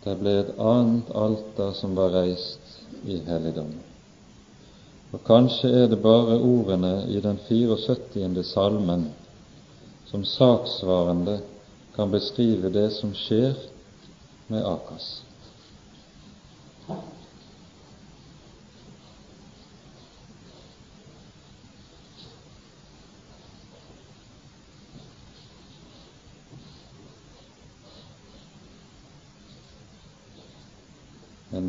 Det 0.00 0.14
ble 0.16 0.32
et 0.40 0.52
annet 0.56 1.10
alter 1.12 1.74
som 1.76 1.92
var 1.98 2.14
reist 2.14 2.78
i 3.04 3.18
helligdommen. 3.26 3.82
Og 5.12 5.20
kanskje 5.26 5.68
er 5.82 5.88
det 5.92 6.00
bare 6.00 6.38
ordene 6.38 6.94
i 7.12 7.20
den 7.20 7.36
74. 7.48 8.44
salmen 8.46 9.10
som 10.08 10.24
saksvarende 10.24 11.40
kan 11.96 12.10
beskrive 12.10 12.70
det 12.72 12.88
som 12.96 13.12
skjer 13.14 13.58
med 14.48 14.64
Akas. 14.64 15.18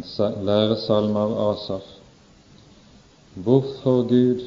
En 0.02 0.46
læresalme 0.46 1.20
av 1.20 1.34
Asaf. 1.50 1.84
Hvorfor, 3.36 4.04
Gud, 4.08 4.42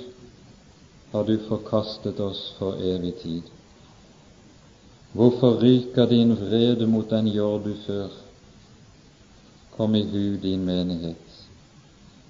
har 1.13 1.25
du 1.25 1.39
forkastet 1.49 2.21
oss 2.21 2.55
for 2.59 2.81
evig 2.83 3.15
tid? 3.23 3.43
Hvorfor 5.13 5.61
ryker 5.63 6.07
din 6.07 6.35
vrede 6.37 6.87
mot 6.87 7.11
den 7.11 7.29
jord 7.29 7.65
du 7.65 7.75
før? 7.87 8.09
Kom 9.77 9.95
i 9.95 10.03
hu 10.03 10.37
din 10.43 10.65
menighet, 10.65 11.47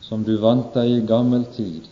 som 0.00 0.24
du 0.24 0.36
vant 0.40 0.74
deg 0.74 0.90
i 0.90 1.06
gammel 1.06 1.44
tid, 1.56 1.88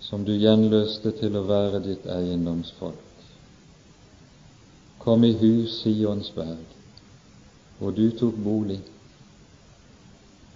som 0.00 0.24
du 0.24 0.32
gjenløste 0.32 1.12
til 1.18 1.36
å 1.36 1.44
være 1.46 1.82
ditt 1.82 2.06
eiendomsfolk. 2.06 3.26
Kom 4.98 5.24
i 5.24 5.32
hu 5.34 5.66
Sions 5.66 6.30
berg, 6.34 6.66
hvor 7.78 7.90
du 7.90 8.10
tok 8.18 8.38
bolig. 8.38 8.80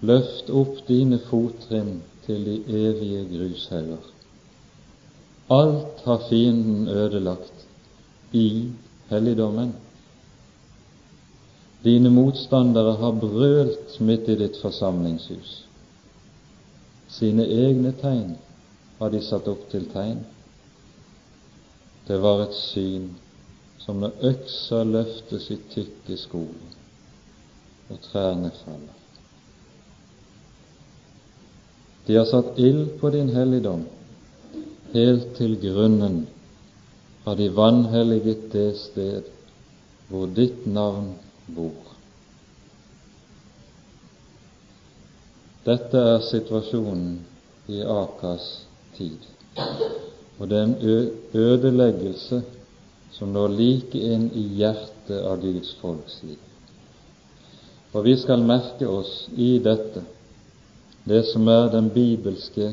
Løft 0.00 0.50
opp 0.50 0.82
dine 0.88 1.18
fottrinn 1.30 2.02
til 2.26 2.44
de 2.44 2.56
evige 2.68 3.24
grushauger. 3.30 4.12
Alt 5.50 6.02
har 6.04 6.24
fienden 6.28 6.88
ødelagt 6.88 7.66
i 8.32 8.68
helligdommen. 9.08 9.74
Dine 11.84 12.10
motstandere 12.10 12.96
har 12.96 13.20
brølt 13.20 14.00
midt 14.00 14.28
i 14.28 14.34
ditt 14.34 14.58
forsamlingshus. 14.60 15.62
Sine 17.08 17.46
egne 17.46 17.94
tegn 18.00 18.34
har 18.98 19.14
de 19.14 19.22
satt 19.22 19.46
opp 19.48 19.68
til 19.70 19.86
tegn. 19.92 20.24
Det 22.08 22.18
var 22.22 22.42
et 22.42 22.58
syn 22.58 23.08
som 23.78 24.02
når 24.02 24.18
øksa 24.34 24.82
løftes 24.82 25.50
i 25.54 25.58
tykke 25.70 26.18
skoler 26.18 26.74
og 27.90 28.00
trærne 28.10 28.50
faller. 28.64 29.05
De 32.06 32.16
har 32.16 32.24
satt 32.24 32.58
ild 32.58 33.00
på 33.00 33.10
din 33.10 33.28
helligdom, 33.34 33.82
helt 34.92 35.32
til 35.36 35.56
grunnen 35.60 36.26
har 37.24 37.34
de 37.34 37.48
vanhelliget 37.50 38.52
det 38.52 38.76
sted 38.78 39.26
hvor 40.08 40.30
ditt 40.30 40.66
navn 40.70 41.08
bor. 41.56 41.94
Dette 45.66 45.98
er 46.12 46.22
situasjonen 46.22 47.16
i 47.74 47.80
Akas 47.82 48.44
tid, 48.94 49.18
og 50.38 50.46
det 50.46 50.60
er 50.60 50.68
en 50.68 51.10
ødeleggelse 51.34 52.44
som 53.16 53.34
når 53.34 53.56
like 53.58 53.98
inn 53.98 54.28
i 54.30 54.44
hjertet 54.60 55.18
av 55.26 55.40
Guds 55.42 55.74
folks 55.80 56.20
liv. 56.22 56.38
Og 57.90 58.04
vi 58.06 58.14
skal 58.20 58.46
merke 58.46 58.86
oss 58.86 59.24
i 59.34 59.56
dette 59.64 60.04
det 61.06 61.22
som 61.30 61.48
er 61.48 61.70
den 61.72 61.90
bibelske 61.94 62.72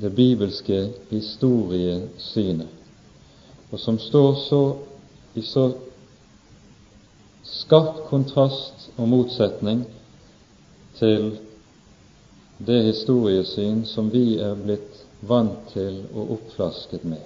det 0.00 0.10
bibelske 0.16 0.88
historiesynet, 1.10 2.68
og 3.70 3.80
som 3.80 3.98
står 3.98 4.34
så 4.48 4.60
i 5.34 5.42
så 5.42 5.66
skarp 7.44 8.06
kontrast 8.08 8.88
og 8.96 9.08
motsetning 9.08 9.84
til 10.98 11.36
det 12.66 12.82
historiesyn 12.84 13.84
som 13.86 14.10
vi 14.12 14.38
er 14.40 14.56
blitt 14.58 15.02
vant 15.28 15.70
til 15.72 16.02
og 16.14 16.34
oppflasket 16.38 17.04
med. 17.04 17.22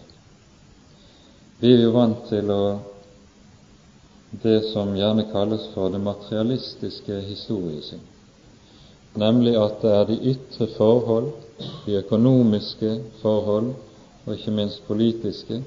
Vi 1.60 1.72
er 1.72 1.82
jo 1.86 1.94
vant 1.96 2.26
til 2.28 2.50
å 2.52 2.62
det 4.42 4.58
som 4.72 4.92
gjerne 4.96 5.28
kalles 5.32 5.64
for 5.74 5.92
det 5.92 6.00
materialistiske 6.02 7.20
historiesyn, 7.30 8.02
nemlig 9.16 9.56
at 9.56 9.82
det 9.82 9.92
er 9.92 10.04
de 10.04 10.20
ytre 10.34 10.66
forhold 10.76 11.32
de 11.86 11.92
økonomiske 11.92 13.00
forhold 13.22 13.74
og 14.26 14.34
ikke 14.34 14.50
minst 14.50 14.82
politiske, 14.86 15.62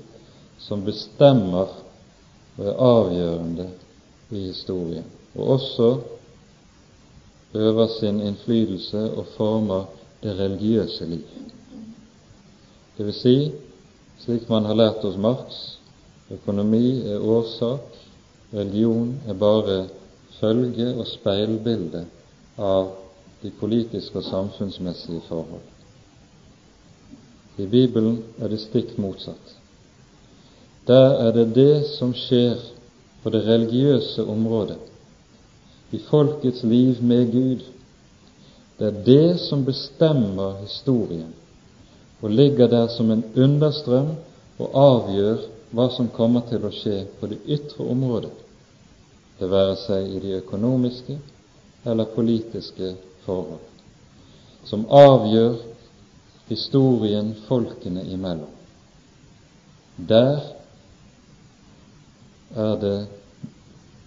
som 0.60 0.84
bestemmer 0.86 1.68
og 2.58 2.66
er 2.66 2.82
avgjørende 2.84 3.70
i 4.32 4.40
historien, 4.40 5.06
og 5.36 5.48
også 5.48 5.98
øver 7.54 7.88
sin 8.00 8.20
innflytelse 8.22 9.12
og 9.12 9.26
former 9.38 9.86
det 10.24 10.40
religiøse 10.40 11.06
liv. 11.06 11.24
Det 12.98 13.06
vil 13.06 13.14
si, 13.14 13.52
slik 14.20 14.50
man 14.50 14.66
har 14.66 14.76
lært 14.76 15.02
hos 15.02 15.18
Marx, 15.18 15.78
økonomi 16.32 17.00
er 17.08 17.24
årsak, 17.24 17.96
religion 18.54 19.16
er 19.28 19.34
bare 19.34 19.86
følge 20.40 20.92
og 21.00 21.08
speilbilde 21.08 22.06
av 22.58 22.92
de 23.42 23.52
politiske 23.60 24.18
og 24.18 24.24
samfunnsmessige 24.24 25.22
forhold. 25.28 25.68
I 27.58 27.66
Bibelen 27.66 28.24
er 28.40 28.48
det 28.48 28.60
stikk 28.64 28.98
motsatt. 28.98 29.56
Der 30.88 31.16
er 31.28 31.32
det 31.36 31.50
det 31.56 31.74
som 31.98 32.14
skjer 32.16 32.60
på 33.24 33.30
det 33.30 33.44
religiøse 33.48 34.24
området, 34.26 34.78
i 35.92 36.00
folkets 36.10 36.64
liv 36.64 37.02
med 37.02 37.32
Gud. 37.32 37.66
Det 38.80 38.88
er 38.88 39.04
det 39.06 39.40
som 39.40 39.66
bestemmer 39.66 40.62
historien, 40.62 41.34
og 42.22 42.30
ligger 42.30 42.68
der 42.68 42.88
som 42.88 43.12
en 43.12 43.24
understrøm 43.36 44.14
og 44.60 44.70
avgjør 44.74 45.44
hva 45.72 45.90
som 45.94 46.10
kommer 46.16 46.46
til 46.50 46.66
å 46.66 46.72
skje 46.74 47.04
på 47.20 47.28
det 47.32 47.40
ytre 47.48 47.86
området, 47.86 48.32
det 49.40 49.52
være 49.52 49.76
seg 49.80 50.16
i 50.16 50.24
de 50.24 50.34
økonomiske 50.40 51.20
eller 51.86 52.10
politiske 52.16 52.96
forhold, 53.26 53.66
som 54.64 54.86
avgjør 54.90 55.58
historien 56.50 57.34
folkene 57.48 58.04
imellom. 58.10 58.56
Der 60.10 60.40
er 62.56 62.76
det 62.82 63.08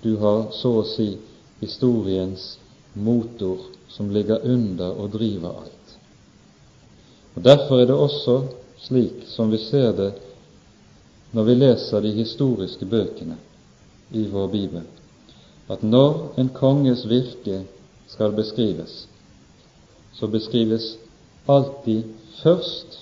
du 0.02 0.16
har 0.18 0.48
så 0.56 0.72
å 0.80 0.88
si 0.88 1.12
historiens 1.60 2.56
motor 2.94 3.60
som 3.92 4.10
ligger 4.10 4.42
under 4.42 4.96
og 4.98 5.12
driver 5.14 5.62
alt. 5.62 5.94
Og 7.36 7.42
Derfor 7.44 7.80
er 7.80 7.86
det 7.86 7.96
også 7.96 8.40
slik 8.82 9.28
som 9.30 9.52
vi 9.52 9.60
ser 9.62 9.92
det 9.96 10.10
når 11.32 11.44
vi 11.44 11.54
leser 11.54 12.02
de 12.04 12.10
historiske 12.12 12.86
bøkene 12.86 13.38
i 14.12 14.26
vår 14.28 14.48
bibel, 14.52 14.82
at 15.70 15.82
når 15.82 16.34
en 16.40 16.50
konges 16.52 17.06
virke 17.08 17.62
skal 18.12 18.32
beskrives, 18.36 19.06
så 20.12 20.28
beskrives 20.28 20.96
alltid 21.46 22.02
først 22.42 22.98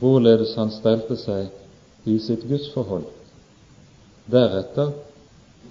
hvorledes 0.00 0.56
han 0.58 0.72
stelte 0.74 1.16
seg 1.20 2.08
i 2.08 2.16
sitt 2.18 2.46
gudsforhold, 2.48 3.06
deretter 4.32 4.94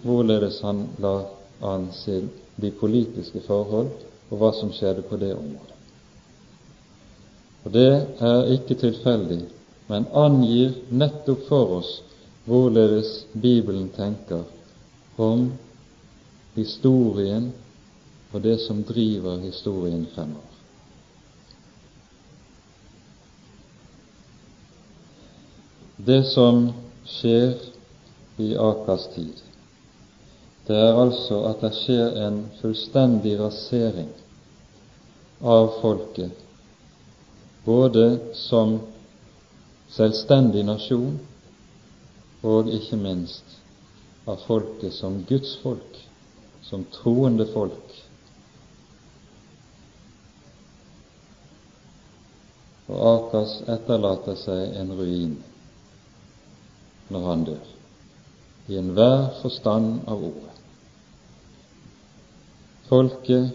hvorledes 0.03 0.61
han 0.63 0.85
la 1.03 1.15
an 1.65 1.89
de 2.61 2.71
politiske 2.79 3.41
forhold 3.47 3.91
og 4.29 4.35
hva 4.39 4.51
som 4.55 4.71
skjedde 4.73 5.03
på 5.09 5.17
det 5.19 5.33
området. 5.35 5.75
Og 7.65 7.71
Det 7.73 7.89
er 8.23 8.51
ikke 8.55 8.77
tilfeldig, 8.79 9.41
men 9.89 10.05
angir 10.15 10.77
nettopp 10.91 11.47
for 11.49 11.79
oss 11.81 11.89
hvorledes 12.45 13.25
Bibelen 13.33 13.89
tenker 13.93 14.45
om 15.17 15.49
historien 16.55 17.51
og 18.31 18.41
det 18.43 18.59
som 18.61 18.83
driver 18.83 19.39
historien 19.41 20.05
fremover. 20.13 20.55
Det 25.97 26.23
som 26.31 26.69
skjer 27.05 27.57
i 28.37 28.53
Akers 28.55 29.07
tid, 29.15 29.41
det 30.67 30.77
er 30.77 30.99
altså 31.01 31.41
at 31.49 31.63
det 31.65 31.73
skjer 31.75 32.19
en 32.27 32.43
fullstendig 32.61 33.33
rasering 33.39 34.11
av 35.41 35.73
folket, 35.81 36.31
både 37.65 38.05
som 38.37 38.77
selvstendig 39.91 40.63
nasjon 40.69 41.17
og 42.45 42.69
ikke 42.71 42.99
minst 43.01 43.57
av 44.29 44.39
folket 44.45 44.93
som 44.93 45.23
Guds 45.27 45.57
folk, 45.63 45.99
som 46.63 46.85
troende 46.93 47.47
folk. 47.49 47.88
Og 52.89 53.01
Akas 53.13 53.59
etterlater 53.69 54.37
seg 54.39 54.77
en 54.81 54.93
ruin 54.97 55.35
når 57.09 57.25
han 57.25 57.43
dør, 57.45 57.67
i 58.69 58.77
enhver 58.77 59.29
forstand 59.41 60.03
av 60.09 60.23
ordet. 60.27 60.55
Folket 62.89 63.53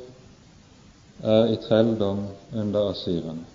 er 1.22 1.50
i 1.54 1.58
trelldom 1.66 2.24
under 2.54 2.90
asyrene 2.92 3.46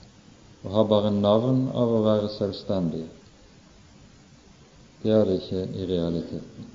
og 0.64 0.74
har 0.76 0.88
bare 0.92 1.12
navn 1.16 1.68
av 1.72 1.92
å 1.96 2.02
være 2.04 2.32
selvstendige. 2.34 3.08
Det 5.00 5.14
er 5.16 5.24
det 5.28 5.38
ikke 5.40 5.62
i 5.80 5.86
realiteten. 5.88 6.66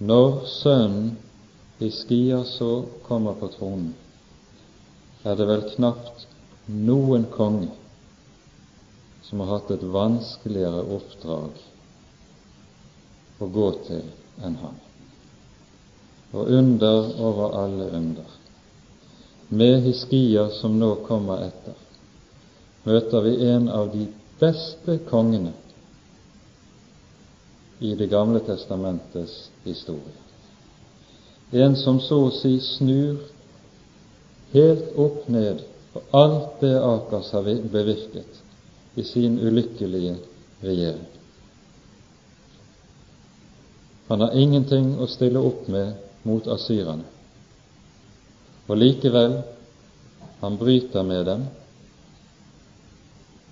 Når 0.00 0.40
Sønnen 0.50 1.12
Hiskia 1.78 2.42
så 2.44 2.70
kommer 3.06 3.38
på 3.38 3.50
tronen, 3.54 3.92
er 5.22 5.36
det 5.38 5.46
vel 5.46 5.62
knapt 5.76 6.26
noen 6.66 7.26
konge 7.32 7.70
som 9.22 9.40
har 9.40 9.46
hatt 9.46 9.70
et 9.70 9.82
vanskeligere 9.82 10.82
oppdrag 10.96 11.60
å 13.40 13.48
gå 13.48 13.68
til 13.86 14.02
enn 14.44 14.56
han. 14.60 14.76
Og 16.34 16.50
under 16.60 17.10
over 17.18 17.56
alle 17.62 17.86
under. 17.96 18.36
Med 19.48 19.82
Hiskia 19.82 20.48
som 20.60 20.76
nå 20.78 20.92
kommer 21.06 21.46
etter, 21.48 21.74
møter 22.86 23.24
vi 23.26 23.34
en 23.50 23.68
av 23.68 23.90
de 23.94 24.06
beste 24.40 24.98
kongene 25.10 25.52
i 27.80 27.94
Det 27.96 28.06
gamle 28.12 28.42
testamentets 28.44 29.50
historie. 29.64 30.18
En 31.50 31.76
som 31.76 32.00
så 32.00 32.18
å 32.26 32.32
si 32.34 32.58
snur 32.60 33.22
helt 34.52 34.90
opp 35.00 35.28
ned 35.32 35.62
på 35.92 36.02
alt 36.10 36.60
det 36.60 36.74
Akas 36.84 37.32
har 37.32 37.42
bevirket 37.72 38.42
i 38.94 39.04
sin 39.04 39.38
ulykkelige 39.38 40.16
regjering. 40.60 41.06
Han 44.08 44.20
har 44.20 44.34
ingenting 44.34 44.96
å 44.98 45.06
stille 45.06 45.38
opp 45.38 45.68
med 45.70 45.92
mot 46.26 46.46
asyrerne. 46.50 47.06
Og 48.66 48.76
likevel, 48.78 49.40
han 50.40 50.56
bryter 50.58 51.06
med 51.06 51.26
dem 51.26 51.44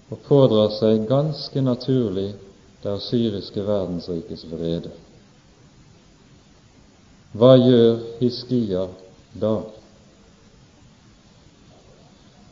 og 0.08 0.22
pådrar 0.24 0.72
seg 0.78 1.04
ganske 1.08 1.62
naturlig 1.62 2.30
det 2.82 2.90
asyriske 2.90 3.62
verdensrikes 3.66 4.46
vrede. 4.50 4.90
Hva 7.38 7.56
gjør 7.60 7.98
Hiskia 8.20 8.86
da? 9.38 9.56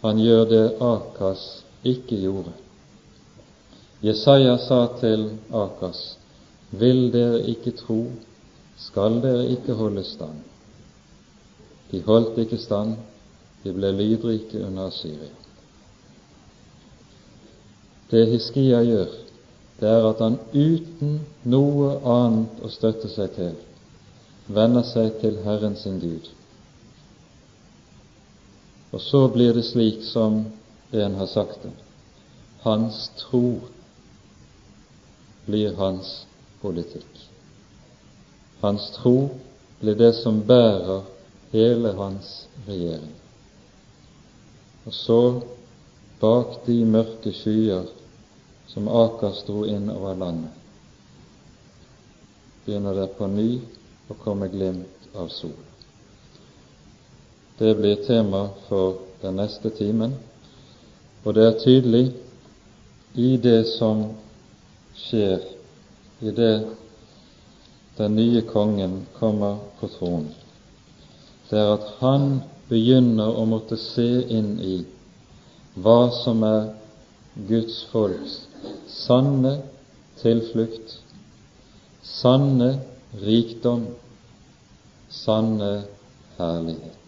Han 0.07 0.21
gjør 0.23 0.45
det 0.47 0.65
Akas 0.79 1.41
ikke 1.83 2.15
gjorde. 2.21 2.53
Jesaja 4.07 4.53
sa 4.63 4.85
til 5.01 5.25
Akas, 5.51 6.03
vil 6.71 7.09
dere 7.11 7.41
ikke 7.51 7.73
tro, 7.75 8.05
skal 8.79 9.19
dere 9.25 9.49
ikke 9.51 9.75
holde 9.75 10.05
stand. 10.07 10.45
De 11.91 12.03
holdt 12.07 12.39
ikke 12.39 12.59
stand, 12.63 12.95
de 13.65 13.75
ble 13.75 13.91
lydrike 13.99 14.63
under 14.63 14.95
Syria. 14.95 15.35
Det 18.11 18.29
Hiskia 18.31 18.85
gjør, 18.87 19.11
det 19.81 19.91
er 19.91 20.07
at 20.13 20.23
han 20.23 20.39
uten 20.55 21.19
noe 21.51 21.97
annet 22.07 22.63
å 22.63 22.71
støtte 22.71 23.11
seg 23.11 23.35
til, 23.35 23.55
vender 24.47 24.87
seg 24.87 25.19
til 25.25 25.43
Herren 25.43 25.75
sin 25.83 25.99
Gud. 25.99 26.31
Og 28.97 29.03
så 29.03 29.29
blir 29.29 29.53
det 29.55 29.63
slik 29.63 30.05
som 30.09 30.39
en 30.91 31.15
har 31.15 31.27
sagt 31.27 31.63
det. 31.63 31.71
Hans 32.65 33.11
tro 33.21 33.59
blir 35.45 35.75
hans 35.77 36.25
politikk. 36.63 37.29
Hans 38.61 38.89
tro 38.97 39.29
blir 39.81 40.01
det 40.01 40.15
som 40.17 40.41
bærer 40.49 41.05
hele 41.53 41.93
hans 41.93 42.49
regjering. 42.65 43.13
Og 44.89 44.95
så, 44.95 45.21
bak 46.21 46.57
de 46.65 46.81
mørke 46.89 47.37
skyer 47.37 47.93
som 48.73 48.89
Akers 48.89 49.45
dro 49.45 49.67
inn 49.69 49.93
over 49.93 50.17
landet, 50.17 50.57
begynner 52.65 52.97
det 53.05 53.13
på 53.21 53.29
ny 53.29 53.51
å 54.09 54.17
komme 54.25 54.49
glimt 54.49 55.11
av 55.13 55.29
sol. 55.29 55.66
Det 57.59 57.75
blir 57.75 57.97
tema 58.07 58.49
for 58.69 58.99
den 59.21 59.37
neste 59.41 59.71
timen, 59.71 60.15
og 61.25 61.35
det 61.35 61.45
er 61.47 61.61
tydelig 61.63 62.05
i 63.15 63.37
det 63.41 63.63
som 63.71 64.03
skjer 64.97 65.41
i 66.21 66.33
det 66.37 66.55
den 67.97 68.17
nye 68.17 68.43
kongen 68.45 69.07
kommer 69.17 69.57
på 69.81 69.89
tronen, 69.97 70.35
det 71.49 71.59
er 71.59 71.73
at 71.79 71.89
han 72.03 72.27
begynner 72.69 73.39
å 73.41 73.47
måtte 73.49 73.79
se 73.81 74.09
inn 74.37 74.59
i 74.61 74.77
hva 75.81 76.11
som 76.25 76.45
er 76.45 76.69
Guds 77.49 77.83
folks 77.93 78.43
sanne 78.91 79.59
tilflukt, 80.21 80.99
sanne 82.03 82.71
rikdom, 83.23 83.87
sanne 85.13 85.73
herlighet. 86.39 87.06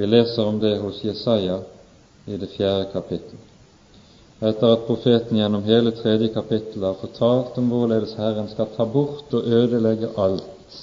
Vi 0.00 0.08
leser 0.08 0.46
om 0.48 0.58
det 0.62 0.78
hos 0.80 1.04
Jesaja 1.04 1.60
i 2.24 2.36
det 2.40 2.48
fjerde 2.56 2.88
kapittel 2.92 3.40
etter 4.40 4.72
at 4.72 4.86
profeten 4.86 5.36
gjennom 5.36 5.64
hele 5.66 5.92
tredje 5.92 6.30
kapittel 6.32 6.84
har 6.86 6.96
fortalt 6.96 7.58
om 7.60 7.68
hvorledes 7.68 8.14
Herren 8.16 8.48
skal 8.48 8.70
ta 8.76 8.86
bort 8.88 9.34
og 9.36 9.44
ødelegge 9.44 10.08
alt, 10.16 10.78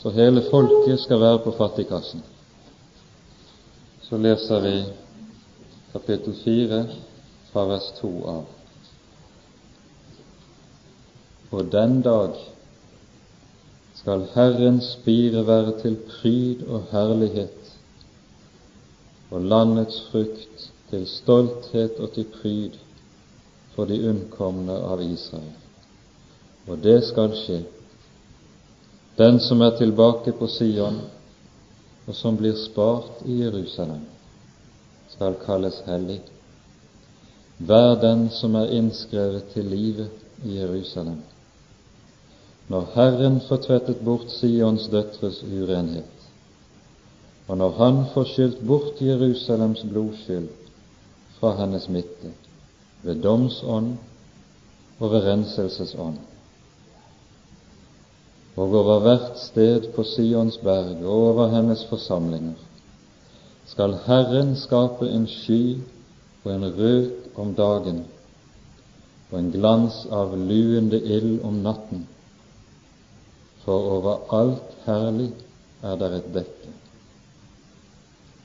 så 0.00 0.10
hele 0.16 0.42
folket 0.50 0.98
skal 1.00 1.20
være 1.22 1.42
på 1.44 1.52
fattigkassen. 1.54 2.24
Så 4.02 4.18
leser 4.18 4.60
vi 4.66 4.74
kapittel 5.92 6.34
fire 6.42 6.82
fra 7.52 7.64
vers 7.70 7.86
to 8.00 8.10
av. 8.28 8.42
Og 11.54 11.70
den 11.70 12.00
dag 12.02 12.34
skal 14.04 14.26
Herrens 14.34 14.84
spire 14.84 15.46
være 15.46 15.78
til 15.80 15.94
pryd 15.96 16.66
og 16.68 16.82
herlighet, 16.90 17.70
og 19.30 19.40
landets 19.40 20.02
frukt 20.10 20.66
til 20.90 21.06
stolthet 21.08 21.96
og 22.04 22.12
til 22.12 22.26
pryd 22.34 22.76
for 23.72 23.88
de 23.88 23.96
unnkomne 24.10 24.76
av 24.76 25.00
Israel. 25.00 25.56
Og 26.68 26.84
det 26.84 26.98
skal 27.08 27.32
skje. 27.40 27.62
Den 29.16 29.40
som 29.40 29.64
er 29.64 29.72
tilbake 29.80 30.36
på 30.36 30.52
Sion, 30.52 31.00
og 32.04 32.14
som 32.14 32.36
blir 32.36 32.60
spart 32.60 33.24
i 33.24 33.40
Jerusalem, 33.40 34.04
skal 35.16 35.40
kalles 35.46 35.80
hellig. 35.88 36.20
Vær 37.56 37.94
den 38.04 38.28
som 38.30 38.60
er 38.60 38.76
innskrevet 38.82 39.54
til 39.56 39.64
livet 39.64 40.44
i 40.44 40.58
Jerusalem. 40.60 41.22
Når 42.68 42.86
Herren 42.94 43.40
får 43.48 43.56
tvettet 43.66 44.00
bort 44.04 44.30
Sions 44.32 44.88
døtres 44.88 45.42
urenhet, 45.44 46.28
og 47.48 47.58
når 47.60 47.70
Han 47.78 48.04
får 48.14 48.24
skylt 48.24 48.62
bort 48.66 49.02
Jerusalems 49.04 49.84
blodskyld 49.90 50.48
fra 51.38 51.54
hennes 51.60 51.88
midte, 51.88 52.32
ved 53.02 53.20
domsånd 53.22 53.96
og 54.98 55.10
ved 55.12 55.26
renselsesånd. 55.26 56.16
Og 58.56 58.74
over 58.74 59.00
hvert 59.02 59.38
sted 59.42 59.90
på 59.92 60.04
Sions 60.06 60.56
berg 60.62 61.02
og 61.04 61.12
over 61.12 61.48
hennes 61.52 61.84
forsamlinger 61.90 62.54
skal 63.66 63.96
Herren 64.06 64.54
skape 64.56 65.08
en 65.10 65.26
sky 65.26 65.76
og 66.44 66.50
en 66.52 66.66
røk 66.78 67.38
om 67.40 67.54
dagen 67.58 68.04
og 69.32 69.38
en 69.38 69.50
glans 69.52 70.04
av 70.12 70.36
luende 70.38 71.00
ild 71.00 71.40
om 71.44 71.56
natten, 71.64 72.04
for 73.64 73.90
over 73.96 74.34
alt 74.40 74.76
herlig 74.86 75.30
er 75.82 75.96
der 75.96 76.16
et 76.18 76.30
dekke. 76.34 76.72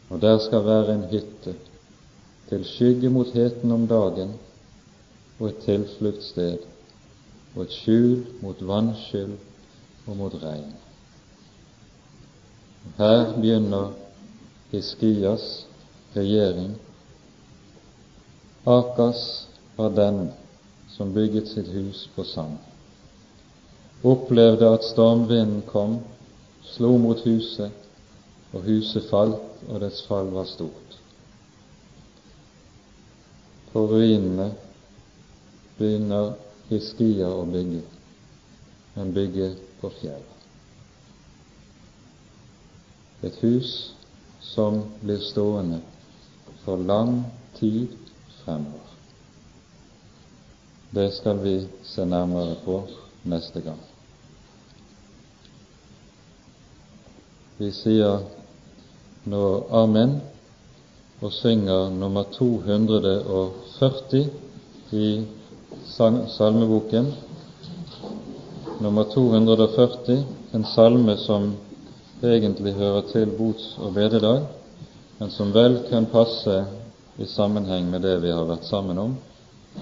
Og 0.09 0.21
der 0.21 0.37
skal 0.39 0.65
være 0.65 0.95
en 0.95 1.03
hytte 1.11 1.55
til 2.49 2.65
skygge 2.65 3.09
mot 3.09 3.27
heten 3.33 3.71
om 3.71 3.87
dagen 3.87 4.33
og 5.39 5.47
et 5.47 5.57
tilfluktssted 5.65 6.57
og 7.55 7.61
et 7.63 7.73
skjul 7.73 8.25
mot 8.41 8.61
vannskyld 8.67 9.35
og 10.07 10.17
mot 10.17 10.35
regn. 10.43 10.71
Her 12.97 13.33
begynner 13.35 13.91
Hiskias 14.71 15.65
regjering. 16.15 16.75
Akas 18.65 19.47
var 19.77 19.89
den 19.89 20.31
som 20.89 21.13
bygget 21.13 21.47
sitt 21.47 21.69
hus 21.73 22.07
på 22.15 22.23
sand. 22.23 22.57
Opplevde 24.03 24.69
at 24.73 24.83
stormvinden 24.87 25.61
kom, 25.67 25.99
slo 26.63 26.93
mot 26.97 27.19
huset, 27.25 27.71
og 28.53 28.63
huset 28.63 29.09
falt, 29.09 29.41
og 29.67 29.81
dets 29.83 30.01
fall 30.07 30.31
var 30.31 30.47
stort. 30.47 30.95
På 33.73 33.83
ruinene 33.91 34.53
begynner 35.77 36.33
Hiskia 36.69 37.27
å 37.27 37.43
bygge, 37.49 37.83
men 38.95 39.13
bygge 39.13 39.51
på 39.81 39.91
fjell. 39.99 40.25
Et 43.27 43.35
hus 43.43 43.73
som 44.41 44.79
blir 45.03 45.19
stående 45.27 45.81
for 46.63 46.79
lang 46.79 47.25
tid 47.59 47.91
fremover. 48.39 48.95
Det 50.95 51.11
skal 51.19 51.43
vi 51.43 51.55
se 51.85 52.05
nærmere 52.05 52.55
på 52.63 52.81
neste 53.29 53.61
gang. 53.61 53.88
Vi 57.59 57.73
sier 57.75 58.21
nå 59.27 59.39
Amen 59.75 60.13
og 61.19 61.33
synger 61.35 61.89
nummer 61.91 62.23
240 62.31 64.21
i 64.95 65.09
salmeboken. 66.37 67.09
Nummer 68.79 69.03
240, 69.11 70.23
en 70.55 70.65
salme 70.71 71.17
som 71.19 71.51
egentlig 72.23 72.73
hører 72.79 73.01
til 73.11 73.27
bots- 73.35 73.75
og 73.75 73.93
bededag, 73.99 74.47
men 75.19 75.29
som 75.35 75.51
vel 75.51 75.81
kan 75.89 76.07
passe 76.07 76.61
i 77.19 77.27
sammenheng 77.27 77.91
med 77.91 78.07
det 78.07 78.21
vi 78.23 78.31
har 78.31 78.47
vært 78.47 78.71
sammen 78.71 79.03
om 79.03 79.17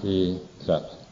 i 0.02 0.34
kveld. 0.64 1.07